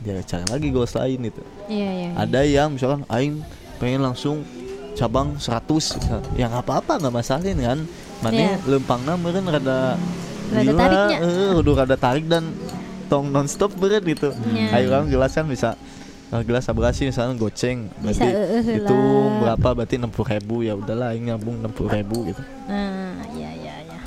ya 0.00 0.22
cari 0.22 0.46
lagi 0.46 0.68
goals 0.70 0.94
lain 0.94 1.18
itu 1.24 1.42
Iya, 1.66 1.88
iya. 1.90 2.08
ada 2.14 2.40
yang 2.40 2.68
misalkan 2.72 3.02
aing 3.08 3.42
pengen 3.76 4.00
langsung 4.00 4.46
cabang 4.94 5.34
100 5.34 5.66
misal. 5.66 6.20
ya 6.32 6.46
nggak 6.46 6.62
apa-apa 6.62 6.92
nggak 6.96 7.12
masalahin 7.12 7.58
kan 7.58 7.78
mana 8.20 8.32
Iya. 8.32 8.54
lempangna 8.66 9.12
meureun 9.14 9.44
rada 9.44 9.98
Rada 10.46 10.62
gila, 10.62 10.78
tariknya. 10.78 11.18
eh, 11.20 11.52
udah 11.52 11.74
rada 11.76 11.96
tarik 11.96 12.24
dan 12.24 12.54
tong 13.06 13.28
nonstop 13.28 13.74
beren 13.74 14.00
gitu 14.00 14.30
Iya. 14.48 14.70
ayo 14.72 14.86
kan 14.88 15.02
gelas 15.06 15.32
kan 15.32 15.44
bisa 15.44 15.74
gelas 16.42 16.66
sabra 16.66 16.90
sih 16.90 17.06
misalnya 17.06 17.34
goceng 17.34 17.86
berarti 17.96 18.22
eh, 18.22 18.34
eh, 18.58 18.82
lah. 18.82 18.90
berapa 19.40 19.68
berarti 19.72 19.94
enam 19.94 20.10
puluh 20.10 20.28
ribu 20.28 20.56
ya 20.60 20.74
udahlah 20.74 21.14
aing 21.14 21.24
nyambung 21.24 21.56
enam 21.56 21.70
puluh 21.70 21.90
ribu 21.92 22.26
gitu 22.26 22.42
Nah, 22.66 23.14
ya 23.32 23.50
ya 23.52 23.76
ya. 23.84 23.98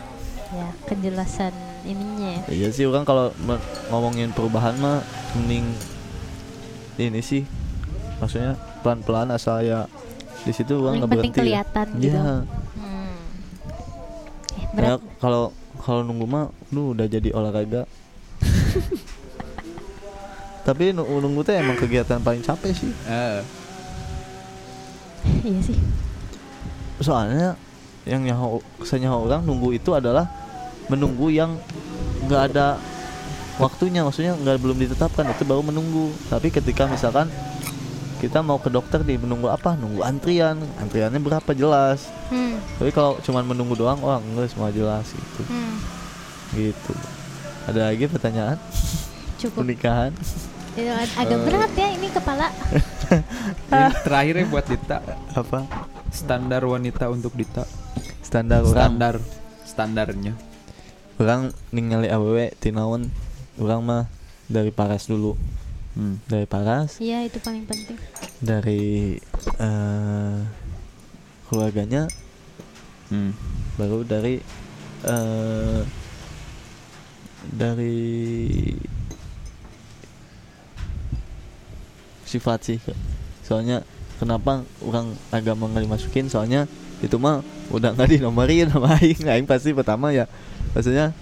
Ya, 0.49 0.67
kejelasan 0.83 1.53
ininya 1.81 2.43
ya. 2.43 2.43
iya 2.51 2.67
sih 2.69 2.83
orang 2.83 3.05
kalau 3.05 3.31
ngomongin 3.87 4.29
perubahan 4.29 4.75
mah 4.75 4.99
mending 5.33 5.63
ini 6.97 7.21
sih 7.21 7.47
maksudnya 8.19 8.59
pelan-pelan 8.81 9.31
asal 9.31 9.63
ya 9.63 9.87
di 10.39 10.51
situ 10.51 10.75
orang 10.75 10.99
nggak 10.99 11.11
berhenti 11.13 11.31
ya. 11.31 11.39
kelihatan 11.39 11.87
gitu. 11.95 12.11
Iya. 12.11 12.23
Hmm. 12.75 13.15
Eh, 14.75 14.83
Ya, 14.85 14.93
kalau 15.17 15.51
kalau 15.79 16.03
nunggu 16.03 16.25
mah 16.25 16.45
lu 16.69 16.91
udah 16.91 17.07
jadi 17.07 17.31
olahraga. 17.31 17.87
Tapi 20.59 20.91
nu- 20.91 21.07
nunggu 21.07 21.41
teh 21.41 21.55
emang 21.55 21.75
kegiatan 21.75 22.19
paling 22.19 22.41
capek 22.41 22.71
sih. 22.71 22.91
eh. 23.05 23.41
Iya 25.39 25.59
sih. 25.63 25.77
Soalnya 26.99 27.55
yang 28.03 28.23
nyaho 28.23 28.59
kesannya 28.77 29.07
orang 29.07 29.43
nunggu 29.43 29.71
itu 29.71 29.93
adalah 29.93 30.27
menunggu 30.87 31.31
yang 31.31 31.55
nggak 32.25 32.51
ada 32.51 32.75
waktunya. 33.55 34.03
Maksudnya 34.03 34.35
nggak 34.35 34.59
belum 34.59 34.77
ditetapkan 34.77 35.27
itu 35.29 35.43
baru 35.43 35.63
menunggu. 35.63 36.11
Tapi 36.27 36.51
ketika 36.51 36.85
misalkan 36.85 37.31
kita 38.19 38.43
mau 38.43 38.59
ke 38.59 38.67
dokter 38.67 38.99
nih 38.99 39.15
menunggu 39.15 39.47
apa? 39.47 39.79
Nunggu 39.79 40.03
antrian. 40.03 40.59
Antriannya 40.75 41.19
berapa? 41.19 41.49
Jelas. 41.53 42.07
Hmm. 42.29 42.61
tapi 42.77 42.93
kalau 42.93 43.17
cuman 43.19 43.41
menunggu 43.43 43.73
doang 43.73 43.97
wah 43.99 44.19
enggak 44.19 44.51
semua 44.51 44.69
jelas 44.69 45.07
gitu. 45.07 45.41
Hmm. 45.47 45.75
gitu. 46.53 46.93
Ada 47.65 47.89
lagi 47.91 48.05
pertanyaan 48.05 48.59
Cukup. 49.39 49.63
pernikahan 49.63 50.11
Itu 50.71 50.85
ag- 50.87 51.15
agak 51.17 51.39
berat 51.43 51.71
ya 51.73 51.87
ini 51.89 52.07
kepala. 52.07 52.47
Ini 53.69 53.89
terakhirnya 53.99 54.45
buat 54.45 54.63
Dita 54.63 55.01
apa 55.33 55.65
standar 56.09 56.61
wanita 56.61 57.09
untuk 57.09 57.33
Dita 57.33 57.65
standar 58.21 58.61
orang 58.61 58.77
standar 58.77 59.15
standarnya 59.65 60.33
orang 61.17 61.41
ningali 61.69 62.07
awewe 62.07 62.53
tinaon 62.55 63.09
orang 63.57 63.81
mah 63.81 64.03
dari 64.45 64.69
paras 64.69 65.05
dulu 65.05 65.33
hmm. 65.93 66.21
dari 66.23 66.45
paras 66.45 66.95
Iya 66.97 67.25
itu 67.25 67.41
paling 67.41 67.65
penting. 67.65 67.97
dari 68.39 69.17
eh, 69.57 70.37
keluarganya 71.45 72.05
Hmm. 73.09 73.33
baru 73.73 74.05
dari 74.05 74.37
eh 75.01 75.81
dari 77.49 77.97
sifat 82.29 82.59
sih. 82.61 82.77
Soalnya 83.41 83.81
kenapa 84.21 84.61
orang 84.85 85.17
agama 85.33 85.65
nggak 85.73 85.89
dimasukin? 85.89 86.29
Soalnya 86.29 86.69
itu 87.01 87.17
mah 87.17 87.41
udah 87.73 87.97
nggak 87.97 88.19
dinomorin 88.21 88.69
sama 88.69 88.93
Aing. 89.01 89.25
Aing 89.25 89.47
pasti 89.49 89.73
pertama 89.73 90.13
ya 90.13 90.29
maksudnya 90.77 91.15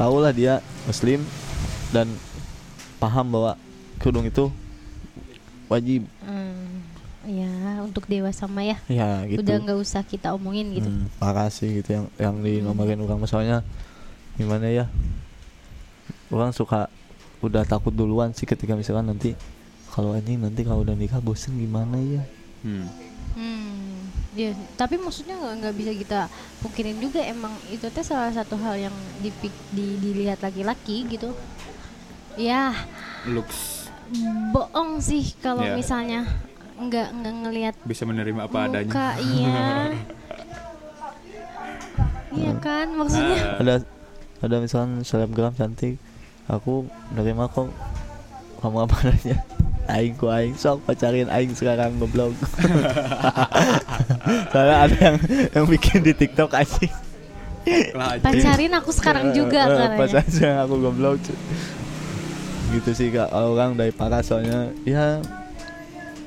tahulah 0.00 0.32
dia 0.32 0.64
muslim 0.88 1.20
dan 1.92 2.08
paham 2.96 3.28
bahwa 3.28 3.52
kerudung 4.00 4.24
itu 4.24 4.48
wajib. 5.68 6.08
Hmm. 6.24 6.80
Ya 7.24 7.80
untuk 7.80 8.04
dewasa 8.04 8.44
mah 8.44 8.64
ya. 8.64 8.76
ya 8.88 9.24
gitu. 9.24 9.40
Udah 9.40 9.56
nggak 9.60 9.78
usah 9.80 10.04
kita 10.04 10.36
omongin 10.36 10.76
gitu. 10.76 10.88
Hmm, 10.88 11.08
parah 11.16 11.48
sih 11.48 11.80
gitu 11.80 11.96
yang 11.96 12.06
yang 12.20 12.36
dinomorin 12.40 13.00
orang. 13.00 13.24
Soalnya 13.24 13.64
gimana 14.36 14.68
ya? 14.68 14.88
Orang 16.28 16.52
suka 16.52 16.92
udah 17.40 17.64
takut 17.64 17.92
duluan 17.92 18.32
sih 18.32 18.48
ketika 18.48 18.72
misalkan 18.76 19.08
nanti 19.08 19.36
kalau 19.94 20.10
anjing 20.12 20.42
nanti 20.42 20.60
kalau 20.60 20.82
udah 20.82 20.92
nikah 20.92 21.22
bosen 21.22 21.54
gimana 21.54 21.94
ya 21.96 22.22
Hmm. 22.60 22.88
Hmm, 23.36 24.08
ya, 24.32 24.50
tapi 24.72 24.96
maksudnya 24.96 25.36
nggak 25.36 25.54
nggak 25.60 25.74
bisa 25.76 25.92
kita 25.92 26.20
pungkirin 26.58 26.96
juga 26.96 27.20
emang 27.20 27.52
itu 27.68 27.84
teh 27.84 28.00
salah 28.00 28.32
satu 28.32 28.56
hal 28.56 28.80
yang 28.80 28.96
dipik, 29.20 29.52
di, 29.68 30.00
dilihat 30.00 30.40
laki-laki 30.40 31.04
gitu. 31.04 31.36
Ya, 32.34 32.72
looks 33.28 33.92
bohong 34.48 34.96
sih 34.98 35.36
kalau 35.38 35.60
Ya. 35.60 35.76
misalnya 35.76 36.24
nggak 36.74 37.08
nggak 37.10 37.34
ngelihat 37.42 37.74
bisa 37.84 38.08
menerima 38.08 38.48
apa 38.48 38.58
adanya 38.64 38.88
muka, 38.88 39.08
iya. 39.20 39.60
iya 42.38 42.52
kan 42.58 42.86
maksudnya. 42.96 43.38
Ah. 43.38 43.60
ada 43.60 43.74
ada 44.40 44.56
misalkan 44.56 45.04
selebgram 45.04 45.52
cantik 45.52 46.00
aku 46.46 46.88
nerima 47.12 47.44
kok 47.46 47.68
kamu 48.58 48.88
apa 48.88 48.94
adanya 49.04 49.36
aing 49.86 50.14
ku 50.14 50.26
aing. 50.26 50.52
Sok 50.52 50.82
pacarin 50.82 51.26
aing 51.26 51.52
sekarang 51.52 51.96
goblok. 51.96 52.34
Soalnya 54.50 54.76
ada 54.82 54.96
yang 54.96 55.16
yang 55.50 55.64
bikin 55.66 55.98
di 56.00 56.12
tiktok 56.12 56.50
anjing. 56.52 56.90
Pacarin 58.20 58.72
aku 58.74 58.90
sekarang 58.90 59.30
juga 59.32 59.58
Eh, 59.58 59.66
eh, 59.66 59.74
katanya. 59.74 59.98
pas 59.98 60.12
aja 60.14 60.48
aku 60.62 60.74
goblok 60.78 61.14
gitu 62.70 62.90
sih 62.92 63.08
kak. 63.08 63.28
Orang 63.30 63.74
dari 63.74 63.90
para 63.90 64.20
soalnya. 64.20 64.68
Ya 64.84 65.18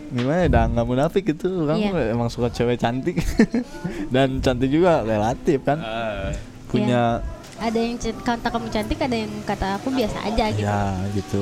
gimana 0.07 0.39
ya 0.39 0.47
dah 0.49 0.63
nggak 0.67 0.87
munafik 0.87 1.23
gitu. 1.27 1.63
Orang 1.63 1.77
Iya. 1.77 2.11
emang 2.11 2.27
suka 2.27 2.47
cewek 2.47 2.77
cantik. 2.77 3.21
Dan 4.13 4.39
cantik 4.39 4.67
juga 4.67 5.01
relatif 5.01 5.61
kan? 5.61 5.77
Ah. 5.77 6.31
punya 6.67 7.19
Ada 7.57 7.75
yang 7.75 7.95
kata 7.97 8.47
kamu 8.47 8.67
cantik, 8.69 8.99
ada 8.99 9.15
yang 9.15 9.31
kata 9.41 9.79
aku 9.79 9.87
biasa 9.89 10.17
aja 10.21 10.45
gitu. 10.51 10.61
ya 10.61 10.93
gitu 11.09 11.41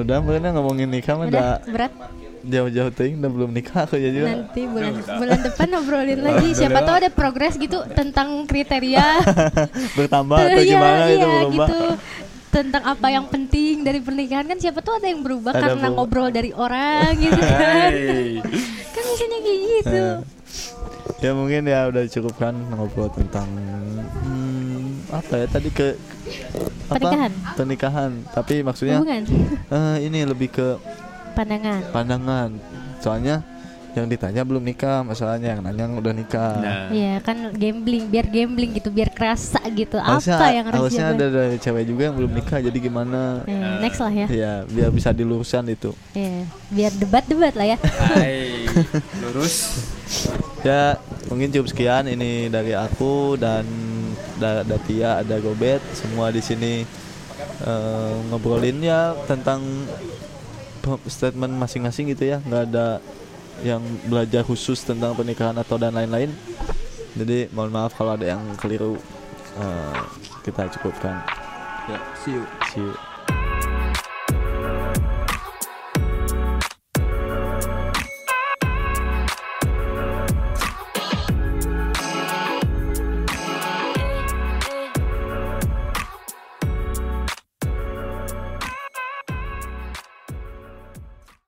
udah 0.00 0.16
pernah 0.18 0.50
ngomongin 0.52 0.88
nikah 0.88 1.14
mah 1.14 1.26
Udah 1.26 1.60
berat. 1.64 1.92
jauh-jauh 2.40 2.88
ting 2.90 3.20
udah 3.20 3.30
belum 3.30 3.50
nikah 3.52 3.84
aku 3.84 3.96
ya 3.96 4.08
juga 4.08 4.28
Nanti 4.32 4.60
bulan 4.64 4.92
bulan 4.96 5.38
depan 5.44 5.66
ngobrolin 5.70 6.20
lagi. 6.20 6.48
Siapa 6.52 6.80
tahu 6.80 6.96
ada 6.96 7.10
progres 7.10 7.54
gitu 7.54 7.78
tentang 7.92 8.44
kriteria. 8.44 9.06
bertambah 10.00 10.36
atau 10.38 10.60
Iya, 10.60 10.70
gimana 10.72 11.02
itu 11.06 11.18
iya, 11.20 11.28
berubah 11.44 11.68
gitu. 11.68 11.80
Tentang 12.50 12.82
apa 12.82 13.06
yang 13.06 13.24
penting 13.24 13.84
dari 13.84 14.00
pernikahan 14.00 14.42
kan 14.42 14.58
siapa 14.58 14.80
tahu 14.80 14.98
ada 14.98 15.06
yang 15.06 15.20
berubah 15.20 15.52
Ada 15.52 15.60
karena 15.62 15.86
berubah. 15.86 15.94
ngobrol 15.94 16.28
dari 16.28 16.50
orang 16.50 17.12
gitu 17.14 17.38
kan. 17.38 17.90
Hey. 17.92 18.30
kan 18.96 19.02
biasanya 19.04 19.38
kayak 19.38 19.60
gitu. 19.60 20.02
Eh, 20.02 20.16
ya 21.20 21.30
mungkin 21.30 21.62
ya 21.62 21.80
udah 21.86 22.04
cukup 22.08 22.34
kan 22.34 22.54
ngobrol 22.72 23.12
tentang 23.12 23.46
hmm, 24.24 25.12
apa 25.12 25.32
ya 25.36 25.46
tadi 25.46 25.68
ke 25.68 25.92
apa? 26.30 26.92
Pernikahan. 26.92 27.32
pernikahan 27.54 28.10
tapi 28.30 28.54
maksudnya 28.60 28.98
Hubungan, 28.98 29.22
eh, 29.76 29.96
ini 30.02 30.18
lebih 30.22 30.48
ke 30.50 30.68
pandangan. 31.32 31.80
pandangan 31.90 32.48
soalnya 32.98 33.42
yang 33.90 34.06
ditanya 34.06 34.46
belum 34.46 34.62
nikah 34.62 35.02
masalahnya 35.02 35.50
yang 35.50 35.66
nanya 35.66 35.90
udah 35.90 36.14
nikah 36.14 36.54
Nah. 36.56 36.86
Iya 36.88 37.18
kan 37.18 37.50
gambling, 37.50 38.06
biar 38.06 38.22
gambling 38.24 38.70
gitu, 38.72 38.86
biar 38.88 39.10
kerasa 39.10 39.58
gitu. 39.68 39.98
harusnya 39.98 40.34
apa 40.36 40.46
yang 40.48 40.64
harus 40.64 40.78
harusnya 40.78 41.04
ada 41.10 41.26
dari 41.26 41.56
cewek 41.58 41.84
juga 41.84 42.02
yang 42.06 42.14
belum 42.14 42.30
nikah 42.32 42.58
jadi 42.60 42.78
gimana 42.80 43.42
Eh, 43.44 43.82
next 43.82 43.98
lah 43.98 44.12
ya. 44.12 44.26
ya 44.28 44.52
biar 44.64 44.90
bisa 44.90 45.10
diluruskan 45.10 45.66
itu 45.66 45.90
Iya, 46.14 46.46
biar 46.70 46.92
debat-debat 46.96 47.50
lah 47.52 47.66
ya. 47.66 47.78
Hai. 47.82 48.62
Lurus. 49.26 49.82
ya 50.60 50.94
mungkin 51.26 51.50
cukup 51.50 51.66
sekian 51.66 52.06
ini 52.06 52.46
dari 52.46 52.70
aku 52.72 53.34
dan 53.34 53.66
da 54.40 54.64
Datia 54.64 55.20
ada 55.20 55.36
Gobet 55.36 55.84
semua 55.92 56.32
di 56.32 56.40
sini 56.40 56.88
eh, 57.60 58.14
ngobrolin 58.32 58.80
ya 58.80 59.12
tentang 59.28 59.60
statement 61.06 61.54
masing-masing 61.60 62.16
gitu 62.16 62.32
ya. 62.32 62.38
Nggak 62.40 62.62
ada 62.72 62.86
yang 63.60 63.84
belajar 64.08 64.40
khusus 64.42 64.80
tentang 64.80 65.12
pernikahan 65.12 65.56
atau 65.60 65.76
dan 65.76 65.92
lain-lain. 65.92 66.32
Jadi 67.12 67.52
mohon 67.52 67.68
maaf 67.68 67.92
kalau 67.92 68.16
ada 68.16 68.32
yang 68.32 68.42
keliru. 68.56 68.96
Eh, 69.60 70.00
kita 70.40 70.72
cukupkan. 70.78 71.20
Ya, 71.90 71.98
see 72.24 72.32
you. 72.32 72.44
see 72.72 72.80
you 72.80 73.09